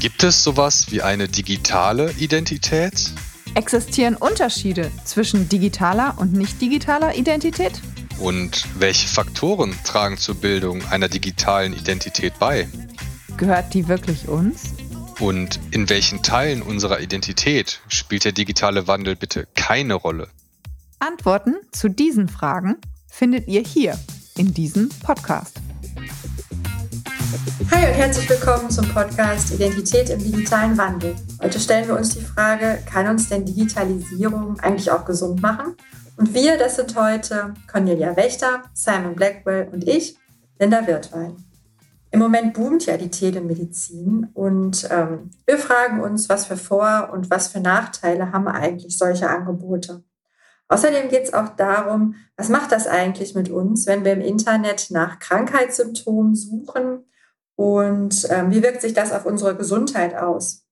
Gibt 0.00 0.22
es 0.22 0.44
sowas 0.44 0.92
wie 0.92 1.02
eine 1.02 1.26
digitale 1.26 2.12
Identität? 2.12 3.10
Existieren 3.54 4.14
Unterschiede 4.14 4.92
zwischen 5.04 5.48
digitaler 5.48 6.14
und 6.18 6.32
nicht 6.32 6.60
digitaler 6.60 7.16
Identität? 7.16 7.80
Und 8.20 8.64
welche 8.78 9.08
Faktoren 9.08 9.74
tragen 9.82 10.16
zur 10.16 10.36
Bildung 10.36 10.86
einer 10.86 11.08
digitalen 11.08 11.72
Identität 11.72 12.38
bei? 12.38 12.68
Gehört 13.36 13.74
die 13.74 13.88
wirklich 13.88 14.28
uns? 14.28 14.72
Und 15.18 15.58
in 15.72 15.88
welchen 15.88 16.22
Teilen 16.22 16.62
unserer 16.62 17.00
Identität 17.00 17.80
spielt 17.88 18.24
der 18.24 18.32
digitale 18.32 18.86
Wandel 18.86 19.16
bitte 19.16 19.48
keine 19.56 19.94
Rolle? 19.94 20.28
Antworten 21.00 21.56
zu 21.72 21.88
diesen 21.88 22.28
Fragen 22.28 22.76
findet 23.08 23.48
ihr 23.48 23.62
hier 23.62 23.98
in 24.36 24.54
diesem 24.54 24.90
Podcast. 24.90 25.56
Hi 27.30 27.86
und 27.86 27.92
herzlich 27.92 28.30
willkommen 28.30 28.70
zum 28.70 28.88
Podcast 28.88 29.52
Identität 29.52 30.08
im 30.08 30.18
digitalen 30.18 30.78
Wandel. 30.78 31.14
Heute 31.42 31.60
stellen 31.60 31.86
wir 31.86 31.94
uns 31.94 32.14
die 32.14 32.24
Frage, 32.24 32.78
kann 32.90 33.06
uns 33.06 33.28
denn 33.28 33.44
Digitalisierung 33.44 34.58
eigentlich 34.60 34.90
auch 34.90 35.04
gesund 35.04 35.42
machen? 35.42 35.76
Und 36.16 36.32
wir, 36.32 36.56
das 36.56 36.76
sind 36.76 36.96
heute 36.96 37.52
Cornelia 37.70 38.16
Wächter, 38.16 38.62
Simon 38.72 39.14
Blackwell 39.14 39.68
und 39.70 39.86
ich, 39.86 40.16
Linda 40.58 40.86
Wirtwein. 40.86 41.36
Im 42.10 42.20
Moment 42.20 42.54
boomt 42.54 42.86
ja 42.86 42.96
die 42.96 43.10
Telemedizin 43.10 44.28
und 44.32 44.88
ähm, 44.90 45.30
wir 45.44 45.58
fragen 45.58 46.00
uns, 46.00 46.30
was 46.30 46.46
für 46.46 46.56
Vor- 46.56 47.10
und 47.12 47.28
was 47.28 47.48
für 47.48 47.60
Nachteile 47.60 48.32
haben 48.32 48.48
eigentlich 48.48 48.96
solche 48.96 49.28
Angebote. 49.28 50.02
Außerdem 50.68 51.10
geht 51.10 51.24
es 51.24 51.34
auch 51.34 51.50
darum, 51.50 52.14
was 52.38 52.48
macht 52.48 52.72
das 52.72 52.86
eigentlich 52.86 53.34
mit 53.34 53.50
uns, 53.50 53.86
wenn 53.86 54.04
wir 54.04 54.14
im 54.14 54.22
Internet 54.22 54.86
nach 54.90 55.18
Krankheitssymptomen 55.18 56.34
suchen 56.34 57.04
und 57.58 58.28
ähm, 58.30 58.52
wie 58.52 58.62
wirkt 58.62 58.82
sich 58.82 58.94
das 58.94 59.10
auf 59.10 59.26
unsere 59.26 59.56
Gesundheit 59.56 60.14
aus? 60.14 60.64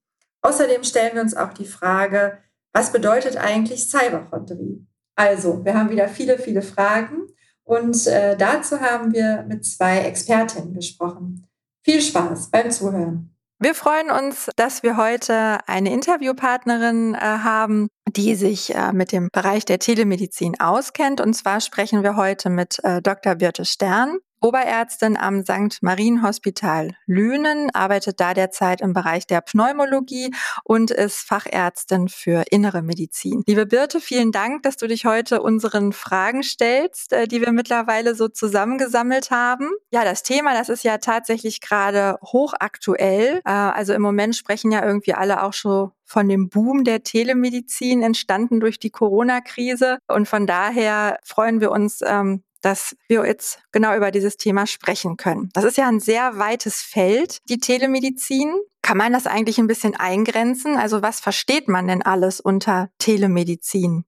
Außerdem 0.42 0.84
stellen 0.84 1.16
wir 1.16 1.22
uns 1.22 1.36
auch 1.36 1.52
die 1.52 1.64
Frage, 1.64 2.38
was 2.72 2.92
bedeutet 2.92 3.36
eigentlich 3.36 3.90
Cyberchondrie? 3.90 4.86
Also, 5.16 5.64
wir 5.64 5.74
haben 5.76 5.90
wieder 5.90 6.06
viele, 6.06 6.38
viele 6.38 6.62
Fragen 6.62 7.26
und 7.64 8.06
äh, 8.06 8.36
dazu 8.36 8.80
haben 8.80 9.12
wir 9.12 9.44
mit 9.48 9.64
zwei 9.64 9.98
Expertinnen 9.98 10.74
gesprochen. 10.74 11.48
Viel 11.82 12.00
Spaß 12.00 12.52
beim 12.52 12.70
Zuhören. 12.70 13.34
Wir 13.58 13.74
freuen 13.74 14.12
uns, 14.12 14.48
dass 14.54 14.84
wir 14.84 14.96
heute 14.96 15.58
eine 15.66 15.92
Interviewpartnerin 15.92 17.14
äh, 17.14 17.18
haben, 17.18 17.88
die 18.08 18.36
sich 18.36 18.72
äh, 18.76 18.92
mit 18.92 19.10
dem 19.10 19.28
Bereich 19.32 19.64
der 19.64 19.80
Telemedizin 19.80 20.60
auskennt. 20.60 21.20
Und 21.20 21.34
zwar 21.34 21.60
sprechen 21.60 22.04
wir 22.04 22.14
heute 22.14 22.48
mit 22.48 22.78
äh, 22.84 23.02
Dr. 23.02 23.34
Birte 23.34 23.64
Stern. 23.64 24.18
Oberärztin 24.46 25.16
am 25.16 25.42
St. 25.42 25.82
Marienhospital 25.82 26.92
Lünen, 27.06 27.68
arbeitet 27.74 28.20
da 28.20 28.32
derzeit 28.32 28.80
im 28.80 28.92
Bereich 28.92 29.26
der 29.26 29.40
Pneumologie 29.40 30.32
und 30.62 30.92
ist 30.92 31.18
Fachärztin 31.18 32.08
für 32.08 32.44
innere 32.52 32.82
Medizin. 32.82 33.42
Liebe 33.48 33.66
Birte, 33.66 34.00
vielen 34.00 34.30
Dank, 34.30 34.62
dass 34.62 34.76
du 34.76 34.86
dich 34.86 35.04
heute 35.04 35.42
unseren 35.42 35.92
Fragen 35.92 36.44
stellst, 36.44 37.12
äh, 37.12 37.26
die 37.26 37.40
wir 37.40 37.50
mittlerweile 37.50 38.14
so 38.14 38.28
zusammengesammelt 38.28 39.32
haben. 39.32 39.68
Ja, 39.90 40.04
das 40.04 40.22
Thema, 40.22 40.54
das 40.54 40.68
ist 40.68 40.84
ja 40.84 40.98
tatsächlich 40.98 41.60
gerade 41.60 42.16
hochaktuell. 42.22 43.40
Äh, 43.44 43.50
also 43.50 43.94
im 43.94 44.02
Moment 44.02 44.36
sprechen 44.36 44.70
ja 44.70 44.84
irgendwie 44.84 45.14
alle 45.14 45.42
auch 45.42 45.54
schon 45.54 45.90
von 46.04 46.28
dem 46.28 46.48
Boom 46.48 46.84
der 46.84 47.02
Telemedizin 47.02 48.00
entstanden 48.00 48.60
durch 48.60 48.78
die 48.78 48.90
Corona-Krise. 48.90 49.98
Und 50.06 50.28
von 50.28 50.46
daher 50.46 51.18
freuen 51.24 51.60
wir 51.60 51.72
uns, 51.72 52.00
ähm, 52.06 52.44
dass 52.62 52.96
wir 53.08 53.26
jetzt 53.26 53.60
genau 53.72 53.96
über 53.96 54.10
dieses 54.10 54.36
Thema 54.36 54.66
sprechen 54.66 55.16
können. 55.16 55.50
Das 55.52 55.64
ist 55.64 55.76
ja 55.76 55.88
ein 55.88 56.00
sehr 56.00 56.38
weites 56.38 56.82
Feld, 56.82 57.38
die 57.48 57.58
Telemedizin. 57.58 58.54
Kann 58.82 58.98
man 58.98 59.12
das 59.12 59.26
eigentlich 59.26 59.58
ein 59.58 59.66
bisschen 59.66 59.94
eingrenzen? 59.96 60.76
Also 60.76 61.02
was 61.02 61.20
versteht 61.20 61.68
man 61.68 61.88
denn 61.88 62.02
alles 62.02 62.40
unter 62.40 62.88
Telemedizin? 62.98 64.04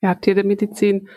Ja, 0.00 0.14
Telemedizin 0.14 1.08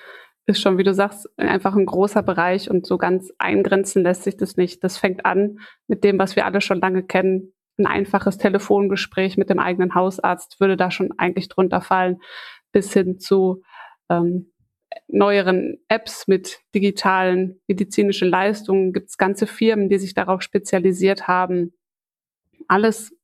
ist 0.46 0.62
schon, 0.62 0.78
wie 0.78 0.84
du 0.84 0.94
sagst, 0.94 1.28
einfach 1.38 1.75
ein 1.75 1.85
großer 1.85 2.22
Bereich 2.22 2.69
und 2.69 2.85
so 2.85 2.97
ganz 2.97 3.31
eingrenzen 3.40 4.03
lässt 4.03 4.24
sich 4.24 4.38
das 4.38 4.58
nicht. 4.58 4.84
Das 4.84 4.97
fängt 4.97 5.25
an 5.25 5.59
mit 5.88 6.03
dem, 6.03 6.19
was 6.19 6.35
wir 6.35 6.46
alle 6.46 6.62
schon 6.62 6.80
lange 6.80 7.03
kennen. 7.03 7.53
Ein 7.78 7.88
einfaches 7.88 8.38
Telefongespräch 8.38 9.38
mit 9.38 9.50
dem 9.50 9.59
eigenen 9.59 9.96
Hausarzt 9.96 10.59
würde 10.59 10.78
da 10.78 10.91
schon 10.91 11.12
eigentlich 11.18 11.50
drunter 11.50 11.81
fallen, 11.81 12.22
bis 12.72 12.94
hin 12.94 13.19
zu 13.19 13.64
ähm, 14.09 14.52
neueren 15.08 15.78
Apps 15.88 16.28
mit 16.28 16.60
digitalen 16.74 17.62
medizinischen 17.68 18.30
Leistungen 18.30 18.94
gibt 18.94 19.10
es 19.10 19.18
ganze 19.18 19.48
Firmen, 19.48 19.90
die 19.90 20.00
sich 20.00 20.14
darauf 20.14 20.42
spezialisiert 20.42 21.28
haben. 21.28 21.74
Alles 22.68 23.16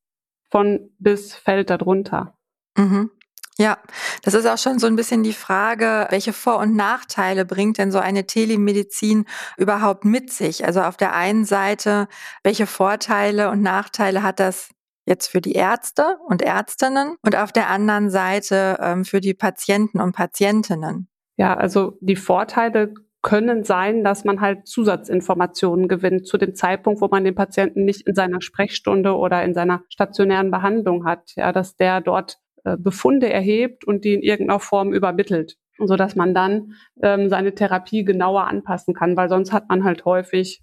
von 0.50 0.90
bis 0.98 1.34
fällt 1.34 1.70
darunter. 1.70 2.36
Mhm. 2.76 3.10
Ja, 3.58 3.78
das 4.22 4.34
ist 4.34 4.46
auch 4.46 4.58
schon 4.58 4.78
so 4.78 4.86
ein 4.86 4.96
bisschen 4.96 5.22
die 5.22 5.34
Frage, 5.34 6.06
welche 6.10 6.32
Vor- 6.32 6.58
und 6.58 6.74
Nachteile 6.74 7.44
bringt 7.44 7.78
denn 7.78 7.92
so 7.92 7.98
eine 7.98 8.26
Telemedizin 8.26 9.26
überhaupt 9.58 10.04
mit 10.04 10.32
sich? 10.32 10.64
Also 10.64 10.80
auf 10.80 10.96
der 10.96 11.14
einen 11.14 11.44
Seite, 11.44 12.08
welche 12.42 12.66
Vorteile 12.66 13.50
und 13.50 13.60
Nachteile 13.60 14.22
hat 14.22 14.40
das 14.40 14.70
jetzt 15.04 15.26
für 15.28 15.42
die 15.42 15.52
Ärzte 15.52 16.18
und 16.26 16.40
Ärztinnen 16.40 17.16
und 17.22 17.36
auf 17.36 17.52
der 17.52 17.68
anderen 17.68 18.10
Seite 18.10 18.78
ähm, 18.80 19.04
für 19.04 19.20
die 19.20 19.34
Patienten 19.34 20.00
und 20.00 20.12
Patientinnen? 20.12 21.11
Ja, 21.36 21.56
also 21.56 21.98
die 22.00 22.16
Vorteile 22.16 22.94
können 23.22 23.62
sein, 23.62 24.02
dass 24.02 24.24
man 24.24 24.40
halt 24.40 24.66
Zusatzinformationen 24.66 25.88
gewinnt 25.88 26.26
zu 26.26 26.38
dem 26.38 26.54
Zeitpunkt, 26.54 27.00
wo 27.00 27.08
man 27.08 27.24
den 27.24 27.36
Patienten 27.36 27.84
nicht 27.84 28.06
in 28.06 28.14
seiner 28.14 28.40
Sprechstunde 28.40 29.16
oder 29.16 29.42
in 29.44 29.54
seiner 29.54 29.82
stationären 29.88 30.50
Behandlung 30.50 31.04
hat. 31.06 31.30
Ja, 31.36 31.52
dass 31.52 31.76
der 31.76 32.00
dort 32.00 32.38
äh, 32.64 32.76
Befunde 32.76 33.32
erhebt 33.32 33.84
und 33.84 34.04
die 34.04 34.14
in 34.14 34.22
irgendeiner 34.22 34.60
Form 34.60 34.92
übermittelt, 34.92 35.56
so 35.78 35.96
dass 35.96 36.16
man 36.16 36.34
dann 36.34 36.74
ähm, 37.00 37.28
seine 37.28 37.54
Therapie 37.54 38.04
genauer 38.04 38.48
anpassen 38.48 38.92
kann, 38.92 39.16
weil 39.16 39.28
sonst 39.28 39.52
hat 39.52 39.68
man 39.68 39.84
halt 39.84 40.04
häufig 40.04 40.62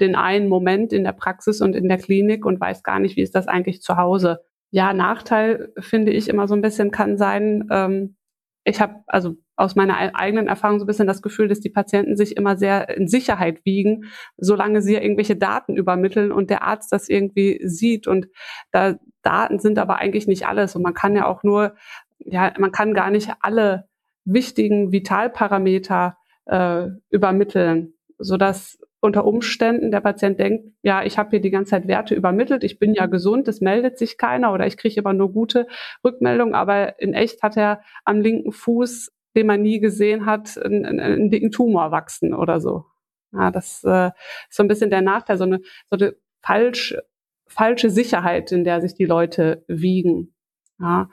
den 0.00 0.14
einen 0.14 0.48
Moment 0.48 0.92
in 0.92 1.04
der 1.04 1.12
Praxis 1.12 1.60
und 1.60 1.74
in 1.74 1.88
der 1.88 1.98
Klinik 1.98 2.44
und 2.44 2.60
weiß 2.60 2.82
gar 2.82 3.00
nicht, 3.00 3.16
wie 3.16 3.22
ist 3.22 3.34
das 3.34 3.48
eigentlich 3.48 3.80
zu 3.82 3.96
Hause. 3.96 4.40
Ja, 4.70 4.92
Nachteil 4.92 5.72
finde 5.78 6.12
ich 6.12 6.28
immer 6.28 6.46
so 6.46 6.54
ein 6.54 6.62
bisschen 6.62 6.90
kann 6.90 7.16
sein, 7.16 7.66
ähm, 7.70 8.16
ich 8.64 8.80
habe 8.80 8.96
also 9.06 9.36
aus 9.56 9.74
meiner 9.74 10.14
eigenen 10.14 10.48
Erfahrung 10.48 10.78
so 10.78 10.84
ein 10.84 10.86
bisschen 10.86 11.06
das 11.06 11.22
Gefühl, 11.22 11.48
dass 11.48 11.60
die 11.60 11.70
Patienten 11.70 12.16
sich 12.16 12.36
immer 12.36 12.56
sehr 12.56 12.94
in 12.96 13.08
Sicherheit 13.08 13.64
wiegen, 13.64 14.04
solange 14.36 14.82
sie 14.82 14.94
irgendwelche 14.94 15.36
Daten 15.36 15.76
übermitteln 15.76 16.30
und 16.30 16.50
der 16.50 16.62
Arzt 16.62 16.92
das 16.92 17.08
irgendwie 17.08 17.60
sieht. 17.64 18.06
Und 18.06 18.28
da 18.70 18.96
Daten 19.22 19.58
sind 19.58 19.78
aber 19.78 19.96
eigentlich 19.96 20.26
nicht 20.26 20.46
alles. 20.46 20.76
Und 20.76 20.82
man 20.82 20.94
kann 20.94 21.16
ja 21.16 21.26
auch 21.26 21.42
nur, 21.42 21.74
ja, 22.18 22.52
man 22.58 22.70
kann 22.70 22.94
gar 22.94 23.10
nicht 23.10 23.32
alle 23.40 23.88
wichtigen 24.24 24.92
Vitalparameter 24.92 26.16
äh, 26.46 26.88
übermitteln, 27.10 27.94
sodass 28.18 28.78
unter 29.00 29.24
Umständen 29.24 29.90
der 29.90 30.00
Patient 30.00 30.38
denkt, 30.38 30.66
ja, 30.82 31.02
ich 31.02 31.16
habe 31.16 31.30
hier 31.30 31.40
die 31.40 31.50
ganze 31.50 31.70
Zeit 31.70 31.86
Werte 31.86 32.14
übermittelt, 32.14 32.64
ich 32.64 32.78
bin 32.78 32.92
ja 32.92 33.06
gesund, 33.06 33.46
es 33.48 33.60
meldet 33.60 33.98
sich 33.98 34.18
keiner 34.18 34.52
oder 34.52 34.66
ich 34.66 34.76
kriege 34.76 34.98
immer 35.00 35.12
nur 35.12 35.32
gute 35.32 35.66
Rückmeldungen, 36.04 36.54
aber 36.54 37.00
in 37.00 37.14
echt 37.14 37.42
hat 37.42 37.56
er 37.56 37.82
am 38.04 38.20
linken 38.20 38.52
Fuß 38.52 39.12
den 39.36 39.46
man 39.46 39.62
nie 39.62 39.78
gesehen 39.78 40.26
hat, 40.26 40.58
einen, 40.58 40.98
einen 40.98 41.30
dicken 41.30 41.52
Tumor 41.52 41.92
wachsen 41.92 42.34
oder 42.34 42.60
so. 42.60 42.86
Ja, 43.32 43.50
das 43.50 43.84
äh, 43.84 44.08
ist 44.48 44.56
so 44.56 44.62
ein 44.62 44.68
bisschen 44.68 44.90
der 44.90 45.02
Nachteil, 45.02 45.36
so 45.36 45.44
eine, 45.44 45.60
so 45.90 45.96
eine 45.96 46.16
falsch, 46.42 46.96
falsche 47.46 47.90
Sicherheit, 47.90 48.50
in 48.50 48.64
der 48.64 48.80
sich 48.80 48.94
die 48.94 49.04
Leute 49.04 49.64
wiegen. 49.68 50.34
Ja, 50.80 51.10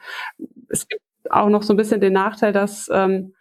es 0.69 0.87
gibt 0.87 1.01
auch 1.29 1.49
noch 1.49 1.63
so 1.63 1.73
ein 1.73 1.77
bisschen 1.77 2.01
den 2.01 2.13
Nachteil, 2.13 2.53
dass 2.53 2.89
ähm, 2.91 3.33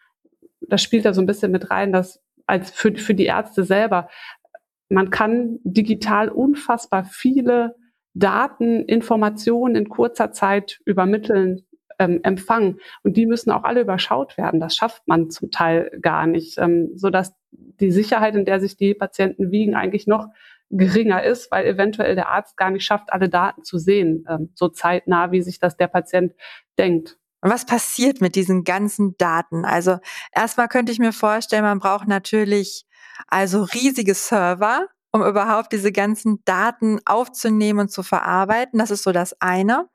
das 0.69 0.83
spielt 0.83 1.05
da 1.05 1.15
so 1.15 1.21
ein 1.21 1.27
bisschen 1.27 1.53
mit 1.53 1.71
rein, 1.71 1.93
dass 1.93 2.21
als 2.47 2.71
für, 2.71 2.95
für 2.97 3.15
die 3.15 3.27
Ärzte 3.27 3.65
selber, 3.65 4.09
man 4.89 5.11
kann 5.11 5.59
digital 5.65 6.29
unfassbar 6.29 7.05
viele 7.05 7.77
Daten, 8.15 8.85
Informationen 8.85 9.75
in 9.75 9.89
kurzer 9.89 10.33
Zeit 10.33 10.81
übermitteln 10.85 11.67
ähm, 11.99 12.21
empfangen. 12.23 12.81
Und 13.03 13.17
die 13.17 13.27
müssen 13.27 13.51
auch 13.51 13.65
alle 13.65 13.83
überschaut 13.83 14.37
werden. 14.37 14.61
Das 14.61 14.75
schafft 14.75 15.07
man 15.07 15.31
zum 15.31 15.51
Teil 15.51 15.91
gar 16.01 16.27
nicht, 16.27 16.59
ähm, 16.59 16.93
sodass 16.95 17.35
die 17.53 17.91
Sicherheit, 17.91 18.35
in 18.35 18.45
der 18.45 18.61
sich 18.61 18.77
die 18.77 18.95
Patienten 18.95 19.51
wiegen, 19.51 19.75
eigentlich 19.75 20.07
noch 20.07 20.29
geringer 20.71 21.23
ist, 21.23 21.51
weil 21.51 21.67
eventuell 21.67 22.15
der 22.15 22.31
Arzt 22.31 22.57
gar 22.57 22.71
nicht 22.71 22.85
schafft, 22.85 23.13
alle 23.13 23.29
Daten 23.29 23.63
zu 23.63 23.79
sehen, 23.79 24.25
ähm, 24.29 24.51
so 24.55 24.69
zeitnah, 24.69 25.31
wie 25.31 25.43
sich 25.43 25.59
das 25.59 25.77
der 25.77 25.89
Patient 25.89 26.33
denkt. 26.79 27.19
Und 27.43 27.51
was 27.51 27.67
passiert 27.67 28.21
mit 28.21 28.37
diesen 28.37 28.65
ganzen 28.65 29.17
Daten? 29.19 29.65
Also 29.65 29.99
erstmal 30.33 30.69
könnte 30.69 30.93
ich 30.93 30.99
mir 30.99 31.13
vorstellen, 31.13 31.65
man 31.65 31.81
braucht 31.81 32.09
natürlich 32.09 32.87
also 33.29 33.65
riesige 33.65 34.15
Server, 34.15 34.87
um 35.13 35.23
überhaupt 35.23 35.73
diese 35.73 35.93
ganzen 35.93 36.43
Daten 36.45 36.99
aufzunehmen 37.05 37.81
und 37.81 37.91
zu 37.91 38.03
verarbeiten. 38.03 38.79
Das 38.79 38.91
ist 38.91 39.03
so 39.03 39.13
das 39.13 39.37
eine. 39.41 39.89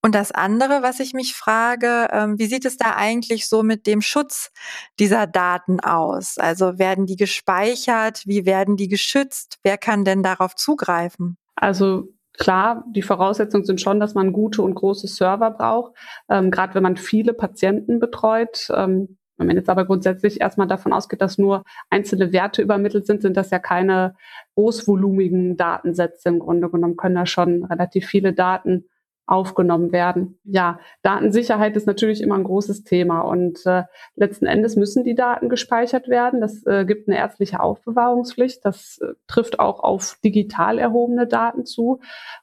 Und 0.00 0.14
das 0.14 0.30
andere, 0.32 0.82
was 0.82 1.00
ich 1.00 1.12
mich 1.12 1.34
frage, 1.34 2.08
ähm, 2.12 2.38
wie 2.38 2.46
sieht 2.46 2.64
es 2.64 2.76
da 2.76 2.94
eigentlich 2.94 3.48
so 3.48 3.62
mit 3.62 3.86
dem 3.86 4.00
Schutz 4.00 4.52
dieser 4.98 5.26
Daten 5.26 5.80
aus? 5.80 6.38
Also 6.38 6.78
werden 6.78 7.06
die 7.06 7.16
gespeichert? 7.16 8.22
Wie 8.26 8.46
werden 8.46 8.76
die 8.76 8.88
geschützt? 8.88 9.58
Wer 9.64 9.76
kann 9.76 10.04
denn 10.04 10.22
darauf 10.22 10.54
zugreifen? 10.54 11.36
Also 11.56 12.08
Klar, 12.40 12.84
die 12.88 13.02
Voraussetzungen 13.02 13.66
sind 13.66 13.82
schon, 13.82 14.00
dass 14.00 14.14
man 14.14 14.32
gute 14.32 14.62
und 14.62 14.74
große 14.74 15.08
Server 15.08 15.50
braucht, 15.50 15.92
ähm, 16.30 16.50
gerade 16.50 16.74
wenn 16.74 16.82
man 16.82 16.96
viele 16.96 17.34
Patienten 17.34 18.00
betreut. 18.00 18.68
Ähm, 18.74 19.18
wenn 19.40 19.46
man 19.46 19.56
jetzt 19.56 19.70
aber 19.70 19.86
grundsätzlich 19.86 20.40
erstmal 20.40 20.66
davon 20.66 20.92
ausgeht, 20.92 21.22
dass 21.22 21.38
nur 21.38 21.64
einzelne 21.88 22.32
Werte 22.32 22.60
übermittelt 22.60 23.06
sind, 23.06 23.22
sind 23.22 23.38
das 23.38 23.50
ja 23.50 23.58
keine 23.58 24.14
großvolumigen 24.54 25.56
Datensätze 25.56 26.28
im 26.28 26.40
Grunde 26.40 26.68
genommen, 26.68 26.96
können 26.96 27.14
da 27.14 27.24
schon 27.24 27.64
relativ 27.64 28.06
viele 28.06 28.34
Daten 28.34 28.84
aufgenommen 29.24 29.92
werden. 29.92 30.38
Ja, 30.44 30.78
Datensicherheit 31.02 31.74
ist 31.76 31.86
natürlich 31.86 32.20
immer 32.20 32.34
ein 32.34 32.44
großes 32.44 32.84
Thema 32.84 33.20
und 33.20 33.64
äh, 33.64 33.84
letzten 34.16 34.44
Endes 34.44 34.76
müssen 34.76 35.04
die 35.04 35.14
Daten 35.14 35.48
gespeichert 35.48 36.08
werden. 36.08 36.40
Das 36.42 36.66
äh, 36.66 36.84
gibt 36.84 37.08
eine 37.08 37.16
ärztliche 37.16 37.60
Aufbewahrungspflicht. 37.60 38.62
Das 38.64 38.98
äh, 39.00 39.14
trifft 39.26 39.58
auch 39.58 39.80
auf 39.80 40.18
digital 40.22 40.78
erhobene 40.78 41.26
Daten 41.26 41.64
zu. 41.64 42.00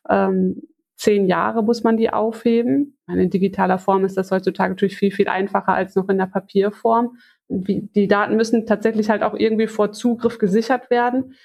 Ähm, 0.10 0.64
zehn 0.98 1.28
Jahre 1.28 1.64
muss 1.64 1.84
man 1.84 1.96
die 1.96 2.10
aufheben. 2.10 2.98
In 3.08 3.30
digitaler 3.30 3.78
Form 3.78 4.04
ist 4.04 4.18
das 4.18 4.32
heutzutage 4.32 4.72
natürlich 4.72 4.98
viel, 4.98 5.12
viel 5.12 5.30
einfacher 5.30 5.74
als 5.74 5.96
noch 5.96 6.10
in 6.10 6.18
der 6.18 6.26
Papierform. 6.26 7.18
Die 7.50 8.08
Daten 8.08 8.36
müssen 8.36 8.66
tatsächlich 8.66 9.10
halt 9.10 9.24
auch 9.24 9.36
irgendwie 9.36 9.68
vor 9.68 9.92
Zugriff 9.92 10.40
gesichert 10.40 10.90
werden. 10.90 11.36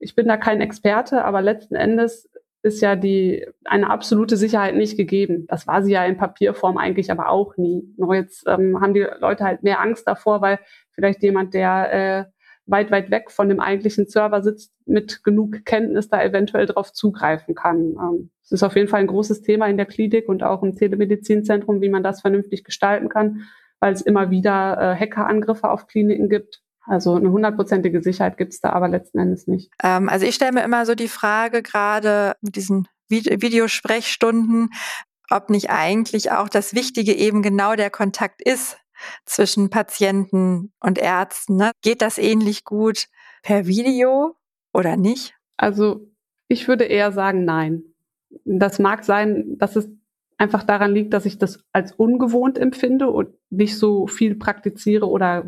Ich 0.00 0.14
bin 0.14 0.26
da 0.26 0.36
kein 0.36 0.60
Experte, 0.60 1.24
aber 1.24 1.40
letzten 1.40 1.76
Endes 1.76 2.28
ist 2.62 2.82
ja 2.82 2.96
die, 2.96 3.46
eine 3.64 3.88
absolute 3.88 4.36
Sicherheit 4.36 4.74
nicht 4.74 4.96
gegeben. 4.96 5.46
Das 5.48 5.66
war 5.66 5.82
sie 5.82 5.92
ja 5.92 6.04
in 6.04 6.18
Papierform 6.18 6.76
eigentlich 6.76 7.10
aber 7.10 7.30
auch 7.30 7.56
nie. 7.56 7.82
Nur 7.96 8.14
jetzt 8.14 8.44
ähm, 8.46 8.80
haben 8.80 8.92
die 8.92 9.06
Leute 9.20 9.44
halt 9.44 9.62
mehr 9.62 9.80
Angst 9.80 10.06
davor, 10.06 10.42
weil 10.42 10.58
vielleicht 10.92 11.22
jemand, 11.22 11.54
der 11.54 11.92
äh, 11.92 12.24
weit, 12.70 12.90
weit 12.90 13.10
weg 13.10 13.30
von 13.30 13.48
dem 13.48 13.60
eigentlichen 13.60 14.06
Server 14.06 14.42
sitzt, 14.42 14.72
mit 14.86 15.22
genug 15.24 15.64
Kenntnis 15.64 16.08
da 16.08 16.22
eventuell 16.22 16.66
drauf 16.66 16.92
zugreifen 16.92 17.54
kann. 17.54 17.96
Ähm, 18.00 18.30
es 18.42 18.52
ist 18.52 18.62
auf 18.62 18.76
jeden 18.76 18.88
Fall 18.88 19.00
ein 19.00 19.06
großes 19.06 19.42
Thema 19.42 19.66
in 19.66 19.76
der 19.76 19.86
Klinik 19.86 20.28
und 20.28 20.42
auch 20.42 20.62
im 20.62 20.74
Telemedizinzentrum, 20.74 21.80
wie 21.80 21.88
man 21.88 22.02
das 22.02 22.20
vernünftig 22.20 22.64
gestalten 22.64 23.08
kann, 23.08 23.42
weil 23.80 23.92
es 23.92 24.02
immer 24.02 24.30
wieder 24.30 24.78
äh, 24.78 24.98
Hackerangriffe 24.98 25.70
auf 25.70 25.86
Kliniken 25.86 26.28
gibt. 26.28 26.62
Also 26.86 27.14
eine 27.14 27.30
hundertprozentige 27.30 28.02
Sicherheit 28.02 28.36
gibt 28.36 28.52
es 28.52 28.60
da 28.60 28.70
aber 28.70 28.88
letzten 28.88 29.18
Endes 29.18 29.46
nicht. 29.46 29.70
Ähm, 29.82 30.08
also 30.08 30.26
ich 30.26 30.34
stelle 30.34 30.52
mir 30.52 30.64
immer 30.64 30.86
so 30.86 30.94
die 30.94 31.08
Frage, 31.08 31.62
gerade 31.62 32.34
mit 32.40 32.56
diesen 32.56 32.88
Videosprechstunden, 33.08 34.70
ob 35.30 35.50
nicht 35.50 35.70
eigentlich 35.70 36.32
auch 36.32 36.48
das 36.48 36.74
Wichtige 36.74 37.12
eben 37.12 37.42
genau 37.42 37.76
der 37.76 37.90
Kontakt 37.90 38.42
ist 38.42 38.76
zwischen 39.24 39.70
Patienten 39.70 40.72
und 40.80 40.98
Ärzten. 40.98 41.56
Ne? 41.56 41.72
Geht 41.82 42.02
das 42.02 42.18
ähnlich 42.18 42.64
gut 42.64 43.06
per 43.42 43.66
Video 43.66 44.36
oder 44.72 44.96
nicht? 44.96 45.34
Also 45.56 46.08
ich 46.48 46.68
würde 46.68 46.84
eher 46.84 47.12
sagen, 47.12 47.44
nein. 47.44 47.84
Das 48.44 48.78
mag 48.78 49.04
sein, 49.04 49.56
dass 49.58 49.76
es 49.76 49.88
einfach 50.38 50.62
daran 50.62 50.94
liegt, 50.94 51.12
dass 51.12 51.26
ich 51.26 51.38
das 51.38 51.64
als 51.72 51.92
ungewohnt 51.92 52.58
empfinde 52.58 53.10
und 53.10 53.34
nicht 53.50 53.78
so 53.78 54.06
viel 54.06 54.36
praktiziere 54.36 55.08
oder 55.08 55.44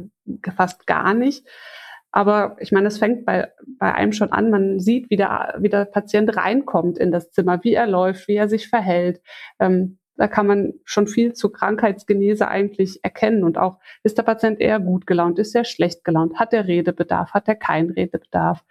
fast 0.55 0.87
gar 0.87 1.15
nicht. 1.15 1.47
Aber 2.11 2.57
ich 2.61 2.73
meine, 2.73 2.89
es 2.89 2.99
fängt 2.99 3.25
bei, 3.25 3.51
bei 3.79 3.95
einem 3.95 4.13
schon 4.13 4.33
an. 4.33 4.51
Man 4.51 4.79
sieht, 4.81 5.09
wie 5.09 5.17
der, 5.17 5.57
wie 5.61 5.71
der 5.71 5.87
Patient 5.87 6.37
reinkommt 6.37 6.99
in 6.99 7.11
das 7.11 7.31
Zimmer, 7.33 7.65
wie 7.65 7.73
er 7.73 7.87
läuft, 7.87 8.29
wie 8.29 8.35
er 8.35 8.51
sich 8.51 8.69
verhält. 8.69 9.23
Ähm, 9.59 9.99
da 10.23 10.29
kann 10.29 10.47
man 10.47 10.75
schon 10.85 11.09
viel 11.09 11.33
zur 11.33 11.53
Krankheitsgenese 11.53 12.47
eigentlich 12.47 13.03
erkennen 13.03 13.43
und 13.43 13.59
auch, 13.59 13.81
ist 14.05 14.19
der 14.19 14.23
Patient 14.23 14.61
eher 14.61 14.79
gut 14.79 15.05
gelaunt, 15.05 15.41
ist 15.41 15.53
er 15.57 15.65
schlecht 15.65 16.05
gelaunt, 16.05 16.39
hat 16.39 16.53
er 16.53 16.69
Redebedarf, 16.69 17.33
hat 17.33 17.49
er 17.49 17.57
keinen 17.57 17.91
Redebedarf, 17.91 18.65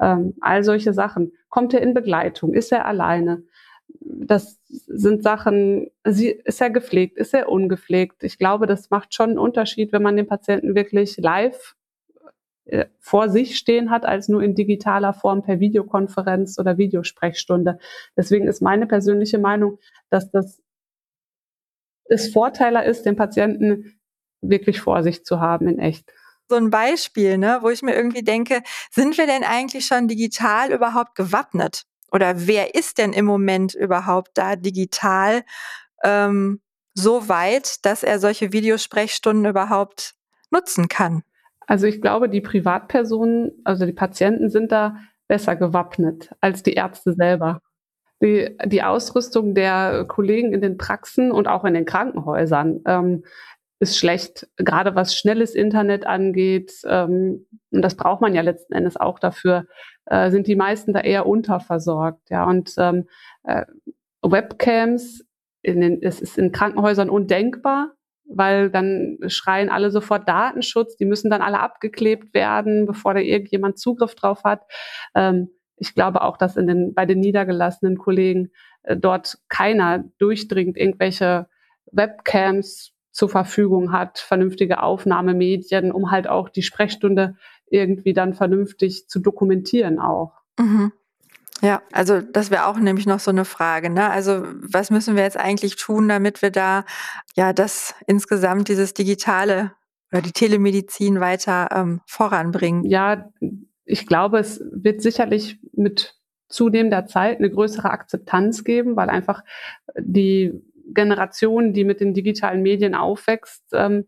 ähm, 0.00 0.34
all 0.40 0.64
solche 0.64 0.92
Sachen. 0.92 1.30
Kommt 1.48 1.72
er 1.74 1.80
in 1.80 1.94
Begleitung, 1.94 2.54
ist 2.54 2.72
er 2.72 2.86
alleine? 2.86 3.44
Das 3.88 4.58
sind 4.66 5.22
Sachen, 5.22 5.92
ist 6.02 6.60
er 6.60 6.70
gepflegt, 6.70 7.18
ist 7.18 7.34
er 7.34 7.50
ungepflegt? 7.50 8.24
Ich 8.24 8.36
glaube, 8.36 8.66
das 8.66 8.90
macht 8.90 9.14
schon 9.14 9.30
einen 9.30 9.38
Unterschied, 9.38 9.92
wenn 9.92 10.02
man 10.02 10.16
den 10.16 10.26
Patienten 10.26 10.74
wirklich 10.74 11.18
live 11.18 11.76
äh, 12.64 12.86
vor 12.98 13.28
sich 13.28 13.56
stehen 13.56 13.90
hat, 13.90 14.04
als 14.04 14.26
nur 14.26 14.42
in 14.42 14.56
digitaler 14.56 15.12
Form 15.12 15.44
per 15.44 15.60
Videokonferenz 15.60 16.58
oder 16.58 16.78
Videosprechstunde. 16.78 17.78
Deswegen 18.16 18.48
ist 18.48 18.60
meine 18.60 18.88
persönliche 18.88 19.38
Meinung, 19.38 19.78
dass 20.10 20.32
das 20.32 20.65
es 22.08 22.32
Vorteiler 22.32 22.84
ist, 22.84 23.04
den 23.04 23.16
Patienten 23.16 23.98
wirklich 24.40 24.80
vor 24.80 25.02
sich 25.02 25.24
zu 25.24 25.40
haben 25.40 25.68
in 25.68 25.78
echt. 25.78 26.12
So 26.48 26.56
ein 26.56 26.70
Beispiel, 26.70 27.38
ne, 27.38 27.58
wo 27.62 27.70
ich 27.70 27.82
mir 27.82 27.94
irgendwie 27.94 28.22
denke, 28.22 28.62
sind 28.90 29.18
wir 29.18 29.26
denn 29.26 29.42
eigentlich 29.42 29.86
schon 29.86 30.06
digital 30.06 30.72
überhaupt 30.72 31.16
gewappnet? 31.16 31.84
Oder 32.12 32.46
wer 32.46 32.74
ist 32.74 32.98
denn 32.98 33.12
im 33.12 33.24
Moment 33.24 33.74
überhaupt 33.74 34.30
da 34.34 34.54
digital 34.54 35.42
ähm, 36.04 36.60
so 36.94 37.28
weit, 37.28 37.84
dass 37.84 38.04
er 38.04 38.20
solche 38.20 38.52
Videosprechstunden 38.52 39.46
überhaupt 39.46 40.14
nutzen 40.50 40.88
kann? 40.88 41.22
Also 41.66 41.86
ich 41.86 42.00
glaube, 42.00 42.28
die 42.28 42.40
Privatpersonen, 42.40 43.50
also 43.64 43.86
die 43.86 43.92
Patienten 43.92 44.50
sind 44.50 44.70
da 44.70 44.96
besser 45.26 45.56
gewappnet 45.56 46.30
als 46.40 46.62
die 46.62 46.74
Ärzte 46.74 47.12
selber 47.12 47.60
die, 48.22 48.56
die 48.64 48.82
Ausrüstung 48.82 49.54
der 49.54 50.04
Kollegen 50.08 50.52
in 50.52 50.60
den 50.60 50.78
Praxen 50.78 51.30
und 51.30 51.48
auch 51.48 51.64
in 51.64 51.74
den 51.74 51.84
Krankenhäusern 51.84 52.80
ähm, 52.86 53.24
ist 53.78 53.98
schlecht, 53.98 54.48
gerade 54.56 54.94
was 54.94 55.14
schnelles 55.14 55.54
Internet 55.54 56.06
angeht. 56.06 56.72
Ähm, 56.86 57.46
und 57.70 57.82
das 57.82 57.94
braucht 57.94 58.22
man 58.22 58.34
ja 58.34 58.40
letzten 58.40 58.72
Endes 58.72 58.96
auch 58.96 59.18
dafür, 59.18 59.66
äh, 60.06 60.30
sind 60.30 60.46
die 60.46 60.56
meisten 60.56 60.92
da 60.92 61.00
eher 61.00 61.26
unterversorgt. 61.26 62.30
Ja, 62.30 62.44
und 62.44 62.72
ähm, 62.78 63.06
äh, 63.44 63.66
Webcams, 64.22 65.24
in 65.62 65.80
den, 65.80 66.02
es 66.02 66.20
ist 66.20 66.38
in 66.38 66.52
Krankenhäusern 66.52 67.10
undenkbar, 67.10 67.92
weil 68.24 68.70
dann 68.70 69.18
schreien 69.26 69.68
alle 69.68 69.90
sofort 69.90 70.28
Datenschutz, 70.28 70.96
die 70.96 71.04
müssen 71.04 71.30
dann 71.30 71.42
alle 71.42 71.60
abgeklebt 71.60 72.34
werden, 72.34 72.86
bevor 72.86 73.14
da 73.14 73.20
irgendjemand 73.20 73.78
Zugriff 73.78 74.14
drauf 74.14 74.42
hat. 74.44 74.62
Ähm, 75.14 75.50
ich 75.76 75.94
glaube 75.94 76.22
auch, 76.22 76.36
dass 76.36 76.56
in 76.56 76.66
den, 76.66 76.94
bei 76.94 77.06
den 77.06 77.20
niedergelassenen 77.20 77.98
Kollegen 77.98 78.50
äh, 78.82 78.96
dort 78.96 79.38
keiner 79.48 80.04
durchdringend 80.18 80.76
irgendwelche 80.76 81.48
Webcams 81.92 82.92
zur 83.12 83.28
Verfügung 83.28 83.92
hat, 83.92 84.18
vernünftige 84.18 84.82
Aufnahmemedien, 84.82 85.90
um 85.92 86.10
halt 86.10 86.28
auch 86.28 86.48
die 86.48 86.62
Sprechstunde 86.62 87.36
irgendwie 87.68 88.12
dann 88.12 88.34
vernünftig 88.34 89.08
zu 89.08 89.20
dokumentieren 89.20 89.98
auch. 89.98 90.32
Mhm. 90.58 90.92
Ja, 91.62 91.80
also 91.92 92.20
das 92.20 92.50
wäre 92.50 92.66
auch 92.66 92.76
nämlich 92.76 93.06
noch 93.06 93.20
so 93.20 93.30
eine 93.30 93.46
Frage. 93.46 93.88
Ne? 93.88 94.10
Also 94.10 94.44
was 94.60 94.90
müssen 94.90 95.16
wir 95.16 95.22
jetzt 95.22 95.38
eigentlich 95.38 95.76
tun, 95.76 96.08
damit 96.08 96.42
wir 96.42 96.50
da 96.50 96.84
ja 97.34 97.54
das 97.54 97.94
insgesamt 98.06 98.68
dieses 98.68 98.92
digitale 98.92 99.72
oder 100.12 100.20
die 100.20 100.32
Telemedizin 100.32 101.18
weiter 101.18 101.68
ähm, 101.72 102.02
voranbringen? 102.06 102.84
Ja, 102.84 103.30
ich 103.86 104.06
glaube, 104.06 104.38
es 104.38 104.62
wird 104.72 105.00
sicherlich 105.00 105.58
mit 105.72 106.14
zunehmender 106.48 107.06
Zeit 107.06 107.38
eine 107.38 107.50
größere 107.50 107.90
Akzeptanz 107.90 108.64
geben, 108.64 108.96
weil 108.96 109.08
einfach 109.08 109.42
die 109.98 110.52
Generation, 110.92 111.72
die 111.72 111.84
mit 111.84 112.00
den 112.00 112.14
digitalen 112.14 112.62
Medien 112.62 112.94
aufwächst, 112.94 113.64
ähm, 113.72 114.06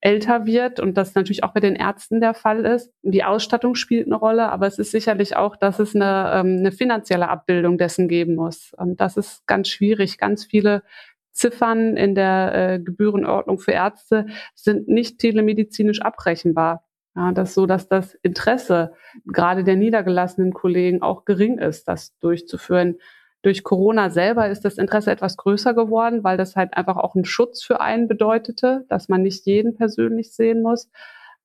älter 0.00 0.46
wird 0.46 0.78
und 0.78 0.96
das 0.96 1.14
natürlich 1.14 1.42
auch 1.42 1.52
bei 1.52 1.60
den 1.60 1.74
Ärzten 1.74 2.20
der 2.20 2.34
Fall 2.34 2.64
ist. 2.64 2.92
Die 3.02 3.24
Ausstattung 3.24 3.74
spielt 3.74 4.06
eine 4.06 4.14
Rolle, 4.14 4.48
aber 4.50 4.66
es 4.66 4.78
ist 4.78 4.92
sicherlich 4.92 5.34
auch, 5.34 5.56
dass 5.56 5.80
es 5.80 5.94
eine, 5.94 6.30
ähm, 6.34 6.58
eine 6.58 6.72
finanzielle 6.72 7.28
Abbildung 7.28 7.78
dessen 7.78 8.06
geben 8.06 8.36
muss. 8.36 8.72
Und 8.76 9.00
das 9.00 9.16
ist 9.16 9.46
ganz 9.46 9.68
schwierig. 9.68 10.18
Ganz 10.18 10.44
viele 10.44 10.84
Ziffern 11.32 11.96
in 11.96 12.14
der 12.14 12.52
äh, 12.54 12.78
Gebührenordnung 12.80 13.58
für 13.58 13.72
Ärzte 13.72 14.26
sind 14.54 14.86
nicht 14.88 15.18
telemedizinisch 15.18 16.00
abrechenbar. 16.00 16.87
Ja, 17.18 17.32
das 17.32 17.52
so, 17.54 17.66
dass 17.66 17.88
das 17.88 18.14
Interesse 18.22 18.92
gerade 19.26 19.64
der 19.64 19.74
niedergelassenen 19.74 20.52
Kollegen 20.52 21.02
auch 21.02 21.24
gering 21.24 21.58
ist, 21.58 21.88
das 21.88 22.16
durchzuführen. 22.20 22.98
Durch 23.42 23.64
Corona 23.64 24.10
selber 24.10 24.48
ist 24.48 24.64
das 24.64 24.78
Interesse 24.78 25.10
etwas 25.10 25.36
größer 25.36 25.74
geworden, 25.74 26.22
weil 26.22 26.36
das 26.36 26.54
halt 26.54 26.76
einfach 26.76 26.96
auch 26.96 27.16
einen 27.16 27.24
Schutz 27.24 27.64
für 27.64 27.80
einen 27.80 28.06
bedeutete, 28.06 28.84
dass 28.88 29.08
man 29.08 29.22
nicht 29.22 29.46
jeden 29.46 29.74
persönlich 29.74 30.32
sehen 30.32 30.62
muss. 30.62 30.90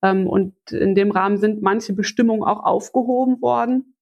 Ähm, 0.00 0.28
und 0.28 0.54
in 0.70 0.94
dem 0.94 1.10
Rahmen 1.10 1.38
sind 1.38 1.60
manche 1.60 1.92
Bestimmungen 1.92 2.44
auch 2.44 2.62
aufgehoben 2.62 3.42
worden 3.42 3.96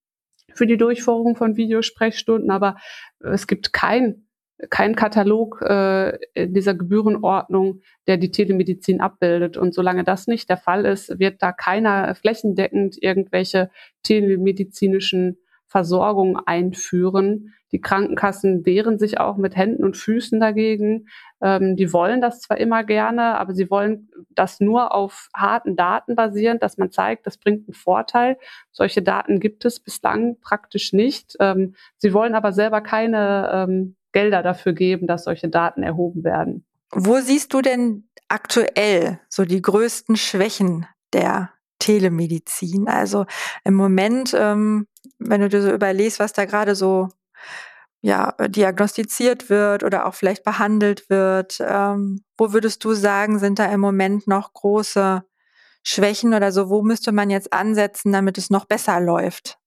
für 0.52 0.66
die 0.66 0.76
Durchführung 0.76 1.36
von 1.36 1.56
Videosprechstunden, 1.56 2.50
aber 2.50 2.76
es 3.20 3.46
gibt 3.46 3.72
kein 3.72 4.26
kein 4.70 4.94
Katalog 4.94 5.62
äh, 5.62 6.16
in 6.34 6.54
dieser 6.54 6.74
Gebührenordnung, 6.74 7.80
der 8.06 8.16
die 8.16 8.30
Telemedizin 8.30 9.00
abbildet. 9.00 9.56
Und 9.56 9.74
solange 9.74 10.04
das 10.04 10.26
nicht 10.26 10.48
der 10.48 10.56
Fall 10.56 10.84
ist, 10.84 11.18
wird 11.18 11.42
da 11.42 11.52
keiner 11.52 12.14
flächendeckend 12.14 12.96
irgendwelche 13.02 13.70
telemedizinischen 14.02 15.38
Versorgung 15.72 16.36
einführen. 16.36 17.54
Die 17.72 17.80
Krankenkassen 17.80 18.66
wehren 18.66 18.98
sich 18.98 19.18
auch 19.18 19.38
mit 19.38 19.56
Händen 19.56 19.84
und 19.84 19.96
Füßen 19.96 20.38
dagegen. 20.38 21.08
Ähm, 21.40 21.76
die 21.76 21.94
wollen 21.94 22.20
das 22.20 22.42
zwar 22.42 22.58
immer 22.58 22.84
gerne, 22.84 23.38
aber 23.38 23.54
sie 23.54 23.70
wollen 23.70 24.10
das 24.28 24.60
nur 24.60 24.94
auf 24.94 25.30
harten 25.34 25.74
Daten 25.74 26.14
basierend, 26.14 26.62
dass 26.62 26.76
man 26.76 26.90
zeigt, 26.90 27.26
das 27.26 27.38
bringt 27.38 27.66
einen 27.66 27.74
Vorteil. 27.74 28.36
Solche 28.70 29.00
Daten 29.00 29.40
gibt 29.40 29.64
es 29.64 29.80
bislang 29.80 30.38
praktisch 30.40 30.92
nicht. 30.92 31.36
Ähm, 31.40 31.74
sie 31.96 32.12
wollen 32.12 32.34
aber 32.34 32.52
selber 32.52 32.82
keine 32.82 33.50
ähm, 33.54 33.96
Gelder 34.12 34.42
dafür 34.42 34.72
geben, 34.72 35.06
dass 35.06 35.24
solche 35.24 35.48
Daten 35.48 35.82
erhoben 35.82 36.24
werden. 36.24 36.64
Wo 36.90 37.20
siehst 37.20 37.54
du 37.54 37.62
denn 37.62 38.08
aktuell 38.28 39.20
so 39.28 39.44
die 39.44 39.62
größten 39.62 40.16
Schwächen 40.16 40.86
der 41.12 41.50
Telemedizin? 41.78 42.88
Also 42.88 43.26
im 43.64 43.74
Moment, 43.74 44.34
ähm, 44.38 44.86
wenn 45.18 45.40
du 45.40 45.48
dir 45.48 45.62
so 45.62 45.72
überlegst, 45.72 46.20
was 46.20 46.32
da 46.32 46.44
gerade 46.44 46.74
so 46.74 47.08
ja, 48.02 48.32
diagnostiziert 48.48 49.48
wird 49.48 49.84
oder 49.84 50.06
auch 50.06 50.14
vielleicht 50.14 50.44
behandelt 50.44 51.08
wird, 51.08 51.58
ähm, 51.60 52.24
wo 52.36 52.52
würdest 52.52 52.84
du 52.84 52.94
sagen, 52.94 53.38
sind 53.38 53.58
da 53.58 53.66
im 53.66 53.80
Moment 53.80 54.26
noch 54.26 54.52
große 54.52 55.22
Schwächen 55.84 56.34
oder 56.34 56.52
so? 56.52 56.68
Wo 56.68 56.82
müsste 56.82 57.12
man 57.12 57.30
jetzt 57.30 57.52
ansetzen, 57.52 58.12
damit 58.12 58.38
es 58.38 58.50
noch 58.50 58.64
besser 58.64 59.00
läuft? 59.00 59.58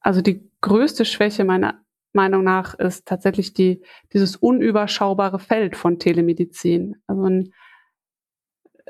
Also 0.00 0.20
die 0.20 0.50
größte 0.60 1.04
Schwäche 1.04 1.44
meiner 1.44 1.82
Meinung 2.12 2.44
nach 2.44 2.74
ist 2.74 3.06
tatsächlich 3.06 3.54
die, 3.54 3.82
dieses 4.12 4.36
unüberschaubare 4.36 5.38
Feld 5.38 5.76
von 5.76 5.98
Telemedizin. 5.98 6.96
Also 7.06 7.44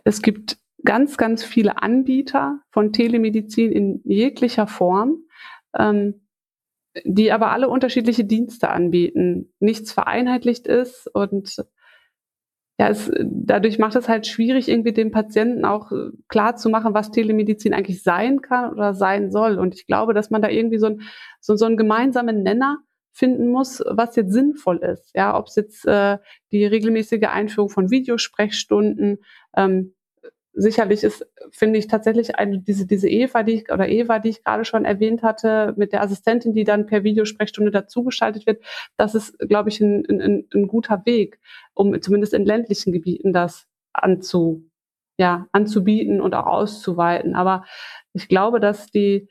es 0.04 0.22
gibt 0.22 0.58
ganz, 0.84 1.16
ganz 1.16 1.44
viele 1.44 1.82
Anbieter 1.82 2.60
von 2.70 2.92
Telemedizin 2.92 3.72
in 3.72 4.00
jeglicher 4.04 4.66
Form, 4.66 5.24
ähm, 5.76 6.26
die 7.04 7.32
aber 7.32 7.52
alle 7.52 7.68
unterschiedliche 7.68 8.24
Dienste 8.24 8.70
anbieten. 8.70 9.52
Nichts 9.60 9.92
vereinheitlicht 9.92 10.66
ist 10.66 11.06
und 11.14 11.64
ja, 12.80 12.88
es, 12.88 13.12
dadurch 13.20 13.78
macht 13.78 13.94
es 13.94 14.08
halt 14.08 14.26
schwierig, 14.26 14.66
irgendwie 14.66 14.94
dem 14.94 15.10
Patienten 15.10 15.66
auch 15.66 15.92
äh, 15.92 16.12
klar 16.28 16.56
zu 16.56 16.70
machen, 16.70 16.94
was 16.94 17.10
Telemedizin 17.10 17.74
eigentlich 17.74 18.02
sein 18.02 18.40
kann 18.40 18.72
oder 18.72 18.94
sein 18.94 19.30
soll. 19.30 19.58
Und 19.58 19.74
ich 19.74 19.86
glaube, 19.86 20.14
dass 20.14 20.30
man 20.30 20.40
da 20.40 20.48
irgendwie 20.48 20.78
so, 20.78 20.86
ein, 20.86 21.02
so, 21.40 21.56
so 21.56 21.66
einen 21.66 21.76
gemeinsamen 21.76 22.42
Nenner 22.42 22.78
finden 23.12 23.48
muss, 23.48 23.82
was 23.86 24.16
jetzt 24.16 24.32
sinnvoll 24.32 24.78
ist. 24.78 25.10
Ja, 25.14 25.36
ob 25.36 25.46
es 25.46 25.56
jetzt 25.56 25.86
äh, 25.86 26.18
die 26.52 26.64
regelmäßige 26.64 27.28
Einführung 27.28 27.68
von 27.68 27.90
Videosprechstunden, 27.90 29.18
ähm, 29.56 29.94
sicherlich 30.52 31.04
ist, 31.04 31.26
finde 31.52 31.78
ich 31.78 31.86
tatsächlich 31.86 32.36
eine, 32.36 32.60
diese, 32.60 32.86
diese 32.86 33.08
Eva, 33.08 33.42
die 33.42 33.54
ich, 33.54 33.72
oder 33.72 33.88
Eva, 33.88 34.18
die 34.18 34.30
ich 34.30 34.44
gerade 34.44 34.64
schon 34.64 34.84
erwähnt 34.84 35.22
hatte, 35.22 35.74
mit 35.76 35.92
der 35.92 36.02
Assistentin, 36.02 36.52
die 36.54 36.64
dann 36.64 36.86
per 36.86 37.04
Videosprechstunde 37.04 37.70
dazugeschaltet 37.70 38.46
wird, 38.46 38.62
das 38.96 39.14
ist, 39.14 39.38
glaube 39.38 39.68
ich, 39.68 39.80
ein, 39.80 40.04
ein, 40.08 40.48
ein 40.52 40.66
guter 40.66 41.02
Weg, 41.04 41.38
um 41.74 42.00
zumindest 42.00 42.34
in 42.34 42.44
ländlichen 42.44 42.92
Gebieten 42.92 43.32
das 43.32 43.66
anzu, 43.92 44.68
ja, 45.18 45.46
anzubieten 45.52 46.20
und 46.20 46.34
auch 46.34 46.46
auszuweiten. 46.46 47.34
Aber 47.34 47.64
ich 48.12 48.28
glaube, 48.28 48.60
dass 48.60 48.90
die, 48.90 49.28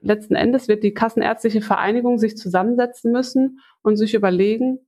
letzten 0.00 0.34
Endes 0.34 0.68
wird 0.68 0.82
die 0.82 0.94
Kassenärztliche 0.94 1.62
Vereinigung 1.62 2.18
sich 2.18 2.36
zusammensetzen 2.36 3.12
müssen 3.12 3.60
und 3.82 3.96
sich 3.96 4.14
überlegen, 4.14 4.80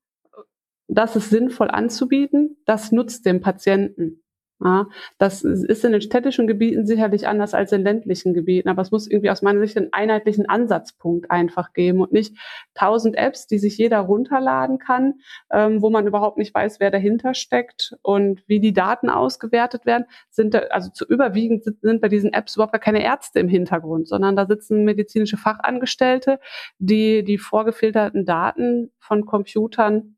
das 0.89 1.17
ist 1.17 1.31
sinnvoll 1.31 1.71
anzubieten, 1.71 2.57
das 2.67 2.93
nutzt 2.93 3.25
dem 3.27 3.41
Patienten. 3.41 4.24
Ja, 4.65 4.87
das 5.19 5.45
ist 5.45 5.85
in 5.85 5.93
den 5.93 6.01
städtischen 6.01 6.47
Gebieten 6.47 6.87
sicherlich 6.87 7.29
anders 7.29 7.53
als 7.53 7.71
in 7.73 7.83
ländlichen 7.83 8.33
Gebieten, 8.33 8.71
aber 8.71 8.81
es 8.81 8.91
muss 8.91 9.07
irgendwie 9.07 9.29
aus 9.29 9.43
meiner 9.43 9.61
Sicht 9.61 9.77
einen 9.77 9.93
einheitlichen 9.93 10.49
Ansatzpunkt 10.49 11.31
einfach 11.31 11.75
geben 11.75 12.01
und 12.01 12.13
nicht 12.13 12.35
tausend 12.73 13.15
Apps, 13.15 13.47
die 13.47 13.59
sich 13.59 13.77
jeder 13.77 13.99
runterladen 13.99 14.79
kann, 14.79 15.17
ähm, 15.53 15.83
wo 15.83 15.91
man 15.91 16.07
überhaupt 16.07 16.39
nicht 16.39 16.55
weiß, 16.55 16.81
wer 16.81 16.91
dahinter 16.91 17.35
steckt 17.35 17.95
und 18.01 18.43
wie 18.47 18.59
die 18.59 18.73
Daten 18.73 19.11
ausgewertet 19.11 19.85
werden. 19.85 20.07
Sind 20.31 20.55
da, 20.55 20.61
also 20.71 20.91
zu 20.91 21.05
überwiegend 21.07 21.65
sind, 21.83 22.01
bei 22.01 22.09
diesen 22.09 22.33
Apps 22.33 22.57
überhaupt 22.57 22.73
gar 22.73 22.81
keine 22.81 23.05
Ärzte 23.05 23.41
im 23.41 23.49
Hintergrund, 23.49 24.09
sondern 24.09 24.35
da 24.35 24.47
sitzen 24.47 24.85
medizinische 24.85 25.37
Fachangestellte, 25.37 26.41
die 26.79 27.23
die 27.23 27.37
vorgefilterten 27.37 28.25
Daten 28.25 28.93
von 28.99 29.27
Computern 29.27 30.17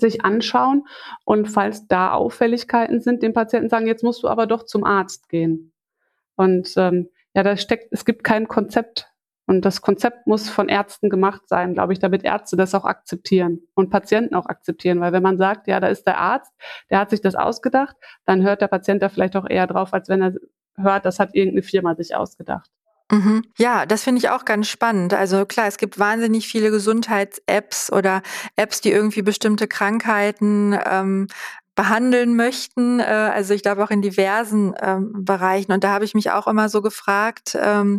sich 0.00 0.24
anschauen 0.24 0.86
und 1.24 1.46
falls 1.46 1.86
da 1.86 2.12
Auffälligkeiten 2.12 3.00
sind, 3.00 3.22
dem 3.22 3.32
Patienten 3.32 3.68
sagen, 3.68 3.86
jetzt 3.86 4.04
musst 4.04 4.22
du 4.22 4.28
aber 4.28 4.46
doch 4.46 4.64
zum 4.64 4.84
Arzt 4.84 5.28
gehen. 5.28 5.72
Und 6.36 6.72
ähm, 6.76 7.08
ja, 7.34 7.42
da 7.42 7.56
steckt, 7.56 7.92
es 7.92 8.04
gibt 8.04 8.24
kein 8.24 8.48
Konzept. 8.48 9.06
Und 9.46 9.64
das 9.64 9.82
Konzept 9.82 10.28
muss 10.28 10.48
von 10.48 10.68
Ärzten 10.68 11.10
gemacht 11.10 11.42
sein, 11.48 11.74
glaube 11.74 11.92
ich, 11.92 11.98
damit 11.98 12.22
Ärzte 12.22 12.56
das 12.56 12.74
auch 12.74 12.84
akzeptieren 12.84 13.60
und 13.74 13.90
Patienten 13.90 14.36
auch 14.36 14.46
akzeptieren. 14.46 15.00
Weil 15.00 15.12
wenn 15.12 15.24
man 15.24 15.38
sagt, 15.38 15.66
ja, 15.66 15.80
da 15.80 15.88
ist 15.88 16.06
der 16.06 16.18
Arzt, 16.18 16.52
der 16.88 17.00
hat 17.00 17.10
sich 17.10 17.20
das 17.20 17.34
ausgedacht, 17.34 17.96
dann 18.26 18.42
hört 18.42 18.60
der 18.60 18.68
Patient 18.68 19.02
da 19.02 19.08
vielleicht 19.08 19.34
auch 19.36 19.48
eher 19.48 19.66
drauf, 19.66 19.92
als 19.92 20.08
wenn 20.08 20.22
er 20.22 20.34
hört, 20.76 21.04
das 21.04 21.18
hat 21.18 21.34
irgendeine 21.34 21.62
Firma 21.62 21.94
sich 21.96 22.14
ausgedacht. 22.14 22.70
Mhm. 23.10 23.42
Ja, 23.58 23.86
das 23.86 24.04
finde 24.04 24.20
ich 24.20 24.28
auch 24.30 24.44
ganz 24.44 24.68
spannend. 24.68 25.14
Also 25.14 25.44
klar, 25.44 25.66
es 25.66 25.78
gibt 25.78 25.98
wahnsinnig 25.98 26.46
viele 26.46 26.70
Gesundheits-Apps 26.70 27.92
oder 27.92 28.22
Apps, 28.56 28.80
die 28.80 28.92
irgendwie 28.92 29.22
bestimmte 29.22 29.66
Krankheiten 29.66 30.78
ähm, 30.86 31.26
behandeln 31.74 32.36
möchten. 32.36 33.00
Äh, 33.00 33.04
also 33.04 33.52
ich 33.54 33.62
glaube 33.62 33.82
auch 33.82 33.90
in 33.90 34.02
diversen 34.02 34.74
ähm, 34.80 35.12
Bereichen. 35.24 35.72
Und 35.72 35.82
da 35.82 35.90
habe 35.90 36.04
ich 36.04 36.14
mich 36.14 36.30
auch 36.30 36.46
immer 36.46 36.68
so 36.68 36.82
gefragt, 36.82 37.56
ähm, 37.60 37.98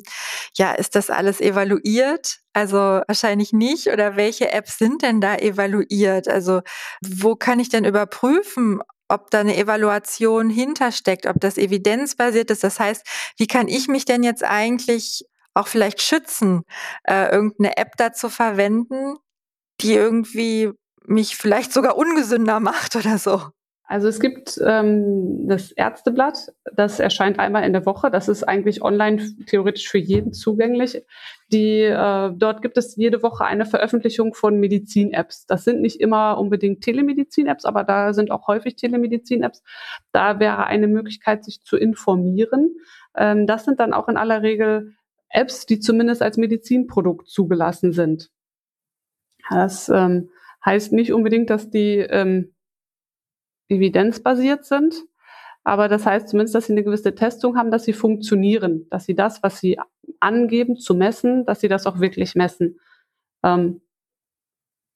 ja, 0.56 0.72
ist 0.72 0.96
das 0.96 1.10
alles 1.10 1.42
evaluiert? 1.42 2.40
Also 2.54 2.78
wahrscheinlich 2.78 3.52
nicht. 3.52 3.88
Oder 3.88 4.16
welche 4.16 4.52
Apps 4.54 4.78
sind 4.78 5.02
denn 5.02 5.20
da 5.20 5.36
evaluiert? 5.36 6.30
Also 6.30 6.62
wo 7.02 7.36
kann 7.36 7.60
ich 7.60 7.68
denn 7.70 7.84
überprüfen, 7.86 8.82
ob 9.12 9.32
da 9.32 9.40
eine 9.40 9.58
Evaluation 9.58 10.50
hintersteckt, 10.50 11.26
ob 11.26 11.40
das 11.40 11.58
evidenzbasiert 11.58 12.52
ist. 12.52 12.64
Das 12.64 12.80
heißt, 12.80 13.06
wie 13.38 13.48
kann 13.48 13.68
ich 13.68 13.88
mich 13.88 14.06
denn 14.06 14.24
jetzt 14.24 14.44
eigentlich 14.44 15.26
auch 15.54 15.68
vielleicht 15.68 16.02
schützen, 16.02 16.64
äh, 17.04 17.32
irgendeine 17.32 17.78
App 17.78 17.94
dazu 17.98 18.30
verwenden, 18.30 19.18
die 19.82 19.94
irgendwie 19.94 20.72
mich 21.06 21.36
vielleicht 21.36 21.74
sogar 21.74 21.98
ungesünder 21.98 22.60
macht 22.62 22.96
oder 22.96 23.18
so? 23.18 23.50
Also 23.92 24.08
es 24.08 24.22
gibt 24.22 24.58
ähm, 24.66 25.50
das 25.50 25.74
Ärzteblatt, 25.74 26.54
das 26.74 27.02
erscheint 27.02 27.40
einmal 27.40 27.66
in 27.66 27.74
der 27.74 27.86
Woche. 27.86 28.10
Das 28.10 28.30
ist 28.30 28.42
eigentlich 28.42 28.82
online 28.82 29.22
theoretisch 29.48 29.90
für 29.90 29.98
jeden 29.98 30.32
zugänglich. 30.32 31.04
Die, 31.52 31.82
äh, 31.82 32.32
dort 32.34 32.62
gibt 32.62 32.78
es 32.78 32.96
jede 32.96 33.22
Woche 33.22 33.44
eine 33.44 33.66
Veröffentlichung 33.66 34.34
von 34.34 34.62
Medizin-Apps. 34.62 35.46
Das 35.46 35.66
sind 35.66 35.82
nicht 35.82 36.00
immer 36.00 36.38
unbedingt 36.38 36.80
Telemedizin-Apps, 36.86 37.66
aber 37.66 37.84
da 37.84 38.14
sind 38.14 38.32
auch 38.32 38.48
häufig 38.48 38.78
Telemedizin-Apps. 38.78 39.62
Da 40.14 40.40
wäre 40.40 40.68
eine 40.68 40.88
Möglichkeit, 40.88 41.44
sich 41.44 41.62
zu 41.62 41.76
informieren. 41.76 42.78
Ähm, 43.14 43.46
das 43.46 43.66
sind 43.66 43.82
dann 43.82 43.92
auch 43.92 44.08
in 44.08 44.16
aller 44.16 44.42
Regel 44.42 44.94
Apps, 45.28 45.66
die 45.66 45.82
zumindest 45.82 46.22
als 46.22 46.38
Medizinprodukt 46.38 47.28
zugelassen 47.28 47.92
sind. 47.92 48.30
Das 49.50 49.90
ähm, 49.90 50.30
heißt 50.66 50.94
nicht 50.94 51.12
unbedingt, 51.12 51.50
dass 51.50 51.70
die 51.70 51.98
ähm, 51.98 52.54
evidenzbasiert 53.72 54.66
sind. 54.66 54.96
Aber 55.64 55.88
das 55.88 56.06
heißt 56.06 56.30
zumindest, 56.30 56.56
dass 56.56 56.68
sie 56.68 56.74
eine 56.74 56.84
gewisse 56.84 57.14
Testung 57.16 57.58
haben, 57.58 57.72
dass 57.72 57.84
sie 57.84 57.94
funktionieren, 57.94 58.88
dass 58.90 59.06
sie 59.06 59.16
das, 59.16 59.44
was 59.44 59.60
sie 59.60 59.80
angeben 60.20 60.76
zu 60.76 60.96
messen, 60.96 61.46
dass 61.46 61.62
sie 61.62 61.68
das 61.68 61.86
auch 61.86 62.00
wirklich 62.00 62.36
messen. 62.36 62.80
Ähm, 63.44 63.82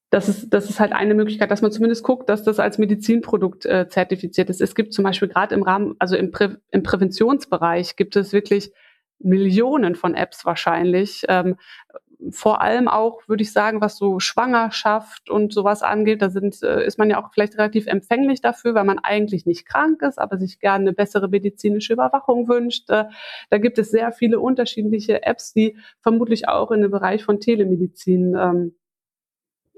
das 0.09 0.29
ist, 0.29 0.49
das 0.49 0.69
ist 0.69 0.79
halt 0.79 0.93
eine 0.93 1.13
Möglichkeit, 1.13 1.51
dass 1.51 1.61
man 1.61 1.71
zumindest 1.71 2.03
guckt, 2.03 2.29
dass 2.29 2.43
das 2.43 2.59
als 2.59 2.77
Medizinprodukt 2.77 3.65
äh, 3.65 3.87
zertifiziert 3.89 4.49
ist. 4.49 4.61
Es 4.61 4.75
gibt 4.75 4.93
zum 4.93 5.03
Beispiel 5.03 5.27
gerade 5.27 5.53
im 5.53 5.63
Rahmen, 5.63 5.95
also 5.99 6.15
im, 6.15 6.31
Prä 6.31 6.55
im 6.71 6.83
Präventionsbereich 6.83 7.95
gibt 7.95 8.15
es 8.15 8.31
wirklich 8.31 8.71
Millionen 9.19 9.95
von 9.95 10.13
Apps 10.13 10.45
wahrscheinlich, 10.45 11.25
ähm, 11.27 11.57
vor 12.31 12.61
allem 12.61 12.87
auch, 12.87 13.27
würde 13.27 13.43
ich 13.43 13.51
sagen, 13.51 13.81
was 13.81 13.97
so 13.97 14.19
Schwangerschaft 14.19 15.29
und 15.29 15.53
sowas 15.53 15.83
angeht, 15.83 16.21
da 16.21 16.29
sind, 16.29 16.61
äh, 16.63 16.85
ist 16.85 16.97
man 16.97 17.09
ja 17.09 17.23
auch 17.23 17.31
vielleicht 17.33 17.57
relativ 17.57 17.87
empfänglich 17.87 18.41
dafür, 18.41 18.73
weil 18.73 18.83
man 18.83 18.99
eigentlich 18.99 19.45
nicht 19.45 19.65
krank 19.65 20.01
ist, 20.01 20.19
aber 20.19 20.37
sich 20.37 20.59
gerne 20.59 20.83
eine 20.83 20.93
bessere 20.93 21.27
medizinische 21.27 21.93
Überwachung 21.93 22.47
wünscht. 22.47 22.89
Äh, 22.89 23.05
da 23.49 23.57
gibt 23.57 23.77
es 23.77 23.91
sehr 23.91 24.11
viele 24.11 24.39
unterschiedliche 24.39 25.23
Apps, 25.23 25.53
die 25.53 25.77
vermutlich 25.99 26.47
auch 26.47 26.71
in 26.71 26.81
den 26.81 26.91
Bereich 26.91 27.23
von 27.23 27.39
Telemedizin 27.39 28.35
ähm, 28.37 28.75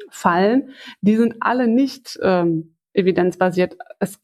fallen. 0.09 0.69
Die 1.01 1.15
sind 1.15 1.37
alle 1.39 1.67
nicht 1.67 2.19
ähm, 2.21 2.75
evidenzbasiert. 2.93 3.77
Es, 3.99 4.19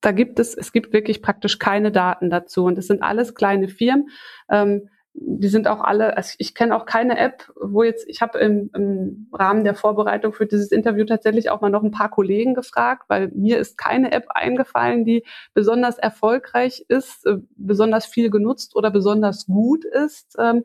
da 0.00 0.12
gibt 0.12 0.38
es, 0.38 0.54
es 0.54 0.72
gibt 0.72 0.92
wirklich 0.92 1.22
praktisch 1.22 1.58
keine 1.58 1.92
Daten 1.92 2.30
dazu 2.30 2.64
und 2.64 2.78
es 2.78 2.86
sind 2.86 3.02
alles 3.02 3.34
kleine 3.34 3.68
Firmen. 3.68 4.08
Ähm, 4.50 4.88
die 5.14 5.48
sind 5.48 5.68
auch 5.68 5.80
alle, 5.80 6.16
also 6.16 6.34
ich 6.38 6.54
kenne 6.54 6.74
auch 6.76 6.86
keine 6.86 7.18
App, 7.18 7.52
wo 7.60 7.82
jetzt, 7.82 8.08
ich 8.08 8.22
habe 8.22 8.38
im, 8.38 8.70
im 8.74 9.28
Rahmen 9.32 9.64
der 9.64 9.74
Vorbereitung 9.74 10.32
für 10.32 10.46
dieses 10.46 10.72
Interview 10.72 11.04
tatsächlich 11.04 11.50
auch 11.50 11.60
mal 11.60 11.70
noch 11.70 11.82
ein 11.82 11.90
paar 11.90 12.10
Kollegen 12.10 12.54
gefragt, 12.54 13.04
weil 13.08 13.28
mir 13.34 13.58
ist 13.58 13.76
keine 13.76 14.12
App 14.12 14.26
eingefallen, 14.30 15.04
die 15.04 15.24
besonders 15.54 15.98
erfolgreich 15.98 16.84
ist, 16.88 17.26
äh, 17.26 17.38
besonders 17.56 18.06
viel 18.06 18.30
genutzt 18.30 18.74
oder 18.76 18.90
besonders 18.90 19.46
gut 19.46 19.84
ist. 19.84 20.36
Ähm, 20.38 20.64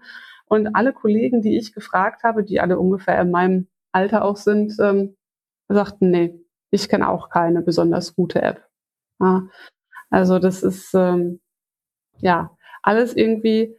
Und 0.50 0.75
alle 0.75 0.94
Kollegen, 0.94 1.42
die 1.42 1.58
ich 1.58 1.74
gefragt 1.74 2.24
habe, 2.24 2.44
die 2.44 2.62
alle 2.62 2.80
ungefähr 2.80 3.20
in 3.22 3.32
meinem 3.32 3.68
Alter 3.92 4.24
auch 4.24 4.38
sind, 4.38 4.74
ähm, 4.80 5.18
sagten, 5.68 6.10
nee, 6.12 6.39
ich 6.72 6.88
kenne 6.88 7.10
auch 7.10 7.30
keine 7.30 7.62
besonders 7.62 8.16
gute 8.16 8.42
App. 8.42 8.66
Also 10.10 10.39
das 10.39 10.63
ist 10.63 10.94
ähm, 10.94 11.42
ja 12.20 12.56
alles 12.84 13.16
irgendwie 13.16 13.75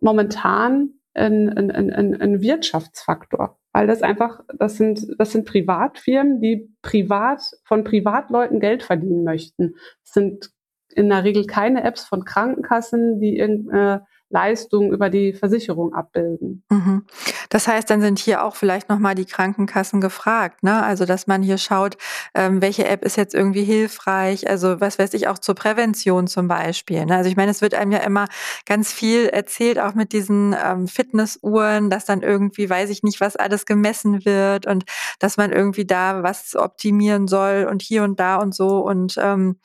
momentan 0.00 0.94
ein, 1.14 1.48
ein, 1.48 1.70
ein, 1.70 2.20
ein 2.20 2.40
Wirtschaftsfaktor, 2.40 3.58
weil 3.72 3.86
das 3.86 4.02
einfach, 4.02 4.40
das 4.58 4.76
sind, 4.76 5.06
das 5.18 5.32
sind 5.32 5.46
Privatfirmen, 5.46 6.40
die 6.40 6.70
privat 6.82 7.42
von 7.64 7.84
Privatleuten 7.84 8.60
Geld 8.60 8.82
verdienen 8.82 9.24
möchten. 9.24 9.74
Das 10.02 10.12
sind 10.12 10.50
in 10.88 11.08
der 11.08 11.24
Regel 11.24 11.46
keine 11.46 11.84
Apps 11.84 12.04
von 12.04 12.24
Krankenkassen, 12.24 13.20
die 13.20 13.36
irgendeine 13.36 14.06
Leistungen 14.28 14.92
über 14.92 15.08
die 15.08 15.32
Versicherung 15.32 15.94
abbilden. 15.94 16.64
Mhm. 16.68 17.06
Das 17.48 17.68
heißt, 17.68 17.88
dann 17.88 18.00
sind 18.00 18.18
hier 18.18 18.44
auch 18.44 18.56
vielleicht 18.56 18.88
nochmal 18.88 19.14
die 19.14 19.24
Krankenkassen 19.24 20.00
gefragt, 20.00 20.64
ne? 20.64 20.82
Also 20.82 21.04
dass 21.04 21.26
man 21.28 21.42
hier 21.42 21.58
schaut, 21.58 21.96
ähm, 22.34 22.60
welche 22.60 22.86
App 22.86 23.04
ist 23.04 23.16
jetzt 23.16 23.34
irgendwie 23.34 23.62
hilfreich, 23.62 24.48
also 24.48 24.80
was 24.80 24.98
weiß 24.98 25.14
ich 25.14 25.28
auch 25.28 25.38
zur 25.38 25.54
Prävention 25.54 26.26
zum 26.26 26.48
Beispiel. 26.48 27.06
Ne? 27.06 27.16
Also 27.16 27.30
ich 27.30 27.36
meine, 27.36 27.50
es 27.50 27.62
wird 27.62 27.74
einem 27.74 27.92
ja 27.92 27.98
immer 27.98 28.26
ganz 28.64 28.92
viel 28.92 29.26
erzählt, 29.26 29.78
auch 29.78 29.94
mit 29.94 30.12
diesen 30.12 30.56
ähm, 30.60 30.88
Fitnessuhren, 30.88 31.88
dass 31.88 32.04
dann 32.04 32.22
irgendwie, 32.22 32.68
weiß 32.68 32.90
ich 32.90 33.02
nicht, 33.04 33.20
was 33.20 33.36
alles 33.36 33.64
gemessen 33.64 34.24
wird 34.24 34.66
und 34.66 34.84
dass 35.20 35.36
man 35.36 35.52
irgendwie 35.52 35.86
da 35.86 36.22
was 36.22 36.56
optimieren 36.56 37.28
soll 37.28 37.68
und 37.70 37.80
hier 37.80 38.02
und 38.02 38.18
da 38.18 38.36
und 38.36 38.54
so. 38.54 38.78
Und 38.78 39.16
ähm, 39.18 39.60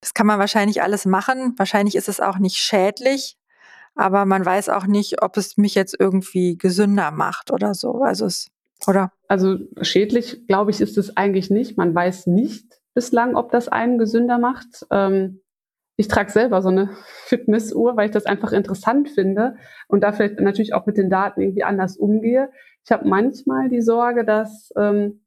das 0.00 0.14
kann 0.14 0.26
man 0.26 0.38
wahrscheinlich 0.38 0.82
alles 0.82 1.06
machen. 1.06 1.54
Wahrscheinlich 1.56 1.96
ist 1.96 2.08
es 2.08 2.20
auch 2.20 2.38
nicht 2.38 2.56
schädlich, 2.56 3.36
aber 3.96 4.26
man 4.26 4.44
weiß 4.44 4.68
auch 4.68 4.86
nicht, 4.86 5.22
ob 5.22 5.36
es 5.36 5.56
mich 5.56 5.74
jetzt 5.74 5.96
irgendwie 5.98 6.56
gesünder 6.56 7.10
macht 7.10 7.50
oder 7.50 7.74
so. 7.74 8.02
Also 8.02 8.26
es, 8.26 8.50
oder? 8.86 9.10
Also 9.26 9.56
schädlich, 9.80 10.46
glaube 10.46 10.70
ich, 10.70 10.80
ist 10.80 10.98
es 10.98 11.16
eigentlich 11.16 11.50
nicht. 11.50 11.76
Man 11.76 11.94
weiß 11.94 12.26
nicht 12.26 12.66
bislang, 12.94 13.34
ob 13.36 13.50
das 13.50 13.68
einen 13.68 13.98
gesünder 13.98 14.38
macht. 14.38 14.86
Ähm, 14.90 15.40
ich 15.96 16.08
trage 16.08 16.30
selber 16.30 16.60
so 16.60 16.68
eine 16.68 16.90
Fitnessuhr, 17.24 17.96
weil 17.96 18.06
ich 18.06 18.12
das 18.12 18.26
einfach 18.26 18.52
interessant 18.52 19.08
finde 19.08 19.56
und 19.88 20.02
da 20.02 20.12
vielleicht 20.12 20.40
natürlich 20.40 20.74
auch 20.74 20.86
mit 20.86 20.98
den 20.98 21.10
Daten 21.10 21.40
irgendwie 21.40 21.64
anders 21.64 21.96
umgehe. 21.96 22.50
Ich 22.84 22.92
habe 22.92 23.08
manchmal 23.08 23.70
die 23.70 23.80
Sorge, 23.80 24.24
dass 24.24 24.72
ähm, 24.76 25.22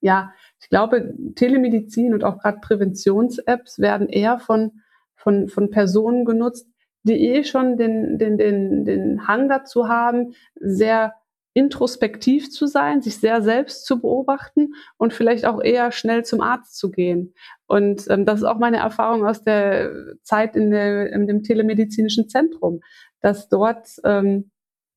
ja, 0.00 0.32
ich 0.60 0.68
glaube, 0.68 1.14
Telemedizin 1.34 2.14
und 2.14 2.24
auch 2.24 2.38
gerade 2.38 2.60
Präventions-Apps 2.60 3.78
werden 3.78 4.08
eher 4.08 4.38
von, 4.38 4.80
von, 5.14 5.48
von 5.48 5.70
Personen 5.70 6.24
genutzt, 6.24 6.68
die 7.06 7.28
eh 7.28 7.44
schon 7.44 7.76
den, 7.76 8.18
den, 8.18 8.36
den, 8.36 8.84
den 8.84 9.26
Hang 9.28 9.48
dazu 9.48 9.88
haben, 9.88 10.34
sehr 10.56 11.14
introspektiv 11.54 12.50
zu 12.50 12.66
sein, 12.66 13.00
sich 13.00 13.18
sehr 13.18 13.40
selbst 13.40 13.86
zu 13.86 14.00
beobachten 14.00 14.74
und 14.98 15.14
vielleicht 15.14 15.46
auch 15.46 15.62
eher 15.62 15.90
schnell 15.90 16.24
zum 16.24 16.42
Arzt 16.42 16.76
zu 16.76 16.90
gehen. 16.90 17.32
Und 17.66 18.06
ähm, 18.10 18.26
das 18.26 18.40
ist 18.40 18.44
auch 18.44 18.58
meine 18.58 18.76
Erfahrung 18.76 19.24
aus 19.24 19.42
der 19.42 19.90
Zeit 20.22 20.54
in, 20.54 20.70
der, 20.70 21.10
in 21.12 21.26
dem 21.26 21.42
telemedizinischen 21.42 22.28
Zentrum, 22.28 22.80
dass 23.20 23.48
dort 23.48 23.88
ähm, 24.04 24.50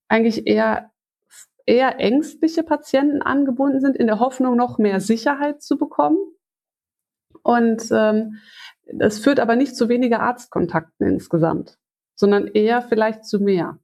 eigentlich 0.10 0.48
eher 0.48 0.92
eher 1.66 2.00
ängstliche 2.00 2.63
Patienten 2.63 3.22
angebunden 3.22 3.80
sind, 3.80 3.96
in 3.96 4.08
der 4.08 4.20
Hoffnung, 4.20 4.58
noch 4.58 4.80
mehr 4.80 5.00
Sicherheit 5.00 5.62
zu 5.62 5.78
bekommen. 5.78 6.18
Und 7.44 7.84
ähm, 7.92 8.39
das 8.92 9.20
führt 9.20 9.39
aber 9.39 9.56
nicht 9.56 9.75
zu 9.75 9.88
weniger 9.88 10.20
Arztkontakten 10.22 11.08
insgesamt 11.08 11.78
sondern 12.19 12.47
eher 12.47 12.81
vielleicht 12.81 13.25
zu 13.25 13.39
mehr. 13.39 13.79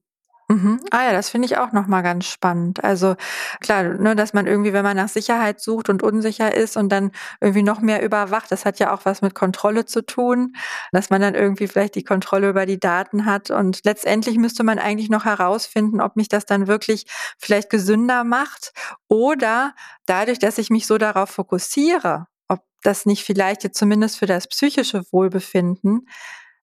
Mhm. 0.47 0.79
Ah 0.91 1.05
ja, 1.05 1.11
das 1.11 1.29
finde 1.29 1.47
ich 1.47 1.57
auch 1.57 1.71
nochmal 1.71 2.03
ganz 2.03 2.25
spannend. 2.27 2.83
Also 2.83 3.15
klar, 3.61 3.83
ne, 3.83 4.15
dass 4.15 4.33
man 4.33 4.45
irgendwie, 4.45 4.73
wenn 4.73 4.83
man 4.83 4.95
nach 4.95 5.09
Sicherheit 5.09 5.59
sucht 5.59 5.89
und 5.89 6.03
unsicher 6.03 6.53
ist 6.53 6.77
und 6.77 6.89
dann 6.89 7.11
irgendwie 7.41 7.63
noch 7.63 7.79
mehr 7.79 8.03
überwacht, 8.03 8.51
das 8.51 8.63
hat 8.63 8.77
ja 8.77 8.93
auch 8.93 9.05
was 9.05 9.23
mit 9.23 9.33
Kontrolle 9.33 9.85
zu 9.85 10.05
tun, 10.05 10.53
dass 10.91 11.09
man 11.09 11.21
dann 11.21 11.33
irgendwie 11.33 11.67
vielleicht 11.67 11.95
die 11.95 12.03
Kontrolle 12.03 12.49
über 12.49 12.67
die 12.67 12.79
Daten 12.79 13.25
hat 13.25 13.49
und 13.49 13.79
letztendlich 13.85 14.37
müsste 14.37 14.63
man 14.63 14.77
eigentlich 14.77 15.09
noch 15.09 15.25
herausfinden, 15.25 15.99
ob 15.99 16.15
mich 16.15 16.27
das 16.27 16.45
dann 16.45 16.67
wirklich 16.67 17.05
vielleicht 17.39 17.71
gesünder 17.71 18.23
macht 18.23 18.73
oder 19.07 19.73
dadurch, 20.05 20.37
dass 20.37 20.59
ich 20.59 20.69
mich 20.69 20.85
so 20.85 20.99
darauf 20.99 21.31
fokussiere, 21.31 22.27
ob 22.49 22.59
das 22.83 23.07
nicht 23.07 23.23
vielleicht 23.23 23.63
jetzt 23.63 23.79
zumindest 23.79 24.19
für 24.19 24.27
das 24.27 24.47
psychische 24.47 25.01
Wohlbefinden 25.11 26.05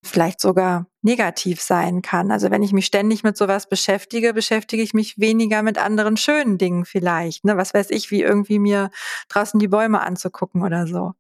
vielleicht 0.03 0.41
sogar 0.41 0.87
negativ 1.03 1.61
sein 1.61 2.03
kann. 2.03 2.31
Also 2.31 2.51
wenn 2.51 2.63
ich 2.63 2.73
mich 2.73 2.87
ständig 2.87 3.25
mit 3.25 3.37
sowas 3.37 3.69
beschäftige, 3.69 4.35
beschäftige 4.35 4.83
ich 4.83 4.95
mich 4.95 5.19
weniger 5.19 5.63
mit 5.63 5.79
anderen 5.79 6.17
schönen 6.17 6.59
Dingen 6.59 6.85
vielleicht. 6.85 7.45
Ne? 7.45 7.57
Was 7.57 7.75
weiß 7.75 7.91
ich, 7.91 8.11
wie 8.11 8.23
irgendwie 8.23 8.59
mir 8.59 8.91
draußen 9.29 9.59
die 9.59 9.69
Bäume 9.69 10.01
anzugucken 10.01 10.63
oder 10.63 10.87
so. 10.87 11.13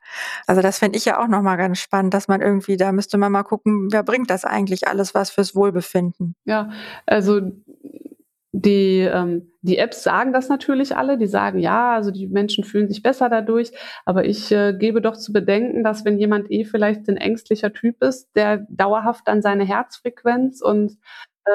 Also 0.46 0.62
das 0.62 0.78
fände 0.78 0.98
ich 0.98 1.04
ja 1.04 1.20
auch 1.20 1.28
nochmal 1.28 1.56
ganz 1.56 1.78
spannend, 1.78 2.14
dass 2.14 2.28
man 2.28 2.40
irgendwie, 2.40 2.76
da 2.76 2.92
müsste 2.92 3.18
man 3.18 3.32
mal 3.32 3.42
gucken, 3.42 3.88
wer 3.90 4.02
bringt 4.02 4.30
das 4.30 4.44
eigentlich 4.44 4.86
alles 4.86 5.14
was 5.14 5.30
fürs 5.30 5.54
Wohlbefinden. 5.54 6.36
Ja, 6.44 6.70
also 7.06 7.40
die, 8.52 9.00
ähm, 9.00 9.50
die 9.62 9.78
Apps 9.78 10.02
sagen 10.02 10.34
das 10.34 10.50
natürlich 10.50 10.94
alle, 10.94 11.16
die 11.16 11.26
sagen, 11.26 11.58
ja, 11.58 11.94
also 11.94 12.10
die 12.10 12.26
Menschen 12.26 12.64
fühlen 12.64 12.88
sich 12.88 13.02
besser 13.02 13.30
dadurch, 13.30 13.72
aber 14.04 14.26
ich 14.26 14.52
äh, 14.52 14.74
gebe 14.78 15.00
doch 15.00 15.16
zu 15.16 15.32
bedenken, 15.32 15.82
dass 15.82 16.04
wenn 16.04 16.18
jemand 16.18 16.50
eh 16.50 16.64
vielleicht 16.64 17.08
ein 17.08 17.16
ängstlicher 17.16 17.72
Typ 17.72 18.02
ist, 18.02 18.30
der 18.36 18.66
dauerhaft 18.68 19.26
dann 19.26 19.40
seine 19.40 19.64
Herzfrequenz 19.64 20.60
und 20.60 20.98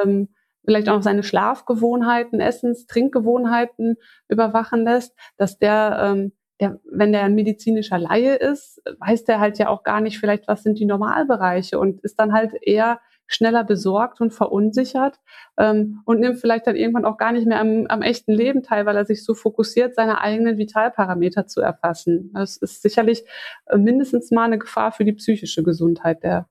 ähm, 0.04 0.30
vielleicht 0.66 0.90
auch 0.90 0.96
noch 0.96 1.04
seine 1.04 1.24
Schlafgewohnheiten, 1.24 2.40
Essens-, 2.40 2.88
Trinkgewohnheiten 2.88 3.98
überwachen 4.28 4.84
lässt, 4.84 5.16
dass 5.38 5.60
der, 5.60 6.00
ähm, 6.02 6.32
der, 6.60 6.80
wenn 6.92 7.12
der 7.12 7.24
ein 7.24 7.36
medizinischer 7.36 8.00
Laie 8.00 8.36
ist, 8.36 8.82
weiß 9.00 9.24
der 9.26 9.40
halt 9.40 9.60
ja 9.60 9.70
auch 9.70 9.84
gar 9.84 10.02
nicht 10.02 10.18
vielleicht, 10.20 10.48
was 10.48 10.64
sind 10.64 10.80
die 10.80 10.86
Normalbereiche 10.86 11.80
und 11.80 12.02
ist 12.02 12.20
dann 12.20 12.34
halt 12.34 12.54
eher 12.60 13.00
schneller 13.28 13.64
besorgt 13.64 14.22
und 14.22 14.34
verunsichert 14.34 15.20
ähm, 15.58 16.02
und 16.06 16.20
nimmt 16.20 16.40
vielleicht 16.40 16.66
dann 16.68 16.76
irgendwann 16.76 17.06
auch 17.06 17.18
gar 17.18 17.32
nicht 17.32 17.46
mehr 17.46 17.60
am, 17.60 17.86
am 17.88 18.02
echten 18.02 18.32
Leben 18.32 18.64
teil, 18.64 18.86
weil 18.86 18.96
er 18.96 19.06
sich 19.06 19.24
so 19.24 19.34
fokussiert, 19.34 19.96
seine 19.96 20.22
eigenen 20.22 20.58
Vitalparameter 20.58 21.46
zu 21.46 21.62
erfassen. 21.62 22.32
Das 22.34 22.58
ist 22.58 22.82
sicherlich 22.82 23.24
äh, 23.68 23.78
mindestens 23.78 24.32
mal 24.32 24.46
eine 24.46 24.58
Gefahr 24.58 24.92
für 24.92 25.06
die 25.06 25.14
psychische 25.14 25.64
Gesundheit 25.64 26.24
der 26.24 26.48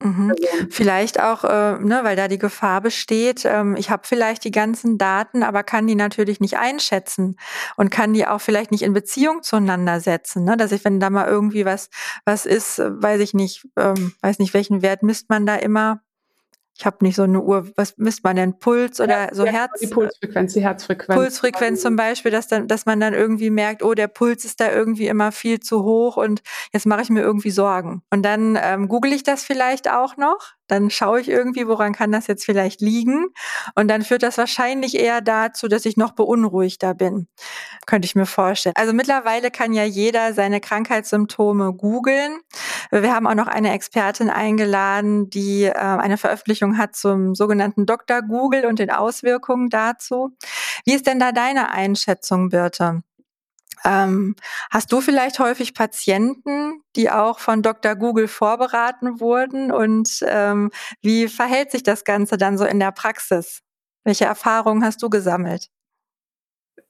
Mhm. 0.00 0.32
Vielleicht 0.70 1.20
auch, 1.20 1.42
äh, 1.42 1.78
ne, 1.80 2.00
weil 2.04 2.14
da 2.14 2.28
die 2.28 2.38
Gefahr 2.38 2.80
besteht, 2.80 3.44
ähm, 3.44 3.74
ich 3.76 3.90
habe 3.90 4.06
vielleicht 4.06 4.44
die 4.44 4.52
ganzen 4.52 4.96
Daten, 4.96 5.42
aber 5.42 5.64
kann 5.64 5.88
die 5.88 5.96
natürlich 5.96 6.38
nicht 6.38 6.56
einschätzen 6.56 7.36
und 7.76 7.90
kann 7.90 8.12
die 8.12 8.24
auch 8.26 8.40
vielleicht 8.40 8.70
nicht 8.70 8.82
in 8.82 8.92
Beziehung 8.92 9.42
zueinander 9.42 9.98
setzen. 10.00 10.44
Ne? 10.44 10.56
Dass 10.56 10.70
ich, 10.70 10.84
wenn 10.84 11.00
da 11.00 11.10
mal 11.10 11.26
irgendwie 11.26 11.64
was, 11.64 11.90
was 12.24 12.46
ist, 12.46 12.78
äh, 12.78 12.90
weiß 13.02 13.20
ich 13.20 13.34
nicht, 13.34 13.66
ähm, 13.76 14.14
weiß 14.20 14.38
nicht, 14.38 14.54
welchen 14.54 14.82
Wert 14.82 15.02
misst 15.02 15.30
man 15.30 15.46
da 15.46 15.56
immer, 15.56 16.00
ich 16.78 16.86
habe 16.86 16.98
nicht 17.00 17.16
so 17.16 17.24
eine 17.24 17.40
Uhr, 17.40 17.68
was 17.74 17.98
misst 17.98 18.22
man 18.22 18.36
denn? 18.36 18.58
Puls 18.60 19.00
oder 19.00 19.26
ja, 19.26 19.34
so 19.34 19.44
ja, 19.44 19.50
Herz? 19.50 19.80
Die 19.80 19.88
Pulsfrequenz, 19.88 20.52
die 20.52 20.62
Herzfrequenz. 20.62 21.18
Pulsfrequenz 21.18 21.82
zum 21.82 21.96
Beispiel, 21.96 22.30
dass, 22.30 22.46
dann, 22.46 22.68
dass 22.68 22.86
man 22.86 23.00
dann 23.00 23.14
irgendwie 23.14 23.50
merkt, 23.50 23.82
oh, 23.82 23.94
der 23.94 24.06
Puls 24.06 24.44
ist 24.44 24.60
da 24.60 24.70
irgendwie 24.70 25.08
immer 25.08 25.32
viel 25.32 25.58
zu 25.58 25.82
hoch 25.82 26.16
und 26.16 26.40
jetzt 26.72 26.86
mache 26.86 27.02
ich 27.02 27.10
mir 27.10 27.22
irgendwie 27.22 27.50
Sorgen. 27.50 28.02
Und 28.10 28.22
dann 28.22 28.56
ähm, 28.62 28.86
google 28.86 29.12
ich 29.12 29.24
das 29.24 29.42
vielleicht 29.42 29.90
auch 29.90 30.16
noch 30.16 30.52
dann 30.68 30.90
schaue 30.90 31.20
ich 31.20 31.28
irgendwie, 31.28 31.66
woran 31.66 31.92
kann 31.92 32.12
das 32.12 32.26
jetzt 32.26 32.44
vielleicht 32.44 32.80
liegen. 32.80 33.26
Und 33.74 33.88
dann 33.88 34.02
führt 34.02 34.22
das 34.22 34.38
wahrscheinlich 34.38 34.98
eher 34.98 35.20
dazu, 35.20 35.66
dass 35.68 35.84
ich 35.86 35.96
noch 35.96 36.12
beunruhigter 36.12 36.94
bin. 36.94 37.26
Könnte 37.86 38.06
ich 38.06 38.14
mir 38.14 38.26
vorstellen. 38.26 38.74
Also 38.76 38.92
mittlerweile 38.92 39.50
kann 39.50 39.72
ja 39.72 39.84
jeder 39.84 40.34
seine 40.34 40.60
Krankheitssymptome 40.60 41.72
googeln. 41.74 42.38
Wir 42.90 43.14
haben 43.14 43.26
auch 43.26 43.34
noch 43.34 43.48
eine 43.48 43.72
Expertin 43.72 44.30
eingeladen, 44.30 45.30
die 45.30 45.64
äh, 45.64 45.72
eine 45.72 46.18
Veröffentlichung 46.18 46.78
hat 46.78 46.94
zum 46.94 47.34
sogenannten 47.34 47.86
Dr. 47.86 48.22
Google 48.22 48.66
und 48.66 48.78
den 48.78 48.90
Auswirkungen 48.90 49.70
dazu. 49.70 50.36
Wie 50.84 50.94
ist 50.94 51.06
denn 51.06 51.18
da 51.18 51.32
deine 51.32 51.70
Einschätzung, 51.70 52.50
Birte? 52.50 53.02
Ähm, 53.84 54.34
hast 54.70 54.92
du 54.92 55.00
vielleicht 55.00 55.38
häufig 55.38 55.74
Patienten, 55.74 56.82
die 56.96 57.10
auch 57.10 57.38
von 57.38 57.62
Dr. 57.62 57.94
Google 57.96 58.28
vorberaten 58.28 59.20
wurden? 59.20 59.72
Und 59.72 60.24
ähm, 60.26 60.70
wie 61.02 61.28
verhält 61.28 61.70
sich 61.70 61.82
das 61.82 62.04
Ganze 62.04 62.36
dann 62.36 62.58
so 62.58 62.64
in 62.64 62.80
der 62.80 62.92
Praxis? 62.92 63.62
Welche 64.04 64.24
Erfahrungen 64.24 64.84
hast 64.84 65.02
du 65.02 65.10
gesammelt? 65.10 65.68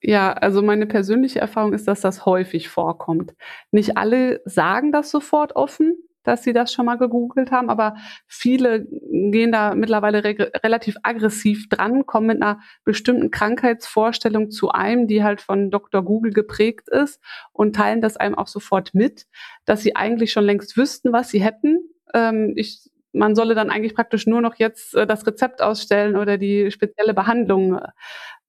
Ja, 0.01 0.33
also 0.33 0.63
meine 0.63 0.87
persönliche 0.87 1.41
Erfahrung 1.41 1.73
ist, 1.73 1.89
dass 1.89 2.01
das 2.01 2.25
häufig 2.25 2.69
vorkommt. 2.69 3.35
Nicht 3.73 3.97
alle 3.97 4.41
sagen 4.45 4.93
das 4.93 5.11
sofort 5.11 5.57
offen, 5.57 5.97
dass 6.29 6.45
sie 6.45 6.53
das 6.53 6.73
schon 6.73 6.87
mal 6.87 6.97
gegoogelt 6.97 7.51
haben, 7.51 7.71
aber 7.71 7.97
viele 8.27 8.87
gehen 9.11 9.51
da 9.51 9.75
mittlerweile 9.75 10.23
re 10.23 10.53
relativ 10.63 10.97
aggressiv 11.03 11.69
dran, 11.69 12.07
kommen 12.07 12.27
mit 12.29 12.43
einer 12.43 12.61
bestimmten 12.85 13.31
Krankheitsvorstellung 13.31 14.51
zu 14.51 14.71
einem, 14.71 15.07
die 15.09 15.25
halt 15.25 15.41
von 15.41 15.71
Dr. 15.71 16.05
Google 16.05 16.33
geprägt 16.33 16.89
ist 16.89 17.21
und 17.53 17.75
teilen 17.75 18.01
das 18.01 18.17
einem 18.17 18.35
auch 18.37 18.47
sofort 18.47 18.95
mit, 18.95 19.27
dass 19.65 19.83
sie 19.83 19.97
eigentlich 19.97 20.31
schon 20.33 20.45
längst 20.45 20.77
wüssten, 20.77 21.13
was 21.13 21.31
sie 21.31 21.43
hätten. 21.43 21.79
Ähm, 22.15 22.53
ich 22.57 22.91
man 23.13 23.35
solle 23.35 23.55
dann 23.55 23.71
eigentlich 23.71 23.95
praktisch 23.95 24.27
nur 24.27 24.43
noch 24.43 24.57
jetzt 24.57 24.95
äh, 24.95 25.07
das 25.07 25.27
Rezept 25.27 25.63
ausstellen 25.63 26.15
oder 26.15 26.37
die 26.37 26.71
spezielle 26.71 27.15
Behandlung 27.15 27.81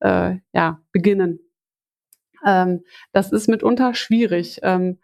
äh, 0.00 0.36
ja, 0.52 0.80
beginnen. 0.92 1.40
Ähm, 2.46 2.84
das 3.12 3.32
ist 3.32 3.48
mitunter 3.48 3.94
schwierig, 3.94 4.60
ähm, 4.62 4.98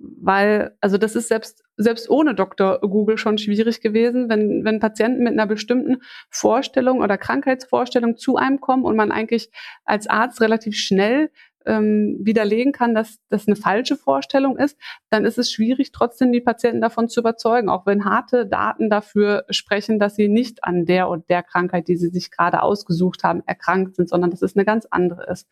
weil, 0.00 0.76
also 0.80 0.98
das 0.98 1.16
ist 1.16 1.28
selbst, 1.28 1.62
selbst 1.76 2.08
ohne 2.10 2.34
Dr. 2.34 2.80
Google 2.80 3.18
schon 3.18 3.38
schwierig 3.38 3.80
gewesen, 3.80 4.28
wenn, 4.28 4.64
wenn 4.64 4.80
Patienten 4.80 5.22
mit 5.22 5.32
einer 5.32 5.46
bestimmten 5.46 5.98
Vorstellung 6.30 7.00
oder 7.00 7.18
Krankheitsvorstellung 7.18 8.16
zu 8.16 8.36
einem 8.36 8.60
kommen 8.60 8.84
und 8.84 8.96
man 8.96 9.12
eigentlich 9.12 9.50
als 9.84 10.06
Arzt 10.06 10.40
relativ 10.40 10.76
schnell 10.76 11.30
ähm, 11.66 12.18
widerlegen 12.20 12.72
kann, 12.72 12.94
dass 12.94 13.18
das 13.28 13.46
eine 13.46 13.56
falsche 13.56 13.96
Vorstellung 13.96 14.56
ist, 14.56 14.78
dann 15.10 15.24
ist 15.24 15.38
es 15.38 15.50
schwierig, 15.50 15.92
trotzdem 15.92 16.32
die 16.32 16.40
Patienten 16.40 16.80
davon 16.80 17.08
zu 17.08 17.20
überzeugen, 17.20 17.68
auch 17.68 17.86
wenn 17.86 18.04
harte 18.04 18.46
Daten 18.46 18.90
dafür 18.90 19.44
sprechen, 19.50 19.98
dass 19.98 20.16
sie 20.16 20.28
nicht 20.28 20.64
an 20.64 20.84
der 20.86 21.08
und 21.08 21.28
der 21.30 21.42
Krankheit, 21.42 21.88
die 21.88 21.96
sie 21.96 22.08
sich 22.08 22.30
gerade 22.30 22.62
ausgesucht 22.62 23.24
haben, 23.24 23.42
erkrankt 23.46 23.96
sind, 23.96 24.08
sondern 24.08 24.30
dass 24.30 24.42
es 24.42 24.56
eine 24.56 24.64
ganz 24.64 24.86
andere 24.90 25.30
ist. 25.30 25.48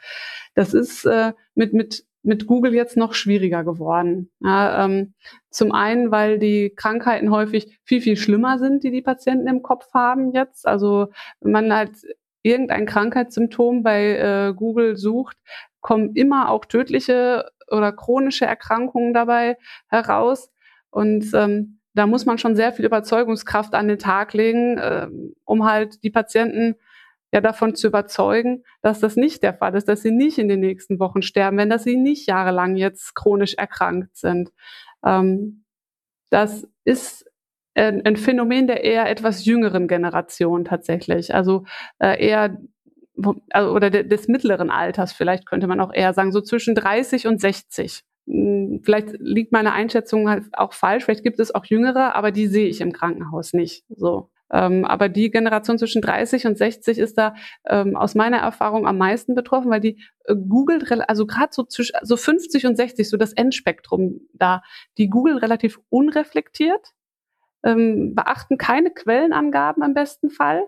Das 0.54 0.74
ist 0.74 1.04
äh, 1.04 1.32
mit, 1.54 1.72
mit 1.72 2.04
mit 2.24 2.46
Google 2.46 2.74
jetzt 2.74 2.96
noch 2.96 3.12
schwieriger 3.12 3.64
geworden. 3.64 4.30
Ja, 4.40 4.84
ähm, 4.84 5.14
zum 5.50 5.72
einen, 5.72 6.10
weil 6.10 6.38
die 6.38 6.72
Krankheiten 6.74 7.30
häufig 7.30 7.78
viel, 7.84 8.00
viel 8.00 8.16
schlimmer 8.16 8.58
sind, 8.58 8.82
die 8.82 8.90
die 8.90 9.02
Patienten 9.02 9.46
im 9.46 9.62
Kopf 9.62 9.92
haben 9.92 10.32
jetzt. 10.32 10.66
Also 10.66 11.08
man 11.40 11.72
halt 11.72 11.92
irgendein 12.44 12.86
Krankheitssymptom 12.86 13.82
bei 13.82 14.16
äh, 14.16 14.54
Google 14.54 14.96
sucht, 14.96 15.36
kommen 15.80 16.14
immer 16.14 16.50
auch 16.50 16.66
tödliche 16.66 17.50
oder 17.68 17.90
chronische 17.90 18.44
Erkrankungen 18.44 19.14
dabei 19.14 19.56
heraus. 19.88 20.50
Und 20.90 21.32
ähm, 21.34 21.80
da 21.94 22.06
muss 22.06 22.26
man 22.26 22.38
schon 22.38 22.54
sehr 22.54 22.72
viel 22.72 22.84
Überzeugungskraft 22.84 23.74
an 23.74 23.88
den 23.88 23.98
Tag 23.98 24.34
legen, 24.34 24.78
äh, 24.78 25.08
um 25.44 25.64
halt 25.64 26.04
die 26.04 26.10
Patienten 26.10 26.76
ja 27.32 27.40
davon 27.40 27.74
zu 27.74 27.88
überzeugen, 27.88 28.62
dass 28.82 29.00
das 29.00 29.16
nicht 29.16 29.42
der 29.42 29.54
Fall 29.54 29.74
ist, 29.74 29.88
dass 29.88 30.02
sie 30.02 30.12
nicht 30.12 30.38
in 30.38 30.48
den 30.48 30.60
nächsten 30.60 31.00
Wochen 31.00 31.22
sterben 31.22 31.56
werden, 31.56 31.70
dass 31.70 31.84
sie 31.84 31.96
nicht 31.96 32.28
jahrelang 32.28 32.76
jetzt 32.76 33.14
chronisch 33.14 33.54
erkrankt 33.54 34.16
sind. 34.16 34.52
Ähm, 35.04 35.64
das 36.30 36.68
ist 36.84 37.24
ein, 37.74 38.04
ein, 38.04 38.16
Phänomen 38.16 38.66
der 38.66 38.84
eher 38.84 39.08
etwas 39.08 39.44
jüngeren 39.44 39.88
Generation 39.88 40.64
tatsächlich. 40.64 41.34
Also 41.34 41.64
äh, 41.98 42.24
eher 42.24 42.58
also, 43.50 43.72
oder 43.72 43.90
des 43.90 44.28
mittleren 44.28 44.70
Alters 44.70 45.12
vielleicht 45.12 45.46
könnte 45.46 45.66
man 45.66 45.80
auch 45.80 45.92
eher 45.92 46.14
sagen, 46.14 46.32
so 46.32 46.40
zwischen 46.40 46.74
30 46.74 47.26
und 47.26 47.40
60. 47.40 48.02
Hm, 48.26 48.80
vielleicht 48.82 49.08
liegt 49.18 49.52
meine 49.52 49.72
Einschätzung 49.72 50.28
halt 50.28 50.44
auch 50.52 50.72
falsch, 50.72 51.04
vielleicht 51.04 51.24
gibt 51.24 51.40
es 51.40 51.54
auch 51.54 51.64
Jüngere, 51.64 52.14
aber 52.14 52.32
die 52.32 52.46
sehe 52.46 52.68
ich 52.68 52.80
im 52.80 52.92
Krankenhaus 52.92 53.52
nicht. 53.52 53.84
So. 53.88 54.30
Ähm, 54.52 54.84
aber 54.84 55.08
die 55.08 55.30
Generation 55.30 55.78
zwischen 55.78 56.02
30 56.02 56.46
und 56.46 56.58
60 56.58 56.98
ist 56.98 57.18
da 57.18 57.34
ähm, 57.66 57.96
aus 57.96 58.14
meiner 58.14 58.38
Erfahrung 58.38 58.86
am 58.86 58.98
meisten 58.98 59.34
betroffen, 59.34 59.70
weil 59.70 59.80
die 59.80 60.00
äh, 60.24 60.34
googelt, 60.36 60.90
also 61.08 61.26
gerade 61.26 61.52
so 61.52 61.64
zwischen 61.64 61.96
so 62.02 62.16
50 62.16 62.66
und 62.66 62.76
60, 62.76 63.08
so 63.08 63.16
das 63.16 63.32
Endspektrum 63.32 64.20
da, 64.32 64.62
die 64.98 65.08
googeln 65.08 65.38
relativ 65.38 65.80
unreflektiert, 65.88 66.92
ähm, 67.64 68.14
beachten 68.14 68.58
keine 68.58 68.90
Quellenangaben 68.90 69.82
im 69.82 69.94
besten 69.94 70.30
Fall 70.30 70.64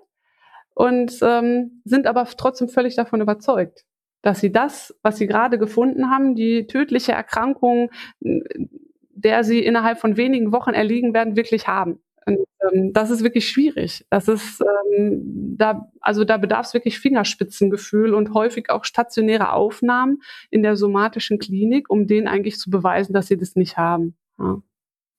und 0.75 1.19
ähm, 1.23 1.83
sind 1.85 2.07
aber 2.07 2.25
trotzdem 2.37 2.69
völlig 2.69 2.97
davon 2.97 3.21
überzeugt, 3.21 3.85
dass 4.23 4.41
sie 4.41 4.51
das, 4.51 4.95
was 5.03 5.19
sie 5.19 5.27
gerade 5.27 5.59
gefunden 5.59 6.11
haben, 6.11 6.35
die 6.35 6.67
tödliche 6.67 7.13
Erkrankung, 7.13 7.91
der 8.21 9.45
sie 9.45 9.61
innerhalb 9.61 9.99
von 9.99 10.17
wenigen 10.17 10.53
Wochen 10.53 10.75
erliegen 10.75 11.15
werden, 11.15 11.37
wirklich 11.37 11.69
haben. 11.69 12.01
Und 12.27 12.39
ähm, 12.73 12.93
das 12.93 13.11
ist 13.11 13.23
wirklich 13.23 13.49
schwierig. 13.49 14.05
Das 14.11 14.27
ist 14.27 14.61
ähm, 14.99 15.55
da, 15.57 15.93
also 16.01 16.25
da 16.25 16.39
bedarf 16.39 16.67
es 16.67 16.75
wirklich 16.75 16.99
Fingerspitzengefühl 16.99 18.15
und 18.15 18.35
häufig 18.35 18.69
auch 18.69 18.85
stationäre 18.85 19.53
Aufnahmen 19.53 20.19
in 20.51 20.63
der 20.63 20.77
somatischen 20.77 21.39
Klinik, 21.39 21.89
um 21.89 22.07
denen 22.07 22.27
eigentlich 22.27 22.59
zu 22.59 22.69
beweisen, 22.69 23.13
dass 23.13 23.29
sie 23.29 23.37
das 23.37 23.55
nicht 23.55 23.77
haben. 23.77 24.17
Ja. 24.39 24.61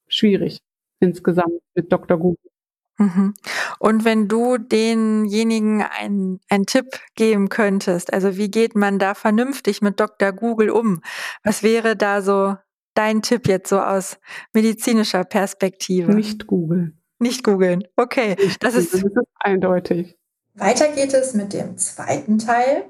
Schwierig 0.10 0.60
insgesamt 1.00 1.62
mit 1.76 1.92
Dr. 1.92 2.18
Google. 2.18 2.52
Mhm. 2.98 3.34
Und 3.80 4.06
wenn 4.06 4.28
du 4.28 4.58
denjenigen 4.58 5.84
einen, 5.84 6.40
einen 6.50 6.66
Tipp 6.66 7.00
geben 7.16 7.50
könntest, 7.50 8.12
also 8.12 8.38
wie 8.38 8.50
geht 8.50 8.76
man 8.76 8.98
da 8.98 9.14
vernünftig 9.14 9.82
mit 9.82 10.00
Dr. 10.00 10.32
Google 10.32 10.72
um? 10.72 11.02
Was 11.44 11.62
wäre 11.62 11.96
da 11.96 12.22
so 12.22 12.56
dein 12.96 13.22
Tipp 13.22 13.48
jetzt 13.48 13.70
so 13.70 13.80
aus 13.80 14.18
medizinischer 14.54 15.24
Perspektive? 15.24 16.14
Nicht 16.14 16.48
googeln. 16.48 17.00
Nicht 17.20 17.44
googeln. 17.44 17.84
Okay, 17.96 18.36
Nicht 18.40 18.64
das, 18.64 18.76
ist, 18.76 18.94
das 18.94 19.04
ist 19.04 19.18
eindeutig. 19.40 20.18
Weiter 20.56 20.88
geht 20.90 21.14
es 21.14 21.34
mit 21.36 21.54
dem 21.54 21.78
zweiten 21.78 22.40
Teil. 22.40 22.86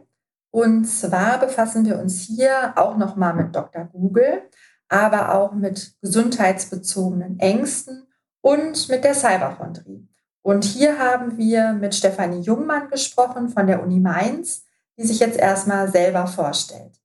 Und 0.52 0.86
zwar 0.86 1.40
befassen 1.40 1.86
wir 1.86 2.00
uns 2.00 2.22
hier 2.22 2.74
auch 2.78 2.98
nochmal 2.98 3.34
mit 3.34 3.56
Dr. 3.56 3.86
Google, 3.92 4.42
aber 4.90 5.34
auch 5.34 5.54
mit 5.54 5.96
gesundheitsbezogenen 6.02 7.40
Ängsten 7.40 8.08
und 8.42 8.90
mit 8.90 9.04
der 9.04 9.14
Cyberchondrie. 9.14 10.08
Und 10.42 10.64
hier 10.64 10.98
haben 10.98 11.38
wir 11.38 11.74
mit 11.74 11.94
Stefanie 11.94 12.40
Jungmann 12.40 12.90
gesprochen 12.90 13.50
von 13.50 13.68
der 13.68 13.84
Uni 13.84 14.00
Mainz, 14.00 14.64
die 14.98 15.06
sich 15.06 15.20
jetzt 15.20 15.38
erstmal 15.38 15.92
selber 15.92 16.26
vorstellt. 16.26 16.98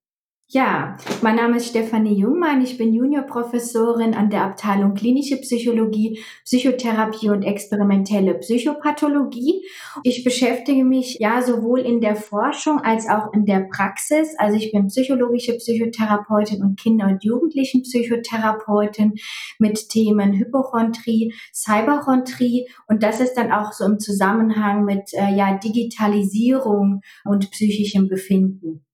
Ja, 0.54 0.98
mein 1.22 1.36
Name 1.36 1.56
ist 1.56 1.68
Stefanie 1.68 2.12
Jungmann. 2.12 2.60
Ich 2.60 2.76
bin 2.76 2.92
Juniorprofessorin 2.92 4.12
an 4.12 4.28
der 4.28 4.44
Abteilung 4.44 4.92
Klinische 4.92 5.38
Psychologie, 5.38 6.22
Psychotherapie 6.44 7.30
und 7.30 7.42
experimentelle 7.42 8.34
Psychopathologie. 8.34 9.64
Ich 10.02 10.24
beschäftige 10.24 10.84
mich 10.84 11.16
ja 11.20 11.40
sowohl 11.40 11.80
in 11.80 12.02
der 12.02 12.16
Forschung 12.16 12.80
als 12.80 13.08
auch 13.08 13.32
in 13.32 13.46
der 13.46 13.66
Praxis. 13.74 14.34
Also 14.36 14.58
ich 14.58 14.72
bin 14.72 14.88
psychologische 14.88 15.54
Psychotherapeutin 15.54 16.62
und 16.62 16.78
Kinder- 16.78 17.06
und 17.06 17.24
Jugendlichen-Psychotherapeutin 17.24 19.14
mit 19.58 19.88
Themen 19.88 20.34
Hypochondrie, 20.34 21.32
Cyberchondrie 21.54 22.68
und 22.88 23.02
das 23.02 23.20
ist 23.20 23.38
dann 23.38 23.52
auch 23.52 23.72
so 23.72 23.86
im 23.86 23.98
Zusammenhang 23.98 24.84
mit 24.84 25.14
äh, 25.14 25.34
ja 25.34 25.56
Digitalisierung 25.56 27.00
und 27.24 27.50
psychischem 27.52 28.08
Befinden. 28.08 28.84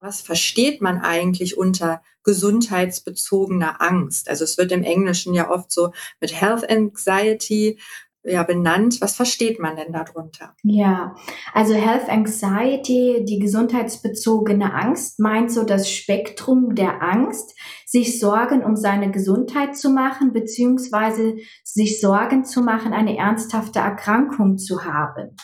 Was 0.00 0.20
versteht 0.20 0.80
man 0.80 1.00
eigentlich 1.00 1.58
unter 1.58 2.02
gesundheitsbezogener 2.22 3.82
Angst? 3.82 4.28
Also 4.28 4.44
es 4.44 4.56
wird 4.58 4.70
im 4.70 4.84
Englischen 4.84 5.34
ja 5.34 5.50
oft 5.50 5.72
so 5.72 5.92
mit 6.20 6.40
Health 6.40 6.68
Anxiety 6.70 7.78
ja, 8.24 8.42
benannt. 8.42 9.00
Was 9.00 9.16
versteht 9.16 9.58
man 9.58 9.76
denn 9.76 9.92
darunter? 9.92 10.54
Ja, 10.62 11.14
also 11.52 11.74
Health 11.74 12.08
Anxiety, 12.08 13.24
die 13.24 13.38
gesundheitsbezogene 13.38 14.74
Angst, 14.74 15.18
meint 15.18 15.50
so 15.50 15.64
das 15.64 15.90
Spektrum 15.90 16.74
der 16.74 17.02
Angst, 17.02 17.54
sich 17.86 18.20
Sorgen 18.20 18.64
um 18.64 18.76
seine 18.76 19.10
Gesundheit 19.10 19.76
zu 19.76 19.90
machen, 19.90 20.32
beziehungsweise 20.32 21.36
sich 21.64 22.00
Sorgen 22.00 22.44
zu 22.44 22.60
machen, 22.60 22.92
eine 22.92 23.16
ernsthafte 23.16 23.78
Erkrankung 23.78 24.58
zu 24.58 24.84
haben. 24.84 25.36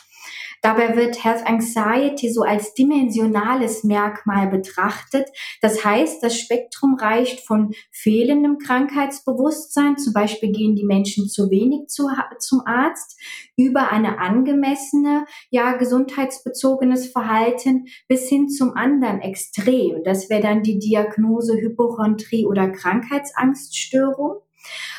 Dabei 0.65 0.97
wird 0.97 1.23
Health 1.23 1.47
Anxiety 1.47 2.33
so 2.33 2.41
als 2.41 2.73
dimensionales 2.73 3.85
Merkmal 3.85 4.49
betrachtet. 4.49 5.29
Das 5.61 5.85
heißt, 5.85 6.23
das 6.23 6.41
Spektrum 6.41 6.95
reicht 6.95 7.47
von 7.47 7.75
fehlendem 7.91 8.57
Krankheitsbewusstsein, 8.57 9.99
zum 9.99 10.15
Beispiel 10.15 10.53
gehen 10.53 10.75
die 10.75 10.87
Menschen 10.87 11.29
zu 11.29 11.51
wenig 11.51 11.89
zu, 11.89 12.09
zum 12.39 12.63
Arzt, 12.65 13.21
über 13.59 13.93
eine 13.93 14.19
angemessene, 14.19 15.27
ja, 15.51 15.77
gesundheitsbezogenes 15.77 17.13
Verhalten 17.13 17.85
bis 18.09 18.31
hin 18.31 18.49
zum 18.49 18.75
anderen 18.75 19.21
Extrem. 19.21 20.03
Das 20.03 20.31
wäre 20.31 20.41
dann 20.41 20.63
die 20.63 20.79
Diagnose 20.79 21.59
Hypochondrie 21.61 22.47
oder 22.47 22.71
Krankheitsangststörung. 22.71 24.41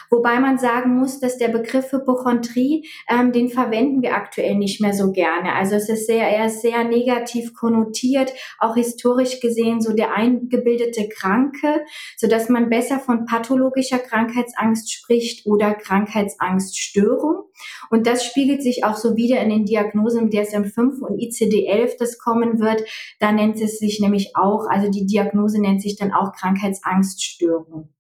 Wobei 0.09 0.39
man 0.39 0.57
sagen 0.57 0.95
muss, 0.97 1.19
dass 1.19 1.37
der 1.37 1.49
Begriff 1.49 1.91
Hypochondrie, 1.91 2.87
ähm, 3.09 3.31
den 3.31 3.49
verwenden 3.49 4.01
wir 4.01 4.15
aktuell 4.15 4.55
nicht 4.55 4.81
mehr 4.81 4.93
so 4.93 5.11
gerne. 5.11 5.53
Also 5.53 5.75
es 5.75 5.89
ist 5.89 6.07
sehr, 6.07 6.27
er 6.27 6.47
ist 6.47 6.61
sehr 6.61 6.83
negativ 6.83 7.53
konnotiert, 7.53 8.33
auch 8.59 8.75
historisch 8.75 9.39
gesehen 9.39 9.81
so 9.81 9.93
der 9.93 10.15
eingebildete 10.15 11.09
Kranke, 11.09 11.85
so 12.17 12.27
dass 12.27 12.49
man 12.49 12.69
besser 12.69 12.99
von 12.99 13.25
pathologischer 13.25 13.99
Krankheitsangst 13.99 14.91
spricht 14.91 15.45
oder 15.45 15.73
Krankheitsangststörung. 15.73 17.43
Und 17.89 18.07
das 18.07 18.25
spiegelt 18.25 18.61
sich 18.61 18.83
auch 18.83 18.95
so 18.95 19.15
wieder 19.15 19.39
in 19.41 19.49
den 19.49 19.65
Diagnosen 19.65 20.29
DSM-5 20.29 20.99
und 20.99 21.19
ICD-11, 21.19 21.97
das 21.97 22.17
kommen 22.17 22.59
wird. 22.59 22.83
Da 23.19 23.31
nennt 23.31 23.59
es 23.61 23.79
sich 23.79 23.99
nämlich 23.99 24.35
auch, 24.35 24.67
also 24.69 24.89
die 24.89 25.05
Diagnose 25.05 25.61
nennt 25.61 25.81
sich 25.81 25.95
dann 25.95 26.13
auch 26.13 26.33
Krankheitsangststörung. 26.33 27.94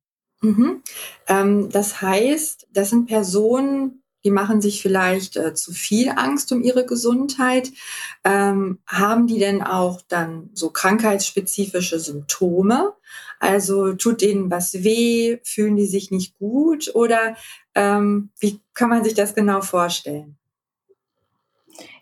Mhm. 0.45 0.83
Ähm, 1.27 1.69
das 1.69 2.01
heißt, 2.01 2.67
das 2.71 2.91
sind 2.91 3.07
Personen, 3.07 4.03
die 4.23 4.31
machen 4.31 4.61
sich 4.61 4.81
vielleicht 4.81 5.37
äh, 5.37 5.53
zu 5.53 5.71
viel 5.71 6.09
Angst 6.09 6.51
um 6.51 6.63
ihre 6.63 6.85
Gesundheit. 6.85 7.71
Ähm, 8.23 8.79
haben 8.87 9.27
die 9.27 9.39
denn 9.39 9.61
auch 9.61 10.01
dann 10.07 10.49
so 10.53 10.69
krankheitsspezifische 10.69 11.99
Symptome? 11.99 12.93
Also 13.39 13.93
tut 13.93 14.21
denen 14.21 14.49
was 14.49 14.83
weh? 14.83 15.37
Fühlen 15.43 15.75
die 15.75 15.85
sich 15.85 16.11
nicht 16.11 16.37
gut? 16.37 16.91
Oder 16.95 17.35
ähm, 17.75 18.29
wie 18.39 18.59
kann 18.73 18.89
man 18.89 19.03
sich 19.03 19.13
das 19.13 19.35
genau 19.35 19.61
vorstellen? 19.61 20.37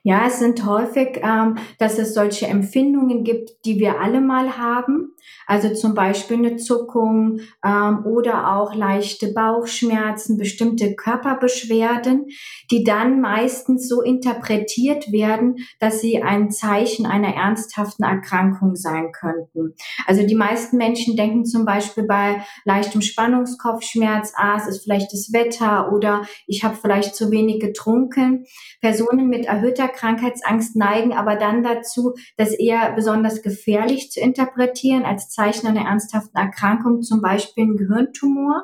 Ja, 0.04 0.28
es 0.28 0.40
sind 0.40 0.66
häufig, 0.66 1.20
ähm, 1.22 1.58
dass 1.80 1.98
es 1.98 2.14
solche 2.14 2.48
Empfindungen 2.48 3.24
gibt, 3.24 3.66
die 3.66 3.80
wir 3.80 4.00
alle 4.02 4.20
mal 4.20 4.58
haben. 4.58 5.13
Also 5.48 5.74
zum 5.74 5.94
Beispiel 5.94 6.38
eine 6.38 6.58
Zuckung 6.58 7.40
ähm, 7.66 8.06
oder 8.06 8.56
auch 8.56 8.76
leichte 8.76 9.34
Bauchschmerzen, 9.34 10.38
bestimmte 10.38 10.96
Körperbeschwerden, 10.96 12.28
die 12.72 12.84
dann 12.84 13.22
meistens 13.22 13.88
so 13.88 14.02
interpretiert 14.02 15.12
werden, 15.12 15.58
dass 15.80 16.02
sie 16.02 16.22
ein 16.22 16.52
Zeichen 16.52 17.06
einer 17.06 17.36
ernsthaften 17.36 18.04
Erkrankung 18.04 18.76
sein 18.76 19.12
könnten. 19.12 19.76
Also 20.06 20.26
die 20.26 20.36
meisten 20.36 20.78
Menschen 20.78 21.16
denken 21.16 21.46
zum 21.46 21.66
Beispiel 21.66 22.06
bei 22.06 22.44
leichtem 22.66 23.02
Spannungskopfschmerz, 23.02 24.34
ah, 24.36 24.58
es 24.58 24.68
ist 24.68 24.84
vielleicht 24.84 25.12
das 25.14 25.32
Wetter 25.34 25.92
oder 25.92 26.24
ich 26.48 26.64
habe 26.64 26.76
vielleicht 26.76 27.16
zu 27.16 27.32
wenig 27.32 27.60
getrunken. 27.60 28.46
Personen 28.82 29.28
mit 29.28 29.46
erhöhter 29.46 29.88
Krankheitsangst 29.88 30.76
neigen 30.76 31.14
aber 31.14 31.36
dann 31.36 31.64
dazu, 31.64 32.14
das 32.38 32.54
eher 32.54 32.94
besonders 32.94 33.42
gefährlich 33.42 34.12
zu 34.12 34.20
interpretieren 34.20 35.06
als 35.14 35.30
Zeichen 35.30 35.68
einer 35.68 35.88
ernsthaften 35.88 36.38
Erkrankung, 36.38 37.02
zum 37.02 37.22
Beispiel 37.22 37.66
ein 37.66 37.78
Gehirntumor. 37.78 38.64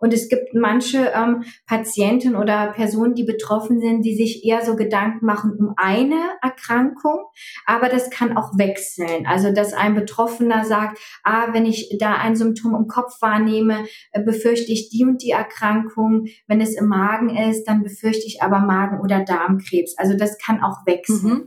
Und 0.00 0.14
es 0.14 0.28
gibt 0.28 0.54
manche 0.54 1.10
ähm, 1.12 1.44
Patienten 1.66 2.36
oder 2.36 2.72
Personen, 2.72 3.14
die 3.14 3.24
betroffen 3.24 3.80
sind, 3.80 4.02
die 4.02 4.14
sich 4.14 4.44
eher 4.44 4.64
so 4.64 4.76
Gedanken 4.76 5.26
machen 5.26 5.56
um 5.58 5.74
eine 5.76 6.20
Erkrankung, 6.40 7.24
aber 7.66 7.88
das 7.88 8.08
kann 8.08 8.36
auch 8.36 8.56
wechseln. 8.56 9.26
Also 9.26 9.52
dass 9.52 9.72
ein 9.72 9.96
Betroffener 9.96 10.64
sagt, 10.64 10.98
ah, 11.24 11.48
wenn 11.52 11.66
ich 11.66 11.96
da 11.98 12.14
ein 12.14 12.36
Symptom 12.36 12.76
im 12.76 12.86
Kopf 12.86 13.20
wahrnehme, 13.20 13.86
äh, 14.12 14.22
befürchte 14.22 14.70
ich 14.70 14.88
die 14.88 15.04
und 15.04 15.20
die 15.20 15.30
Erkrankung. 15.30 16.26
Wenn 16.46 16.60
es 16.60 16.76
im 16.76 16.86
Magen 16.86 17.30
ist, 17.30 17.64
dann 17.64 17.82
befürchte 17.82 18.26
ich 18.26 18.40
aber 18.40 18.60
Magen- 18.60 19.00
oder 19.00 19.24
Darmkrebs. 19.24 19.98
Also 19.98 20.16
das 20.16 20.38
kann 20.38 20.62
auch 20.62 20.86
wechseln. 20.86 21.18
Mhm. 21.22 21.46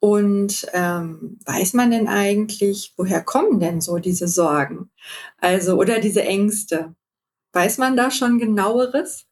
Und 0.00 0.66
ähm, 0.74 1.38
weiß 1.44 1.74
man 1.74 1.90
denn 1.90 2.08
eigentlich, 2.08 2.94
woher 2.96 3.22
kommen 3.22 3.60
denn 3.60 3.80
so 3.80 3.98
diese 3.98 4.28
Sorgen? 4.28 4.90
Also 5.38 5.76
oder 5.76 6.00
diese 6.00 6.22
Ängste? 6.22 6.94
Weiß 7.52 7.78
man 7.78 7.96
da 7.96 8.10
schon 8.10 8.38
genaueres? 8.40 9.27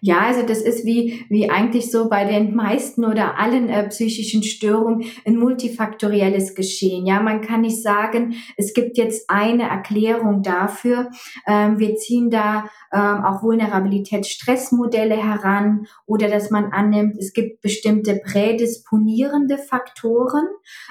Ja, 0.00 0.20
also 0.26 0.42
das 0.42 0.60
ist 0.60 0.84
wie, 0.84 1.24
wie 1.30 1.48
eigentlich 1.48 1.90
so 1.90 2.10
bei 2.10 2.24
den 2.24 2.54
meisten 2.54 3.06
oder 3.06 3.38
allen 3.38 3.70
äh, 3.70 3.88
psychischen 3.88 4.42
Störungen 4.42 5.04
ein 5.24 5.36
multifaktorielles 5.36 6.54
Geschehen. 6.54 7.06
Ja, 7.06 7.20
man 7.20 7.40
kann 7.40 7.62
nicht 7.62 7.82
sagen, 7.82 8.34
es 8.58 8.74
gibt 8.74 8.98
jetzt 8.98 9.30
eine 9.30 9.62
Erklärung 9.62 10.42
dafür. 10.42 11.10
Ähm, 11.46 11.78
wir 11.78 11.96
ziehen 11.96 12.28
da 12.28 12.68
ähm, 12.92 13.24
auch 13.24 13.42
Vulnerabilitätsstressmodelle 13.42 15.16
heran 15.16 15.86
oder 16.04 16.28
dass 16.28 16.50
man 16.50 16.72
annimmt, 16.72 17.16
es 17.18 17.32
gibt 17.32 17.62
bestimmte 17.62 18.16
prädisponierende 18.16 19.56
Faktoren, 19.56 20.48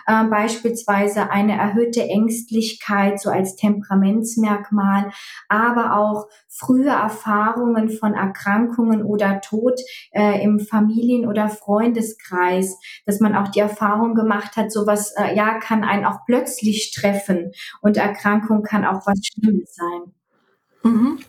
äh, 0.08 0.24
beispielsweise 0.24 1.30
eine 1.30 1.56
erhöhte 1.56 2.02
Ängstlichkeit 2.02 3.20
so 3.22 3.30
als 3.30 3.56
Temperamentsmerkmal, 3.58 5.12
aber 5.50 5.98
auch 5.98 6.28
frühe 6.52 6.90
Erfahrungen 6.90 7.90
von 7.90 8.14
Erkrankungen 8.14 9.04
oder 9.04 9.40
Tod 9.42 9.80
äh, 10.12 10.44
im 10.44 10.60
Familien- 10.60 11.28
oder 11.28 11.50
Freundeskreis, 11.50 12.78
dass 13.06 13.22
man 13.22 13.36
auch 13.36 13.48
die 13.48 13.60
Erfahrung 13.60 14.16
gemacht 14.16 14.58
hat, 14.58 14.72
sowas 14.72 15.14
äh, 15.18 15.36
ja 15.36 15.60
kann 15.60 15.84
einen 15.84 16.06
auch 16.06 16.20
plötzlich 16.26 16.94
treffen 16.94 17.54
und 17.82 17.98
Erkrankung 17.98 18.64
kann 18.64 18.86
auch 18.86 19.08
was 19.08 19.20
Schlimmes 19.24 19.74
sein. 19.74 20.14
Mhm. 20.84 21.20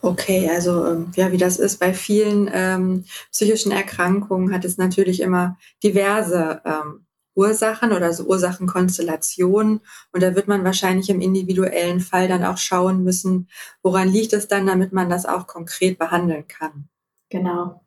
Okay, 0.00 0.48
also 0.50 0.86
ähm, 0.86 1.12
ja, 1.16 1.32
wie 1.32 1.36
das 1.38 1.58
ist 1.58 1.78
bei 1.78 1.92
vielen 1.92 2.50
ähm, 2.52 3.04
psychischen 3.30 3.72
Erkrankungen, 3.72 4.52
hat 4.52 4.64
es 4.64 4.78
natürlich 4.78 5.20
immer 5.20 5.58
diverse 5.82 6.62
ähm, 6.64 7.06
Ursachen 7.34 7.92
oder 7.92 8.12
so 8.12 8.24
Ursachenkonstellationen. 8.24 9.80
Und 10.12 10.22
da 10.22 10.34
wird 10.34 10.48
man 10.48 10.64
wahrscheinlich 10.64 11.10
im 11.10 11.20
individuellen 11.20 12.00
Fall 12.00 12.28
dann 12.28 12.44
auch 12.44 12.58
schauen 12.58 13.04
müssen, 13.04 13.48
woran 13.82 14.08
liegt 14.08 14.32
es 14.32 14.48
dann, 14.48 14.66
damit 14.66 14.92
man 14.92 15.10
das 15.10 15.26
auch 15.26 15.46
konkret 15.46 15.98
behandeln 15.98 16.46
kann. 16.46 16.88
Genau. 17.30 17.82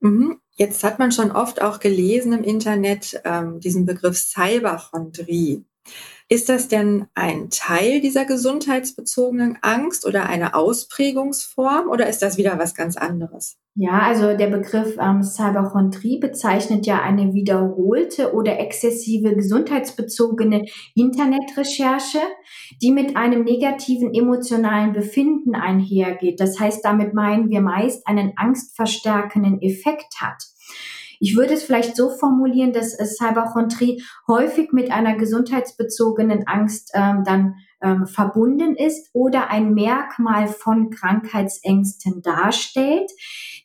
Mhm. 0.00 0.40
Jetzt 0.52 0.84
hat 0.84 0.98
man 0.98 1.12
schon 1.12 1.32
oft 1.32 1.60
auch 1.60 1.80
gelesen 1.80 2.32
im 2.32 2.42
Internet 2.42 3.20
ähm, 3.24 3.60
diesen 3.60 3.84
Begriff 3.84 4.16
Cyberchondrie. 4.16 5.64
Ist 6.28 6.48
das 6.48 6.68
denn 6.68 7.06
ein 7.14 7.50
Teil 7.50 8.00
dieser 8.00 8.24
gesundheitsbezogenen 8.24 9.58
Angst 9.60 10.04
oder 10.04 10.26
eine 10.26 10.54
Ausprägungsform 10.54 11.88
oder 11.88 12.08
ist 12.08 12.22
das 12.22 12.36
wieder 12.36 12.58
was 12.58 12.74
ganz 12.74 12.96
anderes? 12.96 13.58
Ja, 13.78 14.00
also 14.00 14.34
der 14.34 14.46
Begriff 14.46 14.96
ähm, 14.98 15.22
Cyberchondrie 15.22 16.18
bezeichnet 16.18 16.86
ja 16.86 17.02
eine 17.02 17.34
wiederholte 17.34 18.32
oder 18.32 18.58
exzessive 18.58 19.34
gesundheitsbezogene 19.36 20.64
Internetrecherche, 20.94 22.20
die 22.80 22.90
mit 22.90 23.18
einem 23.18 23.44
negativen 23.44 24.14
emotionalen 24.14 24.94
Befinden 24.94 25.54
einhergeht. 25.54 26.40
Das 26.40 26.58
heißt, 26.58 26.86
damit 26.86 27.12
meinen 27.12 27.50
wir 27.50 27.60
meist 27.60 28.06
einen 28.06 28.32
angstverstärkenden 28.36 29.60
Effekt 29.60 30.22
hat. 30.22 30.42
Ich 31.20 31.36
würde 31.36 31.52
es 31.52 31.64
vielleicht 31.64 31.96
so 31.96 32.08
formulieren, 32.08 32.72
dass 32.72 32.96
Cyberchondrie 32.96 34.02
häufig 34.26 34.72
mit 34.72 34.90
einer 34.90 35.16
gesundheitsbezogenen 35.16 36.46
Angst 36.46 36.92
ähm, 36.94 37.24
dann 37.26 37.56
ähm, 37.86 38.06
verbunden 38.06 38.74
ist 38.74 39.10
oder 39.12 39.48
ein 39.50 39.72
Merkmal 39.72 40.48
von 40.48 40.90
Krankheitsängsten 40.90 42.20
darstellt. 42.22 43.10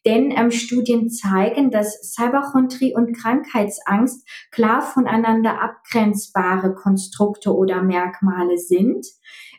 Denn 0.06 0.32
ähm, 0.32 0.52
Studien 0.52 1.10
zeigen, 1.10 1.72
dass 1.72 2.14
Cyberchondrie 2.14 2.94
und 2.94 3.14
Krankheitsangst 3.14 4.28
klar 4.52 4.82
voneinander 4.82 5.62
abgrenzbare 5.62 6.74
Konstrukte 6.76 7.56
oder 7.56 7.82
Merkmale 7.82 8.58
sind. 8.58 9.06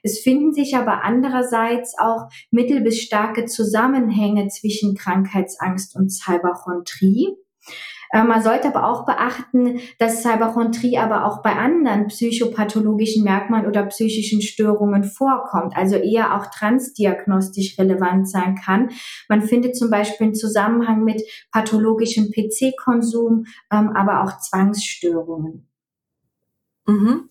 Es 0.04 0.20
finden 0.20 0.52
sich 0.52 0.76
aber 0.76 1.04
andererseits 1.04 1.96
auch 1.98 2.28
mittel 2.50 2.80
bis 2.80 3.00
starke 3.00 3.46
Zusammenhänge 3.46 4.48
zwischen 4.48 4.94
Krankheitsangst 4.96 5.96
und 5.96 6.10
Cyberchondrie. 6.10 7.36
Äh, 8.12 8.24
man 8.24 8.42
sollte 8.42 8.68
aber 8.68 8.88
auch 8.88 9.06
beachten, 9.06 9.80
dass 9.98 10.22
Cyberchondrie 10.22 10.98
aber 10.98 11.24
auch 11.24 11.42
bei 11.42 11.56
anderen 11.56 12.08
psychopathologischen 12.08 13.24
Merkmalen 13.24 13.66
oder 13.66 13.84
psychischen 13.86 14.42
Störungen 14.42 15.02
vorkommt, 15.02 15.76
also 15.76 15.96
eher 15.96 16.36
auch 16.36 16.46
transdiagnostisch 16.46 17.78
relevant 17.78 18.28
sein 18.28 18.54
kann. 18.54 18.90
Man 19.28 19.42
findet 19.42 19.76
zum 19.76 19.90
Beispiel 19.90 20.26
einen 20.26 20.34
Zusammenhang 20.34 21.04
mit 21.04 21.22
pathologischem 21.50 22.30
PC-Konsum, 22.30 23.46
ähm, 23.72 23.90
aber 23.96 24.22
auch 24.22 24.38
Zwangsstörungen. 24.38 25.66
Mhm. 26.86 27.30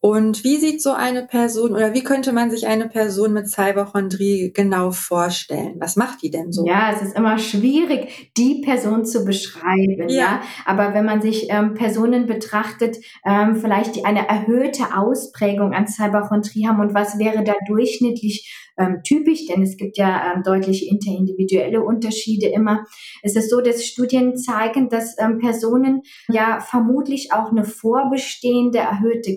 Und 0.00 0.44
wie 0.44 0.58
sieht 0.58 0.80
so 0.80 0.92
eine 0.92 1.26
Person 1.26 1.72
oder 1.72 1.92
wie 1.92 2.04
könnte 2.04 2.32
man 2.32 2.52
sich 2.52 2.68
eine 2.68 2.88
Person 2.88 3.32
mit 3.32 3.48
Cyberchondrie 3.48 4.52
genau 4.54 4.92
vorstellen? 4.92 5.74
Was 5.80 5.96
macht 5.96 6.22
die 6.22 6.30
denn 6.30 6.52
so? 6.52 6.64
Ja, 6.64 6.92
es 6.94 7.02
ist 7.02 7.16
immer 7.16 7.36
schwierig, 7.38 8.30
die 8.36 8.60
Person 8.64 9.04
zu 9.04 9.24
beschreiben. 9.24 10.08
Ja. 10.08 10.16
ja? 10.16 10.42
Aber 10.64 10.94
wenn 10.94 11.04
man 11.04 11.20
sich 11.20 11.48
ähm, 11.50 11.74
Personen 11.74 12.26
betrachtet, 12.26 12.98
ähm, 13.26 13.56
vielleicht 13.56 13.96
die 13.96 14.04
eine 14.04 14.28
erhöhte 14.28 14.96
Ausprägung 14.96 15.74
an 15.74 15.88
Cyberchondrie 15.88 16.68
haben 16.68 16.78
und 16.78 16.94
was 16.94 17.18
wäre 17.18 17.42
da 17.42 17.54
durchschnittlich 17.66 18.68
ähm, 18.78 19.02
typisch, 19.02 19.46
denn 19.46 19.62
es 19.62 19.76
gibt 19.76 19.98
ja 19.98 20.32
ähm, 20.32 20.42
deutliche 20.42 20.88
interindividuelle 20.88 21.82
Unterschiede 21.82 22.46
immer. 22.46 22.84
Es 23.22 23.34
ist 23.34 23.50
so, 23.50 23.60
dass 23.60 23.84
Studien 23.84 24.36
zeigen, 24.36 24.88
dass 24.88 25.18
ähm, 25.18 25.38
Personen 25.38 26.02
ja 26.28 26.60
vermutlich 26.60 27.32
auch 27.32 27.50
eine 27.50 27.64
vorbestehende 27.64 28.78
erhöhte 28.78 29.36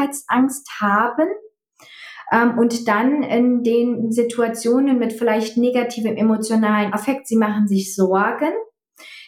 Krankheitsangst 0.00 0.68
haben 0.80 1.28
ähm, 2.32 2.58
und 2.58 2.88
dann 2.88 3.22
in 3.22 3.62
den 3.62 4.10
Situationen 4.10 4.98
mit 4.98 5.12
vielleicht 5.12 5.56
negativem 5.56 6.16
emotionalen 6.16 6.92
Affekt, 6.92 7.28
sie 7.28 7.36
machen 7.36 7.68
sich 7.68 7.94
Sorgen 7.94 8.52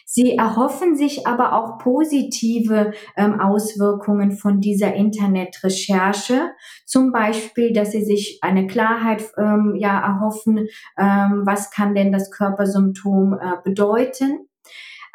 Sie 0.05 0.37
erhoffen 0.37 0.95
sich 0.95 1.25
aber 1.25 1.53
auch 1.53 1.79
positive 1.79 2.91
ähm, 3.17 3.39
Auswirkungen 3.39 4.33
von 4.33 4.61
dieser 4.61 4.93
Internetrecherche. 4.93 6.51
Zum 6.85 7.11
Beispiel, 7.11 7.73
dass 7.73 7.93
sie 7.93 8.03
sich 8.03 8.37
eine 8.43 8.67
Klarheit 8.67 9.23
ähm, 9.39 9.73
ja 9.75 9.99
erhoffen, 9.99 10.67
ähm, 10.99 11.41
was 11.45 11.71
kann 11.71 11.95
denn 11.95 12.11
das 12.11 12.29
Körpersymptom 12.29 13.33
äh, 13.33 13.55
bedeuten. 13.63 14.47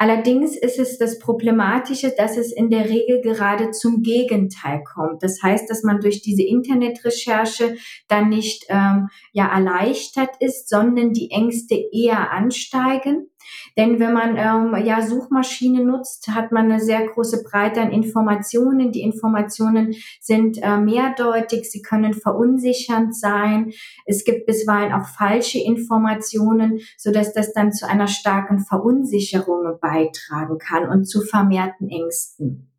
Allerdings 0.01 0.55
ist 0.55 0.79
es 0.79 0.97
das 0.97 1.19
Problematische, 1.19 2.13
dass 2.15 2.37
es 2.37 2.53
in 2.53 2.69
der 2.69 2.85
Regel 2.85 3.19
gerade 3.19 3.71
zum 3.71 4.01
Gegenteil 4.01 4.81
kommt. 4.81 5.21
Das 5.21 5.43
heißt, 5.43 5.69
dass 5.69 5.83
man 5.83 5.99
durch 5.99 6.21
diese 6.21 6.41
Internetrecherche 6.41 7.75
dann 8.07 8.29
nicht 8.29 8.65
ähm, 8.69 9.09
ja 9.33 9.53
erleichtert 9.53 10.29
ist, 10.39 10.69
sondern 10.69 11.11
die 11.11 11.31
Ängste 11.31 11.75
eher 11.75 12.31
ansteigen. 12.31 13.29
Denn 13.77 13.99
wenn 13.99 14.13
man 14.13 14.35
ähm, 14.37 14.85
ja 14.85 15.01
Suchmaschine 15.01 15.83
nutzt, 15.83 16.27
hat 16.29 16.51
man 16.51 16.65
eine 16.65 16.79
sehr 16.79 17.07
große 17.07 17.43
Breite 17.43 17.81
an 17.81 17.91
Informationen. 17.91 18.91
Die 18.91 19.01
Informationen 19.01 19.95
sind 20.19 20.59
äh, 20.61 20.77
mehrdeutig, 20.77 21.69
sie 21.69 21.81
können 21.81 22.13
verunsichernd 22.13 23.15
sein. 23.15 23.71
Es 24.05 24.23
gibt 24.23 24.45
bisweilen 24.45 24.93
auch 24.93 25.07
falsche 25.07 25.59
Informationen, 25.59 26.79
so 26.97 27.11
dass 27.11 27.33
das 27.33 27.53
dann 27.53 27.71
zu 27.71 27.87
einer 27.87 28.07
starken 28.07 28.59
Verunsicherung 28.59 29.77
beitragen 29.81 30.57
kann 30.57 30.89
und 30.89 31.05
zu 31.05 31.21
vermehrten 31.21 31.89
Ängsten. 31.89 32.71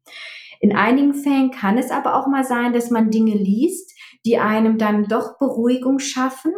In 0.60 0.76
einigen 0.76 1.14
Fällen 1.14 1.50
kann 1.50 1.78
es 1.78 1.90
aber 1.90 2.16
auch 2.16 2.26
mal 2.26 2.44
sein, 2.44 2.72
dass 2.72 2.90
man 2.90 3.10
Dinge 3.10 3.34
liest, 3.34 3.94
die 4.26 4.38
einem 4.38 4.76
dann 4.76 5.04
doch 5.04 5.38
Beruhigung 5.38 5.98
schaffen 5.98 6.52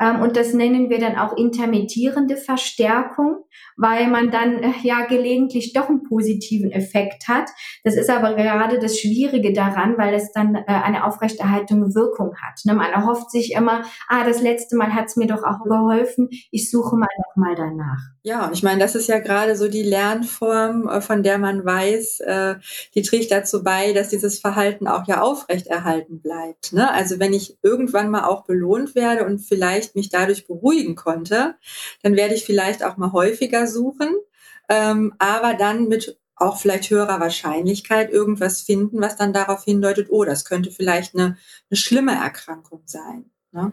und 0.00 0.36
das 0.36 0.54
nennen 0.54 0.88
wir 0.88 0.98
dann 0.98 1.16
auch 1.16 1.36
intermittierende 1.36 2.36
Verstärkung, 2.36 3.44
weil 3.80 4.08
man 4.08 4.30
dann 4.30 4.62
äh, 4.62 4.72
ja 4.82 5.06
gelegentlich 5.06 5.72
doch 5.72 5.88
einen 5.88 6.02
positiven 6.02 6.70
Effekt 6.70 7.28
hat. 7.28 7.48
Das 7.82 7.96
ist 7.96 8.10
aber 8.10 8.34
gerade 8.34 8.78
das 8.78 8.98
Schwierige 8.98 9.52
daran, 9.52 9.96
weil 9.96 10.14
es 10.14 10.32
dann 10.32 10.54
äh, 10.54 10.64
eine 10.66 11.06
aufrechterhaltende 11.06 11.94
Wirkung 11.94 12.36
hat. 12.36 12.60
Ne? 12.64 12.74
Man 12.74 12.92
erhofft 12.92 13.30
sich 13.30 13.52
immer, 13.52 13.82
ah, 14.08 14.24
das 14.24 14.42
letzte 14.42 14.76
Mal 14.76 14.94
hat 14.94 15.06
es 15.06 15.16
mir 15.16 15.26
doch 15.26 15.42
auch 15.42 15.64
geholfen, 15.64 16.28
ich 16.50 16.70
suche 16.70 16.96
mal 16.96 17.08
noch 17.16 17.36
mal 17.36 17.54
danach. 17.54 18.00
Ja, 18.22 18.46
und 18.46 18.52
ich 18.52 18.62
meine, 18.62 18.80
das 18.80 18.94
ist 18.94 19.06
ja 19.06 19.18
gerade 19.18 19.56
so 19.56 19.68
die 19.68 19.82
Lernform, 19.82 20.88
äh, 20.88 21.00
von 21.00 21.22
der 21.22 21.38
man 21.38 21.64
weiß, 21.64 22.20
äh, 22.20 22.54
die 22.94 23.02
trägt 23.02 23.32
dazu 23.32 23.64
bei, 23.64 23.94
dass 23.94 24.10
dieses 24.10 24.38
Verhalten 24.38 24.86
auch 24.86 25.06
ja 25.06 25.22
aufrechterhalten 25.22 26.20
bleibt. 26.20 26.74
Ne? 26.74 26.92
Also 26.92 27.18
wenn 27.18 27.32
ich 27.32 27.56
irgendwann 27.62 28.10
mal 28.10 28.24
auch 28.24 28.44
belohnt 28.44 28.94
werde 28.94 29.24
und 29.24 29.38
vielleicht 29.38 29.96
mich 29.96 30.10
dadurch 30.10 30.46
beruhigen 30.46 30.96
konnte, 30.96 31.54
dann 32.02 32.14
werde 32.14 32.34
ich 32.34 32.44
vielleicht 32.44 32.84
auch 32.84 32.98
mal 32.98 33.12
häufiger 33.12 33.66
suchen, 33.70 34.14
ähm, 34.68 35.14
aber 35.18 35.54
dann 35.54 35.88
mit 35.88 36.18
auch 36.36 36.58
vielleicht 36.58 36.90
höherer 36.90 37.20
Wahrscheinlichkeit 37.20 38.10
irgendwas 38.10 38.62
finden, 38.62 39.00
was 39.00 39.16
dann 39.16 39.32
darauf 39.32 39.64
hindeutet, 39.64 40.08
oh, 40.10 40.24
das 40.24 40.44
könnte 40.44 40.70
vielleicht 40.70 41.14
eine, 41.14 41.36
eine 41.70 41.76
schlimme 41.76 42.12
Erkrankung 42.12 42.82
sein. 42.86 43.30
Ne? 43.52 43.72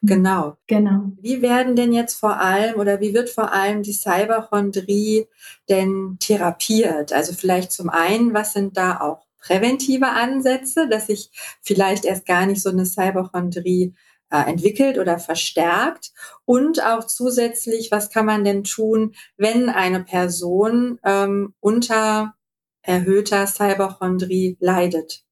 Mhm. 0.00 0.06
Genau. 0.06 0.56
Genau. 0.66 1.12
Wie 1.20 1.42
werden 1.42 1.76
denn 1.76 1.92
jetzt 1.92 2.14
vor 2.14 2.40
allem 2.40 2.78
oder 2.80 3.00
wie 3.00 3.12
wird 3.12 3.28
vor 3.28 3.52
allem 3.52 3.82
die 3.82 3.92
Cyberchondrie 3.92 5.26
denn 5.68 6.16
therapiert? 6.20 7.12
Also 7.12 7.32
vielleicht 7.34 7.72
zum 7.72 7.90
einen, 7.90 8.32
was 8.34 8.52
sind 8.52 8.76
da 8.76 9.00
auch 9.00 9.26
präventive 9.38 10.08
Ansätze, 10.08 10.88
dass 10.88 11.06
sich 11.06 11.30
vielleicht 11.62 12.04
erst 12.04 12.26
gar 12.26 12.46
nicht 12.46 12.62
so 12.62 12.70
eine 12.70 12.86
Cyberchondrie 12.86 13.94
entwickelt 14.30 14.98
oder 14.98 15.18
verstärkt? 15.18 16.12
Und 16.44 16.84
auch 16.84 17.04
zusätzlich, 17.04 17.90
was 17.90 18.10
kann 18.10 18.26
man 18.26 18.44
denn 18.44 18.64
tun, 18.64 19.14
wenn 19.36 19.68
eine 19.68 20.04
Person 20.04 20.98
ähm, 21.04 21.54
unter 21.60 22.34
erhöhter 22.82 23.46
Cyberchondrie 23.46 24.56
leidet? 24.60 25.24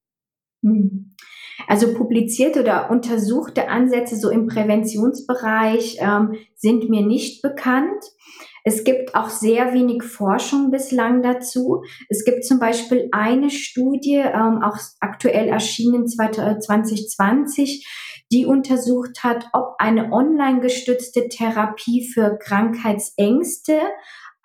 Mhm. 0.61 1.15
Also 1.67 1.93
publizierte 1.93 2.61
oder 2.61 2.91
untersuchte 2.91 3.69
Ansätze 3.69 4.15
so 4.17 4.29
im 4.29 4.47
Präventionsbereich 4.47 5.97
ähm, 5.99 6.35
sind 6.55 6.89
mir 6.89 7.05
nicht 7.05 7.41
bekannt. 7.41 8.03
Es 8.67 8.83
gibt 8.83 9.13
auch 9.15 9.29
sehr 9.29 9.73
wenig 9.73 10.03
Forschung 10.03 10.71
bislang 10.71 11.21
dazu. 11.21 11.83
Es 12.09 12.25
gibt 12.25 12.45
zum 12.45 12.59
Beispiel 12.59 13.09
eine 13.11 13.51
Studie, 13.51 14.15
ähm, 14.15 14.61
auch 14.63 14.77
aktuell 14.99 15.47
erschienen 15.47 16.07
2020, 16.07 17.87
die 18.31 18.45
untersucht 18.45 19.23
hat, 19.23 19.47
ob 19.53 19.75
eine 19.77 20.11
online 20.11 20.59
gestützte 20.59 21.27
Therapie 21.29 22.07
für 22.07 22.37
Krankheitsängste 22.37 23.79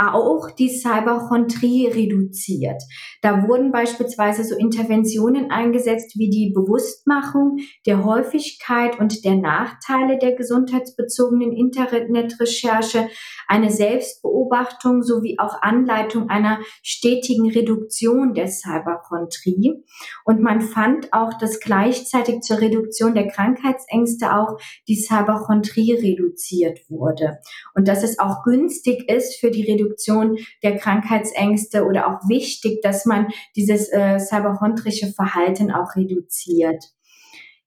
auch 0.01 0.51
die 0.51 0.71
Cyberchondrie 0.71 1.87
reduziert. 1.87 2.83
Da 3.23 3.47
wurden 3.47 3.71
beispielsweise 3.71 4.45
so 4.45 4.57
Interventionen 4.57 5.51
eingesetzt 5.51 6.19
wie 6.19 6.31
die 6.31 6.53
Bewusstmachung 6.55 7.59
der 7.87 8.05
Häufigkeit 8.05 8.99
und 8.99 9.25
der 9.25 9.37
Nachteile 9.37 10.19
der 10.19 10.33
gesundheitsbezogenen 10.33 11.53
Internetrecherche, 11.53 13.09
eine 13.47 13.71
Selbstbeobachtung 13.71 15.03
sowie 15.03 15.37
auch 15.39 15.61
Anleitung 15.61 16.31
einer 16.31 16.61
stetigen 16.83 17.51
Reduktion 17.51 18.33
der 18.33 18.49
Cyberchondrie. 18.49 19.85
Und 20.25 20.41
man 20.41 20.61
fand 20.61 21.13
auch, 21.13 21.37
dass 21.39 21.61
gleichzeitig 21.61 22.41
zur 22.41 22.61
Reduktion 22.61 23.15
der 23.15 23.29
Krankheitsängste 23.29 24.35
auch 24.35 24.59
die 24.89 24.97
Cyberchondrie 24.97 25.93
reduziert 25.93 26.79
wurde. 26.89 27.39
Und 27.75 27.87
dass 27.87 28.03
es 28.03 28.19
auch 28.19 28.45
günstig 28.45 29.11
ist 29.11 29.39
für 29.41 29.51
die 29.51 29.65
Reduktion 29.65 29.90
Reduktion 29.91 30.39
der 30.63 30.77
Krankheitsängste 30.77 31.85
oder 31.85 32.07
auch 32.09 32.29
wichtig, 32.29 32.81
dass 32.83 33.07
man 33.07 33.29
dieses 33.57 33.89
äh, 33.93 34.19
cyberhondrische 34.19 35.13
Verhalten 35.13 35.71
auch 35.71 35.97
reduziert. 35.97 36.85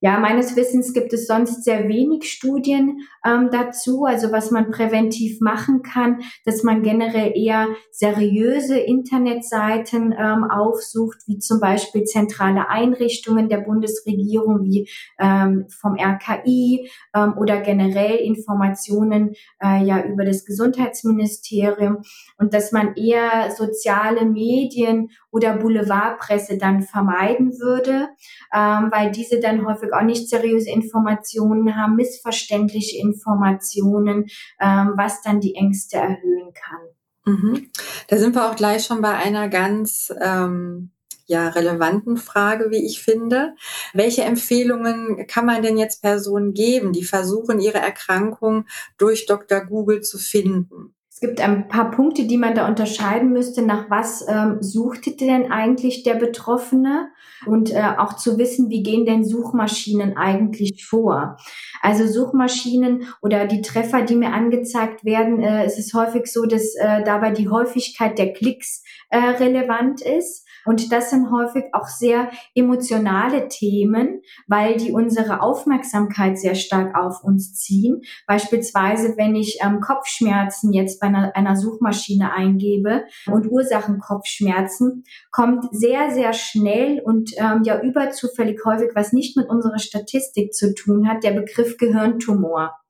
Ja, 0.06 0.20
meines 0.20 0.58
Wissens 0.58 0.92
gibt 0.92 1.14
es 1.14 1.28
sonst 1.28 1.64
sehr 1.64 1.88
wenig 1.88 2.30
Studien 2.30 3.08
ähm, 3.26 3.48
dazu, 3.54 4.04
also 4.04 4.34
was 4.34 4.52
man 4.52 4.70
präventiv 4.70 5.40
machen 5.40 5.82
kann, 5.82 6.24
dass 6.44 6.62
man 6.62 6.84
generell 6.84 7.32
eher 7.34 7.70
seriöse 7.90 8.78
Internetseiten 8.78 10.12
ähm, 10.12 10.44
aufsucht, 10.44 11.20
wie 11.28 11.38
zum 11.38 11.62
Beispiel 11.62 12.04
zentrale 12.04 12.68
Einrichtungen 12.68 13.48
der 13.48 13.60
Bundesregierung, 13.60 14.64
wie 14.64 14.90
ähm, 15.20 15.68
vom 15.70 15.96
RKI 15.98 16.90
ähm, 17.16 17.36
oder 17.38 17.62
generell 17.62 18.18
Informationen 18.18 19.36
äh, 19.64 19.86
ja 19.86 20.04
über 20.04 20.26
das 20.26 20.44
Gesundheitsministerium. 20.44 22.00
Und 22.38 22.54
dass 22.54 22.74
man 22.74 22.96
eher 22.96 23.52
soziale 23.52 24.26
Medien 24.26 25.12
oder 25.32 25.56
Boulevardpresse 25.56 26.58
dann 26.58 26.82
vermeiden 26.82 27.54
würde, 27.54 28.10
ähm, 28.54 28.90
weil 28.92 29.10
diese 29.12 29.40
dann 29.40 29.66
häufig 29.66 29.93
auch 29.94 30.04
nicht 30.04 30.30
seriöse 30.30 30.70
Informationen 30.70 31.76
haben, 31.76 31.96
missverständliche 31.96 32.98
Informationen, 33.00 34.28
ähm, 34.60 34.94
was 34.96 35.22
dann 35.22 35.40
die 35.40 35.56
Ängste 35.56 35.98
erhöhen 35.98 36.54
kann. 36.54 37.34
Mhm. 37.34 37.72
Da 38.08 38.18
sind 38.18 38.36
wir 38.36 38.50
auch 38.50 38.56
gleich 38.56 38.86
schon 38.86 39.02
bei 39.02 39.16
einer 39.16 39.48
ganz 39.50 40.14
ähm, 40.22 40.92
ja, 41.26 41.50
relevanten 41.50 42.18
Frage, 42.18 42.70
wie 42.70 42.86
ich 42.86 43.02
finde. 43.02 43.56
Welche 43.94 44.24
Empfehlungen 44.24 45.26
kann 45.28 45.46
man 45.46 45.62
denn 45.62 45.78
jetzt 45.78 46.02
Personen 46.02 46.54
geben, 46.54 46.92
die 46.92 47.04
versuchen, 47.04 47.60
ihre 47.60 47.80
Erkrankung 47.80 48.66
durch 48.98 49.26
Dr. 49.26 49.62
Google 49.62 50.02
zu 50.02 50.18
finden? 50.18 50.93
Gibt 51.20 51.42
ein 51.42 51.68
paar 51.68 51.92
Punkte, 51.92 52.26
die 52.26 52.38
man 52.38 52.56
da 52.56 52.68
unterscheiden 52.68 53.32
müsste. 53.32 53.62
Nach 53.62 53.90
was 53.90 54.26
ähm, 54.28 54.58
suchte 54.62 55.12
denn 55.16 55.52
eigentlich 55.52 56.04
der 56.04 56.16
Betroffene? 56.16 57.10
Und 57.46 57.72
äh, 57.72 57.84
auch 57.98 58.14
zu 58.16 58.38
wissen, 58.38 58.70
wie 58.70 58.84
gehen 58.84 59.06
denn 59.06 59.24
Suchmaschinen 59.24 60.16
eigentlich 60.18 60.86
vor? 60.86 61.38
Also 61.82 62.08
Suchmaschinen 62.08 63.08
oder 63.22 63.46
die 63.46 63.62
Treffer, 63.62 64.04
die 64.04 64.16
mir 64.16 64.32
angezeigt 64.34 65.04
werden, 65.04 65.42
äh, 65.42 65.66
es 65.66 65.78
ist 65.78 65.94
häufig 65.94 66.28
so, 66.28 66.46
dass 66.46 66.76
äh, 66.76 67.04
dabei 67.04 67.32
die 67.32 67.50
Häufigkeit 67.50 68.18
der 68.18 68.34
Klicks 68.34 68.84
äh, 69.10 69.18
relevant 69.18 70.02
ist. 70.02 70.43
Und 70.66 70.92
das 70.92 71.10
sind 71.10 71.32
häufig 71.32 71.66
auch 71.74 71.88
sehr 71.88 72.30
emotionale 72.56 73.48
Themen, 73.48 74.22
weil 74.48 74.78
die 74.78 74.92
unsere 74.92 75.42
Aufmerksamkeit 75.42 76.38
sehr 76.38 76.56
stark 76.56 76.96
auf 76.96 77.24
uns 77.24 77.54
ziehen. 77.56 78.02
Beispielsweise, 78.28 79.16
wenn 79.18 79.36
ich 79.36 79.60
ähm, 79.64 79.80
Kopfschmerzen 79.82 80.74
jetzt 80.74 81.00
bei 81.00 81.08
einer, 81.08 81.36
einer 81.36 81.56
Suchmaschine 81.56 82.34
eingebe 82.34 83.06
und 83.28 83.48
Ursachen 83.48 84.00
Kopfschmerzen, 84.00 85.04
kommt 85.32 85.66
sehr, 85.72 86.12
sehr 86.12 86.34
schnell 86.34 87.02
und 87.04 87.32
ähm, 87.38 87.62
ja 87.64 87.82
überzufällig 87.82 88.60
häufig, 88.66 88.92
was 88.96 89.14
nicht 89.14 89.38
mit 89.38 89.50
unserer 89.50 89.80
Statistik 89.80 90.54
zu 90.54 90.74
tun 90.74 91.08
hat, 91.08 91.24
der 91.24 91.32
Begriff 91.32 91.78
Gehirntumor. 91.78 92.83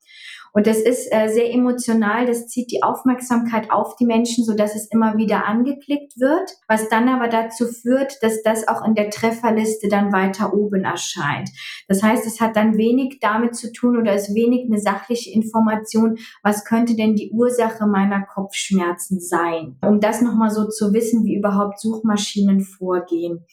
Und 0.53 0.67
das 0.67 0.77
ist 0.77 1.11
äh, 1.11 1.29
sehr 1.29 1.51
emotional, 1.51 2.27
das 2.27 2.47
zieht 2.47 2.71
die 2.71 2.83
Aufmerksamkeit 2.83 3.71
auf 3.71 3.95
die 3.95 4.05
Menschen, 4.05 4.45
so 4.45 4.53
dass 4.53 4.75
es 4.75 4.87
immer 4.91 5.17
wieder 5.17 5.47
angeklickt 5.47 6.19
wird, 6.19 6.51
was 6.67 6.89
dann 6.89 7.09
aber 7.09 7.27
dazu 7.27 7.65
führt, 7.65 8.21
dass 8.21 8.43
das 8.43 8.67
auch 8.67 8.85
in 8.85 8.93
der 8.93 9.09
Trefferliste 9.09 9.87
dann 9.87 10.13
weiter 10.13 10.53
oben 10.53 10.83
erscheint. 10.83 11.49
Das 11.87 12.03
heißt, 12.03 12.27
es 12.27 12.39
hat 12.39 12.55
dann 12.55 12.77
wenig 12.77 13.17
damit 13.19 13.55
zu 13.55 13.71
tun 13.71 13.97
oder 13.97 14.13
ist 14.13 14.35
wenig 14.35 14.67
eine 14.67 14.79
sachliche 14.79 15.31
Information, 15.31 16.17
was 16.43 16.65
könnte 16.65 16.95
denn 16.95 17.15
die 17.15 17.31
Ursache 17.31 17.87
meiner 17.87 18.21
Kopfschmerzen 18.21 19.19
sein, 19.19 19.77
um 19.81 19.99
das 19.99 20.21
nochmal 20.21 20.51
so 20.51 20.67
zu 20.67 20.93
wissen, 20.93 21.25
wie 21.25 21.35
überhaupt 21.35 21.79
Suchmaschinen 21.79 22.61
vorgehen. 22.61 23.45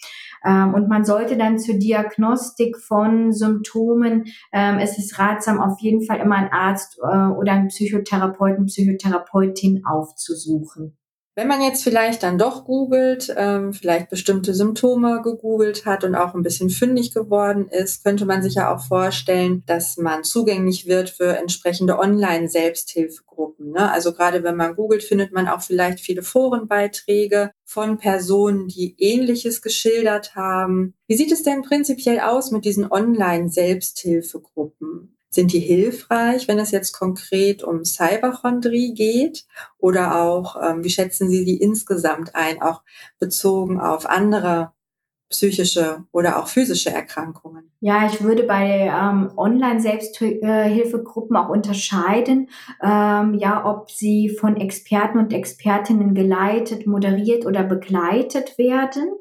Ähm, 0.45 0.75
und 0.75 0.89
man 0.89 1.05
sollte 1.05 1.37
dann 1.37 1.59
zur 1.59 1.77
Diagnostik 1.77 2.79
von 2.79 3.33
Symptomen, 3.33 4.27
ähm, 4.53 4.79
es 4.79 4.99
ist 4.99 5.19
ratsam, 5.19 5.61
auf 5.61 5.81
jeden 5.81 6.05
Fall 6.05 6.19
immer 6.19 6.37
einen 6.37 6.53
Arzt 6.53 6.90
äh, 6.99 7.29
oder 7.29 7.53
einen 7.53 7.69
Psychotherapeuten, 7.69 8.67
Psychotherapeutin 8.67 9.85
aufzusuchen. 9.85 10.97
Wenn 11.37 11.47
man 11.47 11.63
jetzt 11.63 11.85
vielleicht 11.85 12.25
dann 12.25 12.39
doch 12.39 12.65
googelt, 12.65 13.33
ähm, 13.35 13.73
vielleicht 13.73 14.11
bestimmte 14.11 14.53
Symptome 14.53 15.23
gegoogelt 15.23 15.87
hat 15.87 16.03
und 16.05 16.17
auch 16.17 16.35
ein 16.35 16.43
bisschen 16.43 16.71
fündig 16.71 17.15
geworden 17.15 17.69
ist, 17.69 18.03
könnte 18.05 18.27
man 18.27 18.43
sich 18.43 18.57
ja 18.57 18.75
auch 18.75 18.85
vorstellen, 18.85 19.63
dass 19.65 19.97
man 19.97 20.25
zugänglich 20.25 20.87
wird 20.87 21.09
für 21.09 21.39
entsprechende 21.39 21.99
Online-Selbsthilfegruppen. 21.99 23.71
Ne? 23.71 23.91
Also 23.91 24.13
gerade 24.13 24.43
wenn 24.43 24.57
man 24.57 24.75
googelt, 24.75 25.03
findet 25.05 25.33
man 25.33 25.49
auch 25.49 25.63
vielleicht 25.63 26.01
viele 26.01 26.23
Forenbeiträge 26.23 27.53
von 27.65 27.97
Personen, 27.97 28.67
die 28.67 28.97
Ähnliches 28.99 29.63
geschildert 29.63 30.35
haben. 30.35 30.95
Wie 31.07 31.17
sieht 31.17 31.31
es 31.31 31.45
denn 31.45 31.63
prinzipiell 31.63 32.19
aus 32.21 32.51
mit 32.51 32.67
diesen 32.67 32.91
Online-Selbsthilfegruppen? 32.91 35.17
Sind 35.33 35.53
die 35.53 35.61
hilfreich, 35.61 36.49
wenn 36.49 36.59
es 36.59 36.73
jetzt 36.73 36.93
konkret 36.93 37.63
um 37.63 37.85
Cyberchondrie 37.85 38.95
geht? 38.95 39.47
Oder 39.79 40.21
auch, 40.21 40.57
ähm, 40.61 40.83
wie 40.83 40.91
schätzen 40.91 41.31
Sie 41.31 41.45
die 41.45 41.63
insgesamt 41.63 42.35
ein, 42.35 42.61
auch 42.61 42.83
bezogen 43.21 43.81
auf 43.81 44.07
andere 44.07 44.73
psychische 45.31 46.05
oder 46.11 46.41
auch 46.41 46.49
physische 46.49 46.91
Erkrankungen? 46.91 47.71
Ja, 47.79 48.07
ich 48.07 48.23
würde 48.23 48.43
bei 48.43 48.93
ähm, 48.93 49.31
Online-Selbsthilfegruppen 49.37 51.37
auch 51.37 51.49
unterscheiden, 51.49 52.51
ähm, 52.83 53.35
ja, 53.35 53.65
ob 53.65 53.89
sie 53.91 54.29
von 54.29 54.57
Experten 54.57 55.19
und 55.19 55.33
Expertinnen 55.33 56.15
geleitet, 56.15 56.89
moderiert 56.89 57.47
oder 57.47 57.63
begleitet 57.63 58.59
werden 58.59 59.13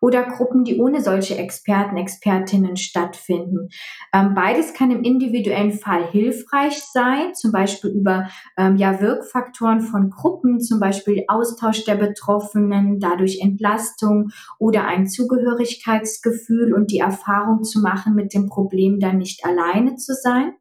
oder 0.00 0.24
Gruppen, 0.24 0.64
die 0.64 0.78
ohne 0.78 1.00
solche 1.00 1.36
Experten, 1.36 1.96
Expertinnen 1.96 2.76
stattfinden. 2.76 3.68
Ähm, 4.12 4.34
beides 4.34 4.74
kann 4.74 4.90
im 4.90 5.02
individuellen 5.02 5.72
Fall 5.72 6.10
hilfreich 6.10 6.82
sein, 6.82 7.34
zum 7.34 7.52
Beispiel 7.52 7.90
über 7.90 8.28
ähm, 8.56 8.76
ja, 8.76 9.00
Wirkfaktoren 9.00 9.80
von 9.80 10.10
Gruppen, 10.10 10.60
zum 10.60 10.80
Beispiel 10.80 11.24
Austausch 11.28 11.84
der 11.84 11.96
Betroffenen, 11.96 12.98
dadurch 12.98 13.40
Entlastung 13.40 14.30
oder 14.58 14.86
ein 14.86 15.06
Zugehörigkeitsgefühl 15.06 16.74
und 16.74 16.90
die 16.90 16.98
Erfahrung 16.98 17.62
zu 17.62 17.80
machen, 17.80 18.14
mit 18.14 18.34
dem 18.34 18.48
Problem 18.48 19.00
dann 19.00 19.18
nicht 19.18 19.44
alleine 19.44 19.96
zu 19.96 20.14
sein. 20.14 20.52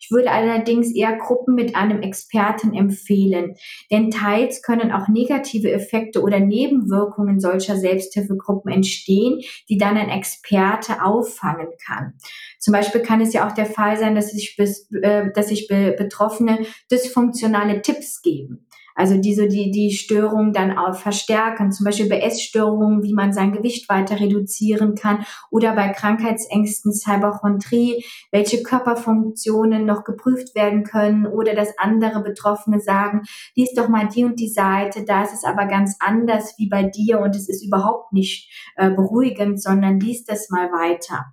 Ich 0.00 0.10
würde 0.10 0.30
allerdings 0.30 0.94
eher 0.94 1.16
Gruppen 1.16 1.54
mit 1.54 1.76
einem 1.76 2.02
Experten 2.02 2.74
empfehlen, 2.74 3.54
denn 3.90 4.10
teils 4.10 4.62
können 4.62 4.92
auch 4.92 5.08
negative 5.08 5.70
Effekte 5.70 6.22
oder 6.22 6.40
Nebenwirkungen 6.40 7.40
solcher 7.40 7.76
Selbsthilfegruppen 7.76 8.72
entstehen, 8.72 9.40
die 9.68 9.78
dann 9.78 9.96
ein 9.96 10.10
Experte 10.10 11.02
auffangen 11.02 11.68
kann. 11.86 12.14
Zum 12.58 12.72
Beispiel 12.72 13.02
kann 13.02 13.20
es 13.20 13.32
ja 13.32 13.48
auch 13.48 13.52
der 13.52 13.66
Fall 13.66 13.96
sein, 13.96 14.14
dass 14.14 14.30
sich, 14.30 14.58
äh, 14.58 15.30
dass 15.32 15.48
Betroffene 15.96 16.66
dysfunktionale 16.90 17.82
Tipps 17.82 18.22
geben. 18.22 18.66
Also 18.94 19.16
diese, 19.18 19.48
die, 19.48 19.70
die 19.70 19.90
Störung 19.90 20.52
dann 20.52 20.76
auch 20.76 20.94
verstärken, 20.94 21.72
zum 21.72 21.84
Beispiel 21.84 22.08
bei 22.08 22.20
Essstörungen, 22.20 23.02
wie 23.02 23.14
man 23.14 23.32
sein 23.32 23.52
Gewicht 23.52 23.88
weiter 23.88 24.20
reduzieren 24.20 24.94
kann. 24.94 25.24
Oder 25.50 25.74
bei 25.74 25.88
Krankheitsängsten, 25.88 26.92
Cyberchondrie, 26.92 28.04
welche 28.30 28.62
Körperfunktionen 28.62 29.84
noch 29.84 30.04
geprüft 30.04 30.54
werden 30.54 30.84
können. 30.84 31.26
Oder 31.26 31.54
dass 31.54 31.78
andere 31.78 32.22
Betroffene 32.22 32.80
sagen, 32.80 33.22
lies 33.54 33.74
doch 33.74 33.88
mal 33.88 34.08
die 34.08 34.24
und 34.24 34.38
die 34.38 34.48
Seite, 34.48 35.04
da 35.04 35.22
ist 35.22 35.34
es 35.34 35.44
aber 35.44 35.66
ganz 35.66 35.96
anders 36.00 36.54
wie 36.58 36.68
bei 36.68 36.84
dir 36.84 37.20
und 37.20 37.36
es 37.36 37.48
ist 37.48 37.64
überhaupt 37.64 38.12
nicht 38.12 38.50
äh, 38.76 38.90
beruhigend, 38.90 39.62
sondern 39.62 40.00
lies 40.00 40.24
das 40.24 40.50
mal 40.50 40.70
weiter 40.70 41.32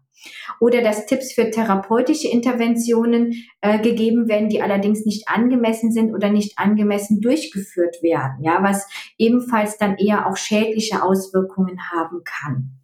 oder 0.59 0.81
dass 0.81 1.05
Tipps 1.05 1.33
für 1.33 1.49
therapeutische 1.49 2.27
Interventionen 2.27 3.33
äh, 3.61 3.79
gegeben 3.79 4.27
werden, 4.27 4.49
die 4.49 4.61
allerdings 4.61 5.05
nicht 5.05 5.27
angemessen 5.27 5.91
sind 5.91 6.13
oder 6.13 6.29
nicht 6.29 6.57
angemessen 6.57 7.21
durchgeführt 7.21 8.01
werden, 8.01 8.43
ja, 8.43 8.63
was 8.63 8.87
ebenfalls 9.17 9.77
dann 9.77 9.97
eher 9.97 10.27
auch 10.27 10.37
schädliche 10.37 11.03
Auswirkungen 11.03 11.79
haben 11.91 12.21
kann. 12.23 12.79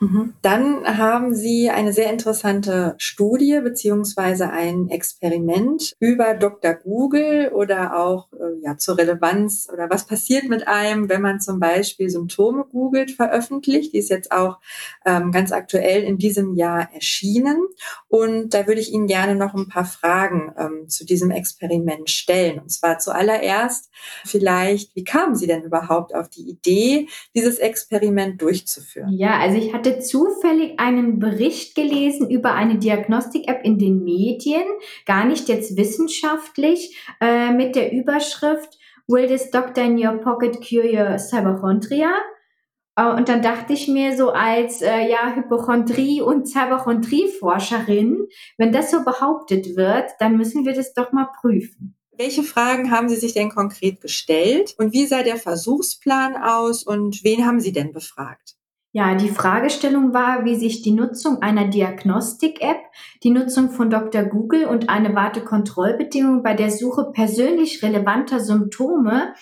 Mhm. 0.00 0.34
Dann 0.42 0.98
haben 0.98 1.34
Sie 1.34 1.70
eine 1.70 1.92
sehr 1.92 2.10
interessante 2.10 2.94
Studie 2.98 3.60
beziehungsweise 3.62 4.50
ein 4.50 4.88
Experiment 4.88 5.94
über 5.98 6.34
Dr. 6.34 6.74
Google 6.74 7.48
oder 7.52 7.98
auch 7.98 8.32
äh, 8.32 8.62
ja, 8.62 8.76
zur 8.76 8.98
Relevanz 8.98 9.68
oder 9.72 9.90
was 9.90 10.06
passiert 10.06 10.44
mit 10.44 10.68
einem, 10.68 11.08
wenn 11.08 11.22
man 11.22 11.40
zum 11.40 11.58
Beispiel 11.58 12.08
Symptome 12.10 12.64
googelt, 12.70 13.10
veröffentlicht. 13.10 13.92
Die 13.92 13.98
ist 13.98 14.10
jetzt 14.10 14.30
auch 14.30 14.58
ähm, 15.04 15.32
ganz 15.32 15.50
aktuell 15.50 16.04
in 16.04 16.18
diesem 16.18 16.54
Jahr 16.54 16.92
erschienen. 16.94 17.66
Und 18.06 18.54
da 18.54 18.66
würde 18.66 18.80
ich 18.80 18.92
Ihnen 18.92 19.08
gerne 19.08 19.34
noch 19.34 19.54
ein 19.54 19.68
paar 19.68 19.84
Fragen 19.84 20.52
ähm, 20.56 20.88
zu 20.88 21.04
diesem 21.04 21.30
Experiment 21.30 22.08
stellen. 22.08 22.60
Und 22.60 22.70
zwar 22.70 22.98
zuallererst 22.98 23.90
vielleicht, 24.24 24.94
wie 24.94 25.04
kamen 25.04 25.34
Sie 25.34 25.46
denn 25.46 25.62
überhaupt 25.62 26.14
auf 26.14 26.28
die 26.28 26.48
Idee, 26.48 27.08
dieses 27.34 27.58
Experiment 27.58 28.40
durchzuführen? 28.40 29.12
Ja, 29.12 29.38
also 29.38 29.56
ich 29.56 29.72
hatte 29.72 29.87
hatte 29.88 30.00
zufällig 30.00 30.78
einen 30.78 31.18
Bericht 31.18 31.74
gelesen 31.74 32.30
über 32.30 32.52
eine 32.52 32.78
Diagnostik-App 32.78 33.64
in 33.64 33.78
den 33.78 34.04
Medien, 34.04 34.64
gar 35.06 35.24
nicht 35.24 35.48
jetzt 35.48 35.76
wissenschaftlich, 35.76 36.96
äh, 37.20 37.52
mit 37.52 37.74
der 37.74 37.92
Überschrift 37.92 38.78
Will 39.10 39.26
this 39.26 39.50
doctor 39.50 39.84
in 39.84 39.96
your 39.96 40.18
pocket 40.18 40.58
cure 40.60 40.84
your 40.84 41.18
Cyberchondria? 41.18 42.10
Äh, 42.96 43.14
und 43.14 43.30
dann 43.30 43.40
dachte 43.40 43.72
ich 43.72 43.88
mir 43.88 44.14
so 44.16 44.30
als 44.30 44.82
äh, 44.82 45.08
ja 45.08 45.34
Hypochondrie 45.34 46.20
und 46.20 46.46
Cyberchondrie-Forscherin, 46.46 48.26
wenn 48.58 48.72
das 48.72 48.90
so 48.90 49.04
behauptet 49.04 49.76
wird, 49.76 50.10
dann 50.18 50.36
müssen 50.36 50.66
wir 50.66 50.74
das 50.74 50.92
doch 50.92 51.12
mal 51.12 51.30
prüfen. 51.40 51.94
Welche 52.18 52.42
Fragen 52.42 52.90
haben 52.90 53.08
Sie 53.08 53.16
sich 53.16 53.32
denn 53.32 53.48
konkret 53.48 54.02
gestellt 54.02 54.74
und 54.76 54.92
wie 54.92 55.06
sah 55.06 55.22
der 55.22 55.36
Versuchsplan 55.36 56.36
aus 56.36 56.82
und 56.82 57.24
wen 57.24 57.46
haben 57.46 57.60
Sie 57.60 57.72
denn 57.72 57.92
befragt? 57.92 58.57
Ja, 58.92 59.14
die 59.14 59.28
Fragestellung 59.28 60.14
war, 60.14 60.46
wie 60.46 60.56
sich 60.56 60.80
die 60.80 60.92
Nutzung 60.92 61.42
einer 61.42 61.68
Diagnostik-App, 61.68 62.78
die 63.22 63.30
Nutzung 63.30 63.70
von 63.70 63.90
Dr. 63.90 64.22
Google 64.22 64.64
und 64.64 64.88
eine 64.88 65.14
Wartekontrollbedingung 65.14 66.42
bei 66.42 66.54
der 66.54 66.70
Suche 66.70 67.10
persönlich 67.12 67.82
relevanter 67.82 68.40
Symptome 68.40 69.34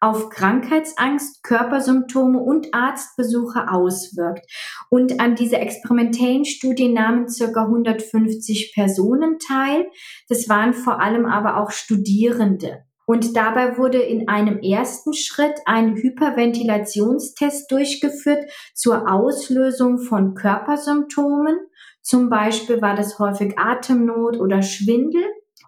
auf 0.00 0.30
Krankheitsangst, 0.30 1.42
Körpersymptome 1.42 2.38
und 2.38 2.74
Arztbesuche 2.74 3.70
auswirkt. 3.70 4.46
Und 4.88 5.20
an 5.20 5.34
dieser 5.34 5.60
experimentellen 5.60 6.46
Studie 6.46 6.88
nahmen 6.88 7.28
circa 7.28 7.64
150 7.64 8.72
Personen 8.74 9.38
teil. 9.38 9.86
Das 10.28 10.48
waren 10.48 10.72
vor 10.72 11.00
allem 11.00 11.26
aber 11.26 11.58
auch 11.58 11.70
Studierende. 11.70 12.84
Und 13.06 13.36
dabei 13.36 13.76
wurde 13.76 13.98
in 13.98 14.28
einem 14.28 14.60
ersten 14.60 15.12
Schritt 15.12 15.54
ein 15.66 15.96
Hyperventilationstest 15.96 17.70
durchgeführt 17.70 18.50
zur 18.74 19.10
Auslösung 19.10 19.98
von 19.98 20.34
Körpersymptomen. 20.34 21.58
Zum 22.00 22.30
Beispiel 22.30 22.80
war 22.80 22.96
das 22.96 23.18
häufig 23.18 23.58
Atemnot 23.58 24.38
oder 24.38 24.62
Schwindel. 24.62 25.22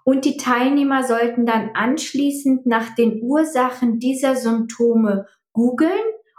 Und 0.05 0.25
die 0.25 0.37
Teilnehmer 0.37 1.03
sollten 1.03 1.47
dann 1.47 1.71
anschließend 1.75 2.65
nach 2.65 2.95
den 2.95 3.21
Ursachen 3.23 3.99
dieser 3.99 4.37
Symptome 4.37 5.27
googeln 5.53 5.91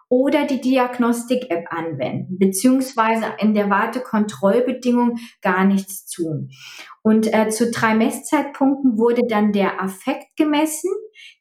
oder 0.10 0.46
die 0.46 0.62
Diagnostik-App 0.62 1.66
anwenden, 1.70 2.38
beziehungsweise 2.40 3.26
in 3.40 3.54
der 3.54 3.70
Wartekontrollbedingung 3.70 5.18
gar 5.42 5.66
nichts 5.66 6.10
tun. 6.10 6.50
Und 7.02 7.34
äh, 7.34 7.50
zu 7.50 7.72
drei 7.72 7.94
Messzeitpunkten 7.96 8.98
wurde 8.98 9.22
dann 9.28 9.52
der 9.52 9.82
Affekt 9.82 10.36
gemessen, 10.36 10.92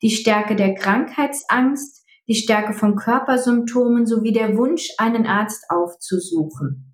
die 0.03 0.11
Stärke 0.11 0.57
der 0.57 0.75
Krankheitsangst, 0.75 2.05
die 2.29 2.35
Stärke 2.35 2.73
von 2.73 2.97
Körpersymptomen 2.97 4.07
sowie 4.07 4.33
der 4.33 4.57
Wunsch, 4.57 4.91
einen 4.99 5.27
Arzt 5.27 5.65
aufzusuchen. 5.69 6.93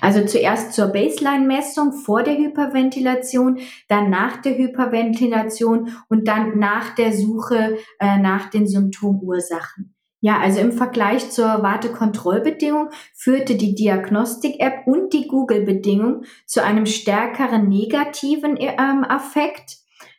Also 0.00 0.24
zuerst 0.24 0.72
zur 0.72 0.88
Baseline-Messung 0.88 1.92
vor 1.92 2.22
der 2.22 2.36
Hyperventilation, 2.36 3.58
dann 3.88 4.10
nach 4.10 4.40
der 4.40 4.56
Hyperventilation 4.56 5.90
und 6.08 6.26
dann 6.26 6.58
nach 6.58 6.94
der 6.94 7.12
Suche 7.12 7.76
äh, 8.00 8.18
nach 8.18 8.50
den 8.50 8.66
Symptomursachen. 8.66 9.94
Ja, 10.20 10.40
also 10.40 10.58
im 10.58 10.72
Vergleich 10.72 11.30
zur 11.30 11.46
Wartekontrollbedingung 11.46 12.90
führte 13.14 13.54
die 13.54 13.76
Diagnostik-App 13.76 14.86
und 14.86 15.12
die 15.12 15.28
Google-Bedingung 15.28 16.24
zu 16.44 16.64
einem 16.64 16.86
stärkeren 16.86 17.68
negativen 17.68 18.56
ähm, 18.58 19.04
Affekt, 19.08 19.76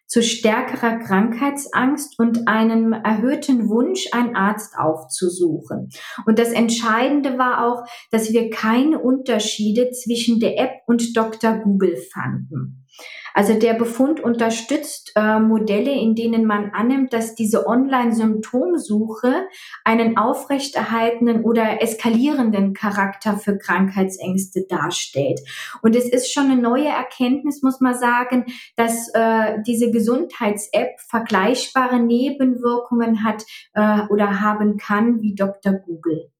zu 0.10 0.24
stärkerer 0.24 0.98
Krankheitsangst 0.98 2.18
und 2.18 2.48
einem 2.48 2.94
erhöhten 2.94 3.70
Wunsch, 3.70 4.08
einen 4.12 4.36
Arzt 4.36 4.76
aufzusuchen. 4.76 5.90
Und 6.26 6.40
das 6.40 6.52
Entscheidende 6.52 7.38
war 7.38 7.68
auch, 7.68 7.88
dass 8.10 8.34
wir 8.34 8.50
keine 8.50 9.00
Unterschiede 9.00 9.92
zwischen 9.92 10.40
der 10.40 10.58
App 10.58 10.72
und 10.88 11.16
Dr. 11.16 11.60
Google 11.60 11.96
fanden. 12.12 12.88
Also 13.34 13.58
der 13.58 13.74
Befund 13.74 14.20
unterstützt 14.20 15.12
äh, 15.16 15.40
Modelle, 15.40 15.92
in 15.92 16.16
denen 16.16 16.46
man 16.46 16.72
annimmt, 16.72 17.14
dass 17.14 17.36
diese 17.36 17.68
Online-Symptomsuche 17.68 19.48
einen 19.84 20.18
aufrechterhaltenen 20.18 21.44
oder 21.44 21.82
eskalierenden 21.82 22.74
Charakter 22.74 23.38
für 23.38 23.58
Krankheitsängste 23.58 24.66
darstellt. 24.68 25.40
Und 25.82 25.96
es 25.96 26.10
ist 26.10 26.32
schon 26.34 26.52
eine 26.52 26.62
neue 26.62 26.88
Erkenntnis, 26.88 27.62
muss 27.62 27.80
man 27.82 27.96
sagen, 27.96 28.46
dass 28.76 29.10
äh, 29.14 29.58
diese 29.66 29.92
Gesundheits-App 29.92 31.00
vergleichbare 31.08 32.00
Nebenwirkungen 32.00 33.24
hat 33.24 33.44
äh, 33.74 34.02
oder 34.10 34.42
haben 34.42 34.78
kann 34.78 35.22
wie 35.22 35.36
Dr. 35.36 35.74
Google. 35.74 36.32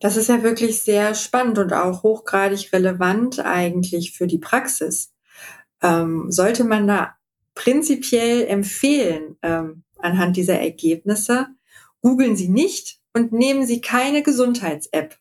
Das 0.00 0.16
ist 0.16 0.28
ja 0.28 0.42
wirklich 0.42 0.80
sehr 0.80 1.14
spannend 1.14 1.58
und 1.58 1.72
auch 1.72 2.04
hochgradig 2.04 2.72
relevant 2.72 3.40
eigentlich 3.40 4.12
für 4.16 4.28
die 4.28 4.38
Praxis. 4.38 5.12
Ähm, 5.82 6.30
sollte 6.30 6.64
man 6.64 6.86
da 6.86 7.16
prinzipiell 7.54 8.46
empfehlen, 8.46 9.36
ähm, 9.42 9.82
anhand 9.98 10.36
dieser 10.36 10.58
Ergebnisse, 10.60 11.48
googeln 12.00 12.36
Sie 12.36 12.48
nicht 12.48 13.00
und 13.12 13.32
nehmen 13.32 13.66
Sie 13.66 13.80
keine 13.80 14.22
Gesundheits-App. 14.22 15.16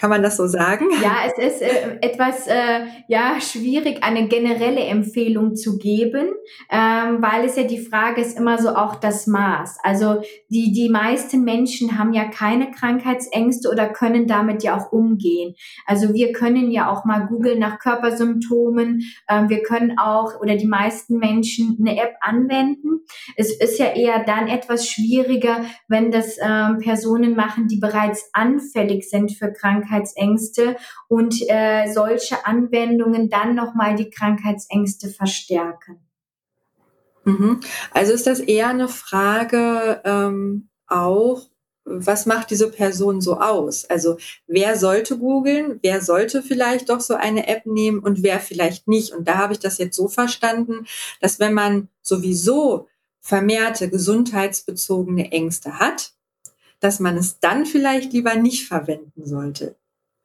Kann 0.00 0.08
man 0.08 0.22
das 0.22 0.38
so 0.38 0.46
sagen? 0.46 0.86
Ja, 1.02 1.16
es 1.26 1.56
ist 1.56 1.60
äh, 1.60 1.98
etwas 2.00 2.46
äh, 2.46 2.86
ja 3.06 3.38
schwierig, 3.38 4.02
eine 4.02 4.28
generelle 4.28 4.80
Empfehlung 4.80 5.56
zu 5.56 5.76
geben, 5.76 6.28
ähm, 6.70 7.18
weil 7.20 7.44
es 7.44 7.56
ja 7.56 7.64
die 7.64 7.84
Frage 7.84 8.22
ist 8.22 8.38
immer 8.38 8.56
so 8.56 8.70
auch 8.70 8.94
das 8.94 9.26
Maß. 9.26 9.76
Also 9.82 10.22
die 10.48 10.72
die 10.72 10.88
meisten 10.88 11.44
Menschen 11.44 11.98
haben 11.98 12.14
ja 12.14 12.24
keine 12.24 12.70
Krankheitsängste 12.70 13.68
oder 13.70 13.90
können 13.90 14.26
damit 14.26 14.62
ja 14.62 14.78
auch 14.78 14.90
umgehen. 14.90 15.54
Also 15.84 16.14
wir 16.14 16.32
können 16.32 16.70
ja 16.70 16.90
auch 16.90 17.04
mal 17.04 17.26
googeln 17.26 17.58
nach 17.58 17.78
Körpersymptomen. 17.78 19.02
Ähm, 19.28 19.50
wir 19.50 19.62
können 19.62 19.98
auch 19.98 20.40
oder 20.40 20.56
die 20.56 20.66
meisten 20.66 21.18
Menschen 21.18 21.76
eine 21.78 22.00
App 22.00 22.14
anwenden. 22.22 23.02
Es 23.36 23.54
ist 23.54 23.78
ja 23.78 23.92
eher 23.92 24.24
dann 24.24 24.48
etwas 24.48 24.88
schwieriger, 24.88 25.62
wenn 25.88 26.10
das 26.10 26.38
ähm, 26.42 26.78
Personen 26.78 27.36
machen, 27.36 27.68
die 27.68 27.80
bereits 27.80 28.30
anfällig 28.32 29.10
sind 29.10 29.32
für 29.32 29.52
Krankheiten 29.52 29.89
Krankheitsängste 29.90 30.76
und 31.08 31.34
äh, 31.48 31.92
solche 31.92 32.46
Anwendungen 32.46 33.28
dann 33.28 33.54
nochmal 33.54 33.96
die 33.96 34.10
Krankheitsängste 34.10 35.08
verstärken. 35.08 35.98
Mhm. 37.24 37.60
Also 37.92 38.12
ist 38.12 38.26
das 38.26 38.40
eher 38.40 38.68
eine 38.68 38.88
Frage 38.88 40.00
ähm, 40.04 40.68
auch, 40.86 41.42
was 41.84 42.26
macht 42.26 42.50
diese 42.50 42.70
Person 42.70 43.20
so 43.20 43.40
aus? 43.40 43.84
Also 43.86 44.16
wer 44.46 44.78
sollte 44.78 45.18
googeln, 45.18 45.80
wer 45.82 46.02
sollte 46.02 46.42
vielleicht 46.42 46.88
doch 46.88 47.00
so 47.00 47.14
eine 47.14 47.48
App 47.48 47.66
nehmen 47.66 47.98
und 47.98 48.22
wer 48.22 48.38
vielleicht 48.38 48.86
nicht? 48.86 49.12
Und 49.12 49.26
da 49.26 49.38
habe 49.38 49.54
ich 49.54 49.58
das 49.58 49.78
jetzt 49.78 49.96
so 49.96 50.06
verstanden, 50.08 50.86
dass 51.20 51.40
wenn 51.40 51.54
man 51.54 51.88
sowieso 52.02 52.86
vermehrte 53.20 53.90
gesundheitsbezogene 53.90 55.32
Ängste 55.32 55.78
hat, 55.78 56.12
dass 56.80 57.00
man 57.00 57.16
es 57.16 57.40
dann 57.40 57.66
vielleicht 57.66 58.12
lieber 58.12 58.34
nicht 58.36 58.66
verwenden 58.66 59.26
sollte. 59.26 59.76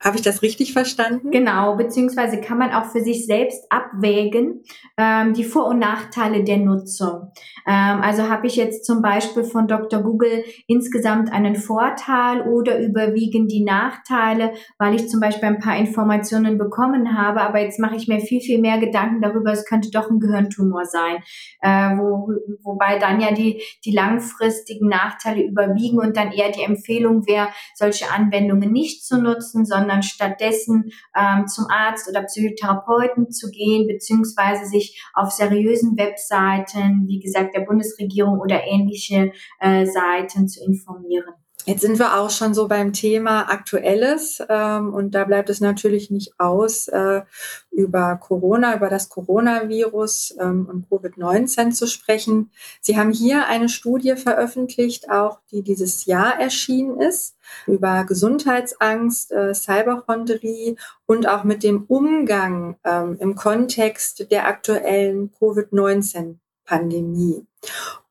Habe 0.05 0.17
ich 0.17 0.21
das 0.21 0.43
richtig 0.43 0.71
verstanden? 0.71 1.31
Genau, 1.31 1.75
beziehungsweise 1.77 2.39
kann 2.39 2.59
man 2.59 2.71
auch 2.71 2.85
für 2.85 3.01
sich 3.01 3.25
selbst 3.25 3.65
abwägen 3.71 4.61
ähm, 4.97 5.33
die 5.33 5.43
Vor- 5.43 5.65
und 5.65 5.79
Nachteile 5.79 6.43
der 6.43 6.57
Nutzung. 6.57 7.31
Ähm, 7.65 8.01
also 8.01 8.29
habe 8.29 8.45
ich 8.45 8.55
jetzt 8.55 8.85
zum 8.85 9.01
Beispiel 9.01 9.43
von 9.43 9.67
Dr. 9.67 10.03
Google 10.03 10.43
insgesamt 10.67 11.33
einen 11.33 11.55
Vorteil 11.55 12.41
oder 12.47 12.79
überwiegen 12.79 13.47
die 13.47 13.63
Nachteile, 13.63 14.53
weil 14.77 14.93
ich 14.93 15.09
zum 15.09 15.21
Beispiel 15.21 15.49
ein 15.49 15.57
paar 15.57 15.75
Informationen 15.75 16.59
bekommen 16.59 17.17
habe, 17.17 17.41
aber 17.41 17.61
jetzt 17.61 17.79
mache 17.79 17.95
ich 17.95 18.07
mir 18.07 18.19
viel, 18.19 18.41
viel 18.41 18.61
mehr 18.61 18.77
Gedanken 18.77 19.23
darüber, 19.23 19.53
es 19.53 19.65
könnte 19.65 19.89
doch 19.89 20.11
ein 20.11 20.19
Gehirntumor 20.19 20.85
sein, 20.85 21.17
äh, 21.61 21.97
wo, 21.97 22.29
wobei 22.61 22.99
dann 22.99 23.19
ja 23.21 23.33
die, 23.33 23.59
die 23.83 23.91
langfristigen 23.91 24.87
Nachteile 24.87 25.41
überwiegen 25.41 25.97
und 25.97 26.15
dann 26.15 26.31
eher 26.31 26.51
die 26.51 26.61
Empfehlung 26.61 27.25
wäre, 27.25 27.47
solche 27.73 28.11
Anwendungen 28.11 28.71
nicht 28.71 29.03
zu 29.03 29.19
nutzen, 29.19 29.65
sondern 29.65 29.94
sondern 29.95 30.03
stattdessen 30.03 30.91
ähm, 31.15 31.47
zum 31.47 31.65
Arzt 31.69 32.09
oder 32.09 32.23
Psychotherapeuten 32.23 33.31
zu 33.31 33.49
gehen, 33.51 33.87
beziehungsweise 33.87 34.65
sich 34.65 35.01
auf 35.13 35.31
seriösen 35.31 35.97
Webseiten, 35.97 37.05
wie 37.07 37.19
gesagt, 37.19 37.55
der 37.55 37.61
Bundesregierung 37.61 38.39
oder 38.39 38.63
ähnliche 38.65 39.31
äh, 39.59 39.85
Seiten 39.85 40.47
zu 40.47 40.63
informieren. 40.63 41.44
Jetzt 41.65 41.81
sind 41.81 41.97
wir 41.97 42.19
auch 42.19 42.29
schon 42.29 42.53
so 42.53 42.67
beim 42.67 42.93
Thema 42.93 43.49
Aktuelles 43.49 44.39
ähm, 44.49 44.93
und 44.93 45.15
da 45.15 45.23
bleibt 45.23 45.49
es 45.49 45.61
natürlich 45.61 46.11
nicht 46.11 46.39
aus, 46.39 46.87
äh, 46.89 47.23
über 47.71 48.17
Corona, 48.17 48.75
über 48.75 48.87
das 48.87 49.09
Coronavirus 49.09 50.35
ähm, 50.39 50.67
und 50.69 50.87
Covid-19 50.87 51.71
zu 51.71 51.87
sprechen. 51.87 52.51
Sie 52.81 52.97
haben 52.97 53.11
hier 53.11 53.47
eine 53.47 53.67
Studie 53.67 54.15
veröffentlicht, 54.15 55.09
auch 55.09 55.39
die 55.51 55.63
dieses 55.63 56.05
Jahr 56.05 56.39
erschienen 56.39 57.01
ist, 57.01 57.35
über 57.65 58.03
Gesundheitsangst, 58.03 59.31
äh, 59.31 59.55
Cyberchondrie 59.55 60.77
und 61.07 61.27
auch 61.27 61.43
mit 61.43 61.63
dem 61.63 61.85
Umgang 61.87 62.77
ähm, 62.83 63.17
im 63.19 63.33
Kontext 63.33 64.29
der 64.29 64.47
aktuellen 64.47 65.31
Covid-19 65.39 66.37
Pandemie. 66.65 67.45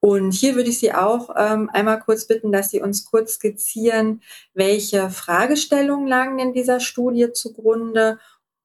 Und 0.00 0.32
hier 0.32 0.54
würde 0.54 0.70
ich 0.70 0.78
Sie 0.78 0.92
auch 0.92 1.30
ähm, 1.36 1.70
einmal 1.72 2.00
kurz 2.00 2.26
bitten, 2.26 2.52
dass 2.52 2.70
Sie 2.70 2.80
uns 2.80 3.04
kurz 3.04 3.34
skizzieren, 3.34 4.22
welche 4.52 5.10
Fragestellungen 5.10 6.06
lagen 6.06 6.38
in 6.38 6.52
dieser 6.52 6.80
Studie 6.80 7.32
zugrunde 7.32 8.18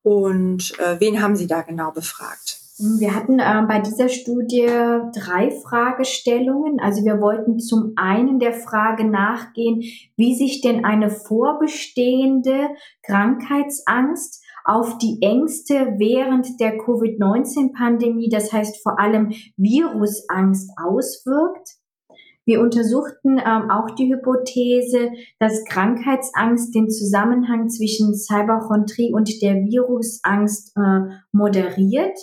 und 0.03 0.73
äh, 0.79 0.99
wen 0.99 1.21
haben 1.21 1.35
Sie 1.35 1.47
da 1.47 1.61
genau 1.61 1.91
befragt? 1.91 2.59
Wir 2.79 3.13
hatten 3.13 3.39
äh, 3.39 3.63
bei 3.67 3.79
dieser 3.79 4.07
Studie 4.07 4.67
drei 4.67 5.51
Fragestellungen. 5.51 6.79
Also 6.79 7.03
wir 7.03 7.19
wollten 7.19 7.59
zum 7.59 7.91
einen 7.97 8.39
der 8.39 8.53
Frage 8.53 9.03
nachgehen, 9.03 9.83
wie 10.15 10.35
sich 10.35 10.61
denn 10.61 10.85
eine 10.85 11.09
vorbestehende 11.09 12.69
Krankheitsangst 13.03 14.41
auf 14.69 14.99
die 14.99 15.17
Ängste 15.21 15.95
während 15.97 16.59
der 16.59 16.77
Covid-19-Pandemie, 16.77 18.29
das 18.29 18.53
heißt 18.53 18.83
vor 18.83 18.99
allem 18.99 19.31
Virusangst, 19.57 20.69
auswirkt. 20.77 21.79
Wir 22.45 22.61
untersuchten 22.61 23.39
ähm, 23.39 23.71
auch 23.71 23.95
die 23.95 24.13
Hypothese, 24.13 25.11
dass 25.39 25.65
Krankheitsangst 25.65 26.73
den 26.75 26.89
Zusammenhang 26.89 27.69
zwischen 27.69 28.15
Cyberchondrie 28.15 29.11
und 29.11 29.41
der 29.41 29.55
Virusangst 29.55 30.75
äh, 30.77 31.15
moderiert. 31.31 32.17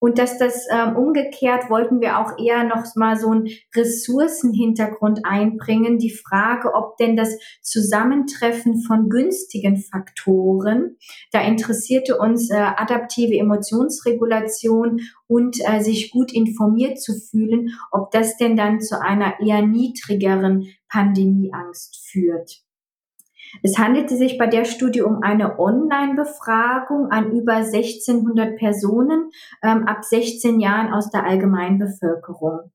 Und 0.00 0.18
dass 0.18 0.38
das 0.38 0.66
ähm, 0.70 0.96
umgekehrt 0.96 1.70
wollten 1.70 2.00
wir 2.00 2.18
auch 2.18 2.38
eher 2.38 2.62
noch 2.64 2.84
mal 2.94 3.18
so 3.18 3.30
einen 3.30 3.48
Ressourcenhintergrund 3.74 5.20
einbringen. 5.24 5.98
Die 5.98 6.14
Frage, 6.14 6.74
ob 6.74 6.96
denn 6.98 7.16
das 7.16 7.36
Zusammentreffen 7.62 8.82
von 8.82 9.08
günstigen 9.08 9.76
Faktoren, 9.76 10.96
da 11.32 11.40
interessierte 11.40 12.18
uns 12.18 12.50
äh, 12.50 12.54
adaptive 12.54 13.36
Emotionsregulation 13.36 15.00
und 15.26 15.58
äh, 15.64 15.80
sich 15.80 16.12
gut 16.12 16.32
informiert 16.32 17.00
zu 17.00 17.14
fühlen, 17.14 17.70
ob 17.90 18.12
das 18.12 18.36
denn 18.36 18.56
dann 18.56 18.80
zu 18.80 19.00
einer 19.00 19.40
eher 19.40 19.66
niedrigeren 19.66 20.68
Pandemieangst 20.88 22.08
führt. 22.08 22.67
Es 23.62 23.78
handelte 23.78 24.16
sich 24.16 24.38
bei 24.38 24.46
der 24.46 24.64
Studie 24.64 25.02
um 25.02 25.22
eine 25.22 25.58
Online-Befragung 25.58 27.10
an 27.10 27.32
über 27.32 27.54
1600 27.54 28.56
Personen 28.56 29.30
ähm, 29.62 29.86
ab 29.86 30.04
16 30.04 30.60
Jahren 30.60 30.92
aus 30.92 31.10
der 31.10 31.24
Allgemeinbevölkerung. 31.24 32.70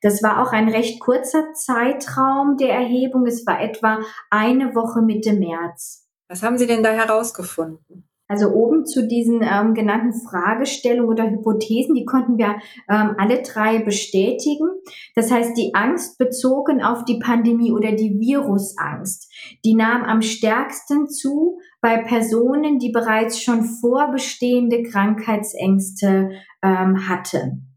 Das 0.00 0.22
war 0.22 0.42
auch 0.42 0.52
ein 0.52 0.68
recht 0.68 1.00
kurzer 1.00 1.52
Zeitraum 1.54 2.56
der 2.56 2.72
Erhebung. 2.72 3.26
Es 3.26 3.46
war 3.46 3.60
etwa 3.60 4.00
eine 4.30 4.74
Woche 4.74 5.02
Mitte 5.02 5.32
März. 5.32 6.06
Was 6.28 6.42
haben 6.42 6.58
Sie 6.58 6.66
denn 6.66 6.82
da 6.82 6.90
herausgefunden? 6.90 8.07
Also 8.28 8.50
oben 8.50 8.84
zu 8.84 9.08
diesen 9.08 9.40
ähm, 9.42 9.72
genannten 9.72 10.12
Fragestellungen 10.12 11.10
oder 11.10 11.30
Hypothesen, 11.30 11.94
die 11.94 12.04
konnten 12.04 12.36
wir 12.36 12.56
ähm, 12.88 13.14
alle 13.16 13.42
drei 13.42 13.78
bestätigen. 13.78 14.68
Das 15.14 15.30
heißt, 15.30 15.56
die 15.56 15.74
Angst 15.74 16.18
bezogen 16.18 16.82
auf 16.82 17.06
die 17.06 17.18
Pandemie 17.18 17.72
oder 17.72 17.92
die 17.92 18.20
Virusangst, 18.20 19.32
die 19.64 19.74
nahm 19.74 20.02
am 20.04 20.20
stärksten 20.20 21.08
zu 21.08 21.58
bei 21.80 21.96
Personen, 21.98 22.78
die 22.78 22.90
bereits 22.90 23.40
schon 23.40 23.64
vorbestehende 23.64 24.82
Krankheitsängste 24.82 26.30
ähm, 26.62 27.08
hatten. 27.08 27.67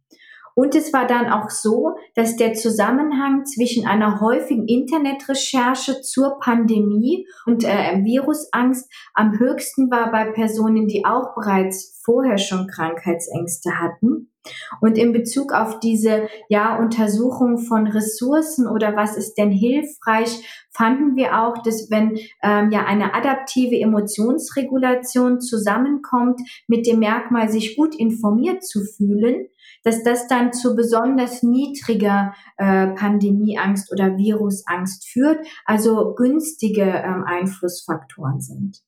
Und 0.56 0.76
es 0.76 0.93
war 0.93 1.08
dann 1.08 1.30
auch 1.30 1.49
so, 1.49 1.95
dass 2.16 2.36
der 2.36 2.54
Zusammenhang 2.54 3.45
zwischen 3.45 3.88
einer 3.88 4.20
häufigen 4.20 4.68
Internetrecherche 4.68 6.02
zur 6.02 6.39
Pandemie 6.39 7.28
und 7.45 7.64
äh, 7.64 8.04
Virusangst 8.04 8.91
am 9.14 9.38
höchsten 9.39 9.89
war 9.89 10.12
bei 10.12 10.26
Personen, 10.32 10.88
die 10.88 11.06
auch 11.06 11.36
bereits 11.36 11.99
vorher 12.04 12.38
schon 12.38 12.68
Krankheitsängste 12.68 13.80
hatten. 13.80 14.32
Und 14.80 14.97
in 14.97 15.14
Bezug 15.14 15.54
auf 15.54 15.80
diese 15.80 16.28
ja, 16.49 16.78
Untersuchung 16.78 17.60
von 17.60 17.86
Ressourcen 17.86 18.68
oder 18.68 18.95
was 18.95 19.16
ist 19.16 19.36
denn 19.36 19.52
hilfreich, 19.52 20.66
fanden 20.72 21.16
wir 21.16 21.39
auch, 21.39 21.62
dass 21.62 21.91
wenn 21.91 22.18
ähm, 22.41 22.72
ja 22.72 22.86
eine 22.86 23.14
adaptive 23.14 23.80
Emotionsregulation 23.80 25.41
zusammenkommt 25.41 26.41
mit 26.68 26.88
dem 26.88 26.99
Merkmal, 26.99 27.49
sich 27.49 27.78
gut 27.78 27.93
informiert 27.93 28.64
zu 28.64 28.82
fühlen, 28.84 29.47
dass 29.84 30.03
das 30.03 30.28
dann 30.28 30.53
zu 30.53 30.76
besonders 30.76 31.43
niedriger 31.43 32.34
äh, 32.57 32.88
Pandemieangst 32.88 33.91
oder 33.91 34.18
Virusangst 34.18 35.07
führt, 35.07 35.45
also 35.66 36.14
günstige 36.16 36.84
ähm, 36.84 37.24
Einflussfaktoren 37.26 38.41
sind. 38.41 38.82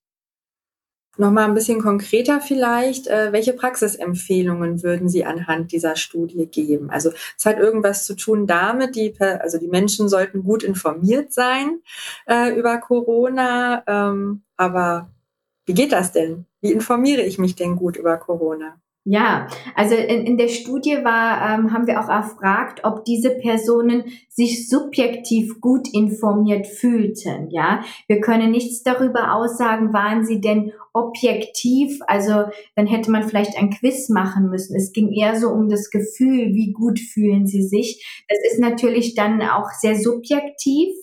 Nochmal 1.15 1.45
ein 1.45 1.53
bisschen 1.53 1.79
konkreter 1.79 2.41
vielleicht, 2.41 3.05
äh, 3.05 3.31
welche 3.31 3.53
Praxisempfehlungen 3.53 4.81
würden 4.81 5.09
Sie 5.09 5.25
anhand 5.25 5.71
dieser 5.71 5.95
Studie 5.95 6.47
geben? 6.47 6.89
Also 6.89 7.11
es 7.37 7.45
hat 7.45 7.59
irgendwas 7.59 8.05
zu 8.05 8.15
tun 8.15 8.47
damit, 8.47 8.95
die, 8.95 9.13
also 9.19 9.59
die 9.59 9.67
Menschen 9.67 10.09
sollten 10.09 10.43
gut 10.43 10.63
informiert 10.63 11.31
sein 11.31 11.81
äh, 12.25 12.57
über 12.57 12.79
Corona, 12.79 13.83
ähm, 13.85 14.41
aber 14.57 15.11
wie 15.67 15.75
geht 15.75 15.91
das 15.91 16.13
denn? 16.13 16.47
Wie 16.61 16.71
informiere 16.71 17.21
ich 17.21 17.37
mich 17.37 17.55
denn 17.55 17.75
gut 17.75 17.95
über 17.95 18.17
Corona? 18.17 18.81
Ja, 19.05 19.47
also 19.75 19.95
in, 19.95 20.25
in 20.25 20.37
der 20.37 20.47
Studie 20.47 21.03
war, 21.03 21.41
ähm, 21.41 21.73
haben 21.73 21.87
wir 21.87 21.99
auch 21.99 22.07
erfragt, 22.07 22.85
ob 22.85 23.03
diese 23.03 23.31
Personen 23.31 24.05
sich 24.29 24.69
subjektiv 24.69 25.59
gut 25.59 25.89
informiert 25.93 26.67
fühlten. 26.67 27.49
Ja, 27.51 27.83
wir 28.07 28.21
können 28.21 28.51
nichts 28.51 28.81
darüber 28.81 29.33
aussagen, 29.35 29.91
waren 29.91 30.23
sie 30.23 30.39
denn 30.39 30.71
objektiv. 30.93 31.99
Also 32.07 32.45
dann 32.77 32.87
hätte 32.87 33.11
man 33.11 33.23
vielleicht 33.23 33.57
ein 33.57 33.71
Quiz 33.71 34.07
machen 34.07 34.49
müssen. 34.49 34.73
Es 34.77 34.93
ging 34.93 35.11
eher 35.11 35.37
so 35.37 35.49
um 35.49 35.67
das 35.67 35.89
Gefühl, 35.89 36.53
wie 36.53 36.71
gut 36.71 36.97
fühlen 37.01 37.45
sie 37.45 37.63
sich. 37.63 38.25
Das 38.29 38.37
ist 38.53 38.61
natürlich 38.61 39.15
dann 39.15 39.41
auch 39.41 39.69
sehr 39.81 39.97
subjektiv. 39.97 40.93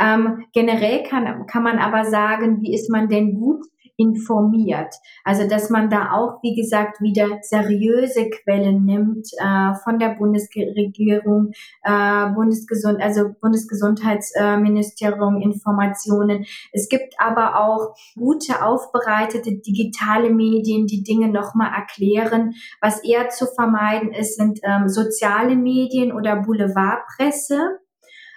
Ähm, 0.00 0.46
generell 0.52 1.04
kann, 1.04 1.46
kann 1.46 1.62
man 1.62 1.78
aber 1.78 2.10
sagen, 2.10 2.60
wie 2.62 2.74
ist 2.74 2.90
man 2.90 3.08
denn 3.08 3.34
gut 3.34 3.64
informiert. 4.00 4.94
Also 5.24 5.46
dass 5.46 5.70
man 5.70 5.90
da 5.90 6.12
auch, 6.12 6.42
wie 6.42 6.54
gesagt, 6.54 7.00
wieder 7.00 7.38
seriöse 7.42 8.30
Quellen 8.30 8.84
nimmt 8.84 9.26
äh, 9.38 9.74
von 9.84 9.98
der 9.98 10.14
Bundesregierung, 10.16 11.50
äh, 11.82 12.30
Bundesgesund, 12.34 13.02
also 13.02 13.30
Bundesgesundheitsministerium 13.40 15.40
Informationen. 15.40 16.44
Es 16.72 16.88
gibt 16.88 17.14
aber 17.18 17.60
auch 17.60 17.94
gute 18.16 18.64
aufbereitete 18.64 19.58
digitale 19.58 20.30
Medien, 20.30 20.86
die 20.86 21.02
Dinge 21.02 21.28
nochmal 21.28 21.72
erklären. 21.74 22.54
Was 22.80 23.04
eher 23.04 23.28
zu 23.28 23.46
vermeiden 23.46 24.12
ist, 24.12 24.36
sind 24.36 24.60
ähm, 24.62 24.88
soziale 24.88 25.56
Medien 25.56 26.12
oder 26.12 26.36
Boulevardpresse. 26.36 27.80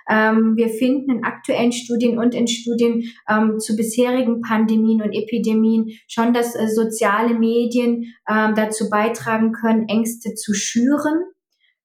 Ähm, 0.09 0.53
wir 0.55 0.69
finden 0.69 1.11
in 1.11 1.23
aktuellen 1.23 1.71
Studien 1.71 2.17
und 2.17 2.35
in 2.35 2.47
Studien 2.47 3.03
ähm, 3.29 3.59
zu 3.59 3.75
bisherigen 3.75 4.41
Pandemien 4.41 5.01
und 5.01 5.13
Epidemien 5.13 5.91
schon, 6.07 6.33
dass 6.33 6.55
äh, 6.55 6.67
soziale 6.67 7.33
Medien 7.33 8.13
ähm, 8.29 8.53
dazu 8.55 8.89
beitragen 8.89 9.51
können, 9.53 9.87
Ängste 9.87 10.33
zu 10.35 10.53
schüren 10.53 11.23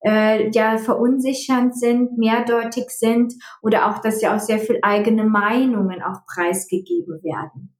äh, 0.04 0.50
ja 0.50 0.78
verunsichernd 0.78 1.78
sind, 1.78 2.18
mehrdeutig 2.18 2.90
sind 2.90 3.34
oder 3.62 3.90
auch, 3.90 4.00
dass 4.00 4.20
ja 4.20 4.36
auch 4.36 4.40
sehr 4.40 4.58
viel 4.58 4.78
eigene 4.82 5.24
Meinungen 5.24 6.02
auch 6.02 6.24
preisgegeben 6.26 7.22
werden. 7.22 7.74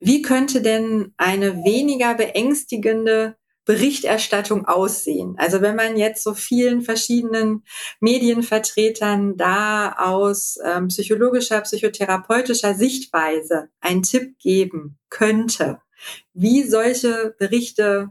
Wie 0.00 0.22
könnte 0.22 0.60
denn 0.60 1.14
eine 1.16 1.64
weniger 1.64 2.14
beängstigende 2.14 3.36
Berichterstattung 3.64 4.66
aussehen? 4.66 5.36
Also 5.38 5.60
wenn 5.60 5.76
man 5.76 5.96
jetzt 5.96 6.22
so 6.22 6.34
vielen 6.34 6.82
verschiedenen 6.82 7.64
Medienvertretern 8.00 9.36
da 9.36 9.92
aus 9.92 10.58
ähm, 10.64 10.88
psychologischer, 10.88 11.60
psychotherapeutischer 11.62 12.74
Sichtweise 12.74 13.68
einen 13.80 14.02
Tipp 14.02 14.38
geben 14.38 14.98
könnte, 15.08 15.80
wie 16.32 16.62
solche 16.64 17.34
Berichte 17.38 18.10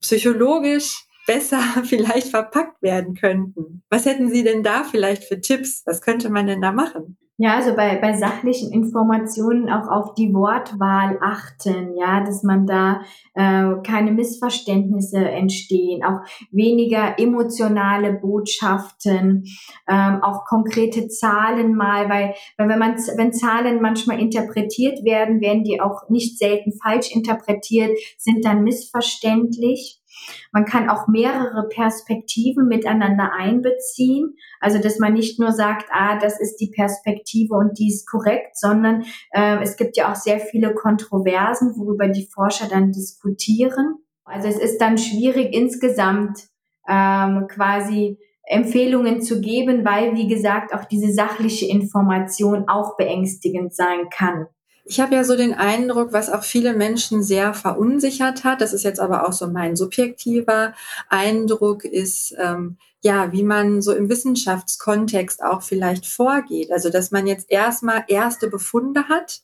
psychologisch 0.00 1.06
besser 1.26 1.62
vielleicht 1.84 2.28
verpackt 2.28 2.82
werden 2.82 3.14
könnten. 3.14 3.82
Was 3.88 4.06
hätten 4.06 4.30
Sie 4.30 4.44
denn 4.44 4.62
da 4.62 4.84
vielleicht 4.84 5.24
für 5.24 5.40
Tipps? 5.40 5.82
Was 5.86 6.00
könnte 6.00 6.30
man 6.30 6.46
denn 6.46 6.60
da 6.60 6.72
machen? 6.72 7.16
Ja, 7.36 7.56
also 7.56 7.74
bei, 7.74 7.96
bei 7.96 8.12
sachlichen 8.12 8.72
Informationen 8.72 9.68
auch 9.68 9.88
auf 9.88 10.14
die 10.14 10.32
Wortwahl 10.32 11.18
achten, 11.20 11.96
ja, 11.96 12.20
dass 12.24 12.44
man 12.44 12.64
da 12.64 13.00
äh, 13.34 13.74
keine 13.82 14.12
Missverständnisse 14.12 15.18
entstehen, 15.18 16.04
auch 16.04 16.20
weniger 16.52 17.18
emotionale 17.18 18.12
Botschaften, 18.12 19.46
ähm, 19.88 20.22
auch 20.22 20.44
konkrete 20.44 21.08
Zahlen 21.08 21.74
mal, 21.74 22.08
weil, 22.08 22.34
weil 22.56 22.68
wenn 22.68 22.78
man 22.78 22.94
wenn 23.16 23.32
Zahlen 23.32 23.82
manchmal 23.82 24.20
interpretiert 24.20 25.04
werden, 25.04 25.40
werden 25.40 25.64
die 25.64 25.80
auch 25.80 26.08
nicht 26.08 26.38
selten 26.38 26.72
falsch 26.80 27.10
interpretiert, 27.12 27.98
sind 28.16 28.44
dann 28.44 28.62
missverständlich. 28.62 30.03
Man 30.52 30.64
kann 30.64 30.88
auch 30.88 31.08
mehrere 31.08 31.68
Perspektiven 31.68 32.68
miteinander 32.68 33.32
einbeziehen. 33.32 34.36
Also, 34.60 34.78
dass 34.78 34.98
man 34.98 35.14
nicht 35.14 35.38
nur 35.38 35.52
sagt, 35.52 35.86
ah, 35.92 36.18
das 36.18 36.40
ist 36.40 36.56
die 36.56 36.70
Perspektive 36.70 37.54
und 37.54 37.78
die 37.78 37.88
ist 37.88 38.08
korrekt, 38.08 38.56
sondern 38.58 39.04
äh, 39.32 39.58
es 39.62 39.76
gibt 39.76 39.96
ja 39.96 40.10
auch 40.10 40.16
sehr 40.16 40.40
viele 40.40 40.74
Kontroversen, 40.74 41.74
worüber 41.76 42.08
die 42.08 42.28
Forscher 42.32 42.68
dann 42.68 42.92
diskutieren. 42.92 43.96
Also 44.24 44.48
es 44.48 44.58
ist 44.58 44.80
dann 44.80 44.96
schwierig 44.96 45.52
insgesamt 45.52 46.48
ähm, 46.88 47.46
quasi 47.48 48.18
Empfehlungen 48.46 49.22
zu 49.22 49.40
geben, 49.40 49.84
weil, 49.84 50.14
wie 50.14 50.28
gesagt, 50.28 50.74
auch 50.74 50.84
diese 50.84 51.12
sachliche 51.12 51.66
Information 51.66 52.68
auch 52.68 52.96
beängstigend 52.96 53.74
sein 53.74 54.08
kann. 54.10 54.46
Ich 54.86 55.00
habe 55.00 55.14
ja 55.14 55.24
so 55.24 55.34
den 55.34 55.54
Eindruck, 55.54 56.12
was 56.12 56.30
auch 56.30 56.44
viele 56.44 56.74
Menschen 56.74 57.22
sehr 57.22 57.54
verunsichert 57.54 58.44
hat, 58.44 58.60
das 58.60 58.74
ist 58.74 58.84
jetzt 58.84 59.00
aber 59.00 59.26
auch 59.26 59.32
so 59.32 59.46
mein 59.46 59.76
subjektiver 59.76 60.74
Eindruck, 61.08 61.84
ist, 61.84 62.34
ähm, 62.38 62.76
ja, 63.02 63.32
wie 63.32 63.42
man 63.42 63.80
so 63.80 63.92
im 63.92 64.10
Wissenschaftskontext 64.10 65.42
auch 65.42 65.62
vielleicht 65.62 66.06
vorgeht. 66.06 66.70
Also, 66.70 66.90
dass 66.90 67.10
man 67.10 67.26
jetzt 67.26 67.50
erstmal 67.50 68.04
erste 68.08 68.48
Befunde 68.48 69.08
hat, 69.08 69.42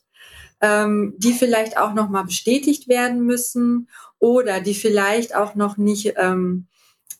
ähm, 0.61 1.15
die 1.17 1.33
vielleicht 1.33 1.77
auch 1.77 1.93
nochmal 1.93 2.25
bestätigt 2.25 2.87
werden 2.87 3.25
müssen 3.25 3.89
oder 4.19 4.61
die 4.61 4.75
vielleicht 4.75 5.35
auch 5.35 5.55
noch 5.55 5.77
nicht 5.77 6.13
ähm, 6.17 6.67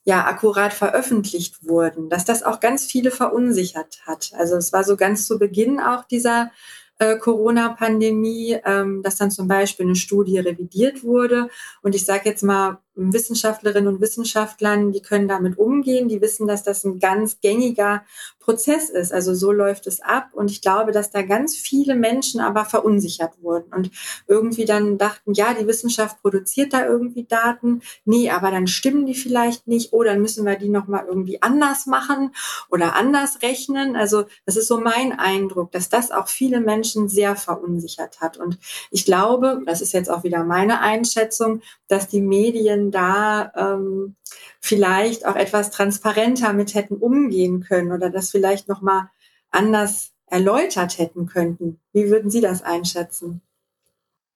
ja 0.04 0.26
akkurat 0.26 0.74
veröffentlicht 0.74 1.68
wurden, 1.68 2.10
dass 2.10 2.26
das 2.26 2.44
auch 2.44 2.60
ganz 2.60 2.86
viele 2.86 3.12
verunsichert 3.12 4.00
hat. 4.06 4.32
Also 4.38 4.56
es 4.56 4.74
war 4.74 4.84
so 4.84 4.96
ganz 4.98 5.28
zu 5.28 5.38
Beginn 5.38 5.80
auch 5.80 6.06
dieser 6.06 6.52
äh, 7.02 7.18
Corona-Pandemie, 7.18 8.60
ähm, 8.64 9.02
dass 9.02 9.16
dann 9.16 9.32
zum 9.32 9.48
Beispiel 9.48 9.88
eine 9.88 9.96
Studie 9.96 10.38
revidiert 10.38 11.04
wurde. 11.04 11.50
Und 11.82 11.96
ich 11.96 12.06
sage 12.06 12.30
jetzt 12.30 12.44
mal, 12.44 12.78
Wissenschaftlerinnen 13.14 13.96
und 13.96 14.02
Wissenschaftlern, 14.02 14.92
die 14.92 15.02
können 15.02 15.28
damit 15.28 15.58
umgehen, 15.58 16.08
die 16.08 16.22
wissen, 16.22 16.48
dass 16.48 16.64
das 16.64 16.84
ein 16.84 17.00
ganz 17.00 17.42
gängiger 17.42 18.04
Prozess 18.42 18.90
ist. 18.90 19.14
Also 19.14 19.34
so 19.34 19.52
läuft 19.52 19.88
es 19.88 20.02
ab. 20.02 20.30
Und 20.34 20.52
ich 20.52 20.62
glaube, 20.62 20.92
dass 20.92 21.12
da 21.12 21.22
ganz 21.22 21.56
viele 21.56 21.96
Menschen 21.96 22.42
aber 22.42 22.66
verunsichert 22.66 23.42
wurden 23.42 23.72
und 23.74 23.92
irgendwie 24.28 24.66
dann 24.66 24.98
dachten, 24.98 25.34
ja, 25.34 25.54
die 25.54 25.68
Wissenschaft 25.68 26.22
produziert 26.22 26.74
da 26.74 26.86
irgendwie 26.86 27.24
Daten. 27.24 27.82
Nee, 28.04 28.30
aber 28.30 28.52
dann 28.52 28.68
stimmen 28.68 29.06
die 29.06 29.16
vielleicht 29.16 29.68
nicht. 29.68 29.94
Oh, 29.94 30.04
dann 30.04 30.22
müssen 30.22 30.46
wir 30.46 30.56
die 30.56 30.70
nochmal 30.70 31.06
irgendwie 31.08 31.42
anders 31.42 31.86
machen 31.86 32.32
oder 32.70 32.96
anders 32.96 33.42
rechnen. 33.42 33.96
Also 33.96 34.26
das 34.46 34.58
ist 34.58 34.68
so 34.68 34.80
mein 34.80 35.18
Eindruck, 35.18 35.72
dass 35.72 35.90
das 35.90 36.12
auch 36.12 36.28
viele 36.28 36.60
Menschen 36.60 37.08
sehr 37.08 37.36
verunsichert 37.36 38.20
hat. 38.20 38.38
Und 38.38 38.58
ich 38.90 39.06
glaube, 39.06 39.62
das 39.66 39.82
ist 39.82 39.94
jetzt 39.94 40.10
auch 40.10 40.24
wieder 40.24 40.44
meine 40.44 40.82
Einschätzung, 40.82 41.62
dass 41.88 42.08
die 42.08 42.22
Medien 42.22 42.91
da 42.92 43.52
ähm, 43.56 44.16
vielleicht 44.60 45.26
auch 45.26 45.36
etwas 45.36 45.72
transparenter 45.72 46.54
mit 46.54 46.76
hätten 46.76 46.96
umgehen 46.96 47.62
können 47.62 47.92
oder 47.92 48.10
das 48.10 48.30
vielleicht 48.30 48.68
noch 48.68 48.82
mal 48.82 49.10
anders 49.50 50.12
erläutert 50.28 50.98
hätten 50.98 51.26
könnten. 51.26 51.80
Wie 51.94 52.10
würden 52.10 52.30
Sie 52.30 52.42
das 52.42 52.64
einschätzen? 52.64 53.42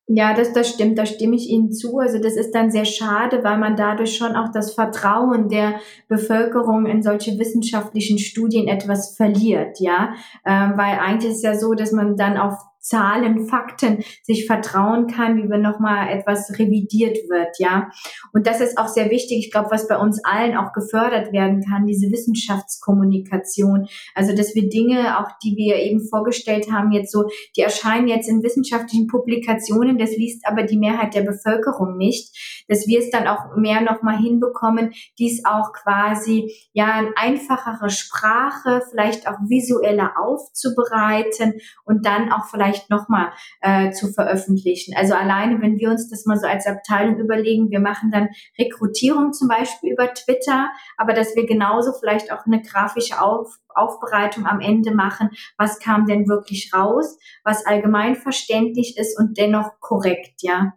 Ja, 0.07 0.35
das, 0.35 0.53
das 0.53 0.69
stimmt, 0.69 0.99
da 0.99 1.05
stimme 1.07 1.35
ich 1.35 1.49
Ihnen 1.49 1.71
zu. 1.71 1.97
Also 1.97 2.19
das 2.19 2.35
ist 2.35 2.51
dann 2.51 2.69
sehr 2.69 2.85
schade, 2.85 3.43
weil 3.43 3.57
man 3.57 3.75
dadurch 3.75 4.15
schon 4.15 4.35
auch 4.35 4.51
das 4.51 4.73
Vertrauen 4.73 5.49
der 5.49 5.79
Bevölkerung 6.07 6.85
in 6.85 7.01
solche 7.01 7.39
wissenschaftlichen 7.39 8.19
Studien 8.19 8.67
etwas 8.67 9.15
verliert, 9.15 9.79
ja. 9.79 10.13
Ähm, 10.45 10.73
weil 10.75 10.99
eigentlich 10.99 11.31
ist 11.31 11.37
es 11.37 11.43
ja 11.43 11.57
so, 11.57 11.73
dass 11.73 11.91
man 11.91 12.17
dann 12.17 12.37
auf 12.37 12.53
Zahlen, 12.85 13.47
Fakten 13.47 14.03
sich 14.23 14.45
vertrauen 14.45 15.07
kann, 15.07 15.37
wie 15.37 15.49
wenn 15.49 15.61
nochmal 15.61 16.09
etwas 16.09 16.51
revidiert 16.59 17.17
wird, 17.29 17.55
ja. 17.59 17.89
Und 18.31 18.47
das 18.47 18.61
ist 18.61 18.77
auch 18.77 18.87
sehr 18.87 19.09
wichtig. 19.09 19.39
Ich 19.39 19.51
glaube, 19.51 19.71
was 19.71 19.87
bei 19.87 19.97
uns 19.97 20.23
allen 20.23 20.55
auch 20.55 20.71
gefördert 20.73 21.33
werden 21.33 21.63
kann, 21.67 21.87
diese 21.87 22.11
Wissenschaftskommunikation. 22.11 23.87
Also, 24.13 24.35
dass 24.35 24.53
wir 24.55 24.69
Dinge, 24.69 25.19
auch 25.19 25.31
die 25.43 25.55
wir 25.57 25.77
eben 25.77 26.07
vorgestellt 26.07 26.71
haben, 26.71 26.91
jetzt 26.91 27.11
so, 27.11 27.25
die 27.55 27.61
erscheinen 27.61 28.07
jetzt 28.07 28.29
in 28.29 28.43
wissenschaftlichen 28.43 29.07
Publikationen, 29.07 29.97
das 29.97 30.15
liest 30.15 30.47
aber 30.47 30.63
die 30.63 30.77
Mehrheit 30.77 31.15
der 31.15 31.23
Bevölkerung 31.23 31.97
nicht, 31.97 32.65
dass 32.67 32.87
wir 32.87 32.99
es 32.99 33.09
dann 33.09 33.27
auch 33.27 33.55
mehr 33.55 33.81
nochmal 33.81 34.17
hinbekommen, 34.17 34.93
dies 35.19 35.43
auch 35.45 35.73
quasi, 35.73 36.53
ja, 36.73 36.99
in 36.99 37.13
einfachere 37.15 37.89
Sprache, 37.89 38.81
vielleicht 38.89 39.27
auch 39.27 39.37
visueller 39.47 40.13
aufzubereiten 40.19 41.53
und 41.85 42.05
dann 42.05 42.31
auch 42.31 42.45
vielleicht 42.45 42.74
vielleicht 42.75 42.89
nochmal 42.89 43.31
äh, 43.61 43.91
zu 43.91 44.11
veröffentlichen. 44.11 44.93
Also 44.95 45.13
alleine, 45.13 45.61
wenn 45.61 45.77
wir 45.77 45.89
uns 45.89 46.09
das 46.09 46.25
mal 46.25 46.37
so 46.37 46.47
als 46.47 46.65
Abteilung 46.65 47.17
überlegen, 47.17 47.69
wir 47.69 47.79
machen 47.79 48.11
dann 48.11 48.29
Rekrutierung 48.57 49.33
zum 49.33 49.47
Beispiel 49.47 49.93
über 49.93 50.13
Twitter, 50.13 50.69
aber 50.97 51.13
dass 51.13 51.35
wir 51.35 51.45
genauso 51.45 51.93
vielleicht 51.93 52.31
auch 52.31 52.45
eine 52.45 52.61
grafische 52.61 53.21
Auf 53.21 53.59
Aufbereitung 53.73 54.45
am 54.45 54.61
Ende 54.61 54.93
machen, 54.93 55.31
was 55.57 55.79
kam 55.79 56.05
denn 56.05 56.29
wirklich 56.29 56.71
raus, 56.73 57.17
was 57.43 57.65
allgemein 57.65 58.15
verständlich 58.15 58.97
ist 58.97 59.19
und 59.19 59.37
dennoch 59.37 59.81
korrekt, 59.81 60.43
ja. 60.43 60.73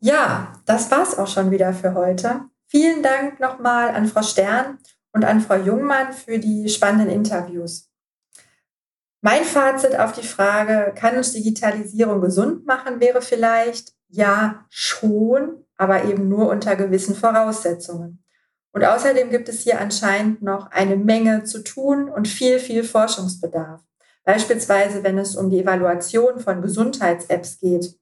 Ja, 0.00 0.54
das 0.66 0.90
war's 0.90 1.16
auch 1.16 1.28
schon 1.28 1.52
wieder 1.52 1.72
für 1.72 1.94
heute. 1.94 2.46
Vielen 2.66 3.04
Dank 3.04 3.38
nochmal 3.38 3.90
an 3.90 4.06
Frau 4.06 4.22
Stern 4.22 4.78
und 5.12 5.24
an 5.24 5.40
Frau 5.40 5.56
Jungmann 5.56 6.12
für 6.12 6.40
die 6.40 6.68
spannenden 6.68 7.08
Interviews. 7.08 7.89
Mein 9.22 9.44
Fazit 9.44 9.98
auf 9.98 10.12
die 10.12 10.26
Frage, 10.26 10.94
kann 10.94 11.16
uns 11.16 11.32
Digitalisierung 11.32 12.20
gesund 12.22 12.66
machen, 12.66 13.00
wäre 13.00 13.20
vielleicht, 13.20 13.92
ja, 14.08 14.64
schon, 14.70 15.64
aber 15.76 16.04
eben 16.04 16.28
nur 16.28 16.48
unter 16.48 16.74
gewissen 16.74 17.14
Voraussetzungen. 17.14 18.24
Und 18.72 18.84
außerdem 18.84 19.30
gibt 19.30 19.48
es 19.48 19.60
hier 19.60 19.80
anscheinend 19.80 20.42
noch 20.42 20.70
eine 20.70 20.96
Menge 20.96 21.44
zu 21.44 21.62
tun 21.62 22.08
und 22.08 22.28
viel, 22.28 22.58
viel 22.58 22.82
Forschungsbedarf. 22.82 23.80
Beispielsweise, 24.24 25.02
wenn 25.02 25.18
es 25.18 25.36
um 25.36 25.50
die 25.50 25.60
Evaluation 25.60 26.40
von 26.40 26.62
Gesundheits-Apps 26.62 27.58
geht, 27.58 27.98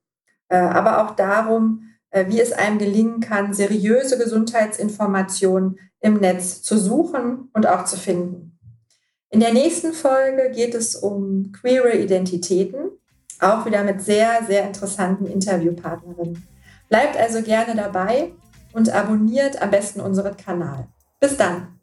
äh, 0.48 0.58
aber 0.58 1.02
auch 1.02 1.16
darum, 1.16 1.88
äh, 2.10 2.26
wie 2.28 2.40
es 2.40 2.52
einem 2.52 2.78
gelingen 2.78 3.20
kann, 3.20 3.54
seriöse 3.54 4.18
Gesundheitsinformationen 4.18 5.78
im 6.00 6.14
Netz 6.14 6.62
zu 6.62 6.78
suchen 6.78 7.50
und 7.52 7.66
auch 7.66 7.84
zu 7.84 7.96
finden. 7.96 8.47
In 9.30 9.40
der 9.40 9.52
nächsten 9.52 9.92
Folge 9.92 10.50
geht 10.54 10.74
es 10.74 10.96
um 10.96 11.52
queere 11.52 11.92
Identitäten, 11.92 12.90
auch 13.40 13.66
wieder 13.66 13.84
mit 13.84 14.00
sehr, 14.00 14.42
sehr 14.46 14.66
interessanten 14.66 15.26
Interviewpartnerinnen. 15.26 16.46
Bleibt 16.88 17.16
also 17.16 17.42
gerne 17.42 17.76
dabei 17.76 18.32
und 18.72 18.90
abonniert 18.90 19.60
am 19.60 19.70
besten 19.70 20.00
unseren 20.00 20.36
Kanal. 20.36 20.88
Bis 21.20 21.36
dann! 21.36 21.77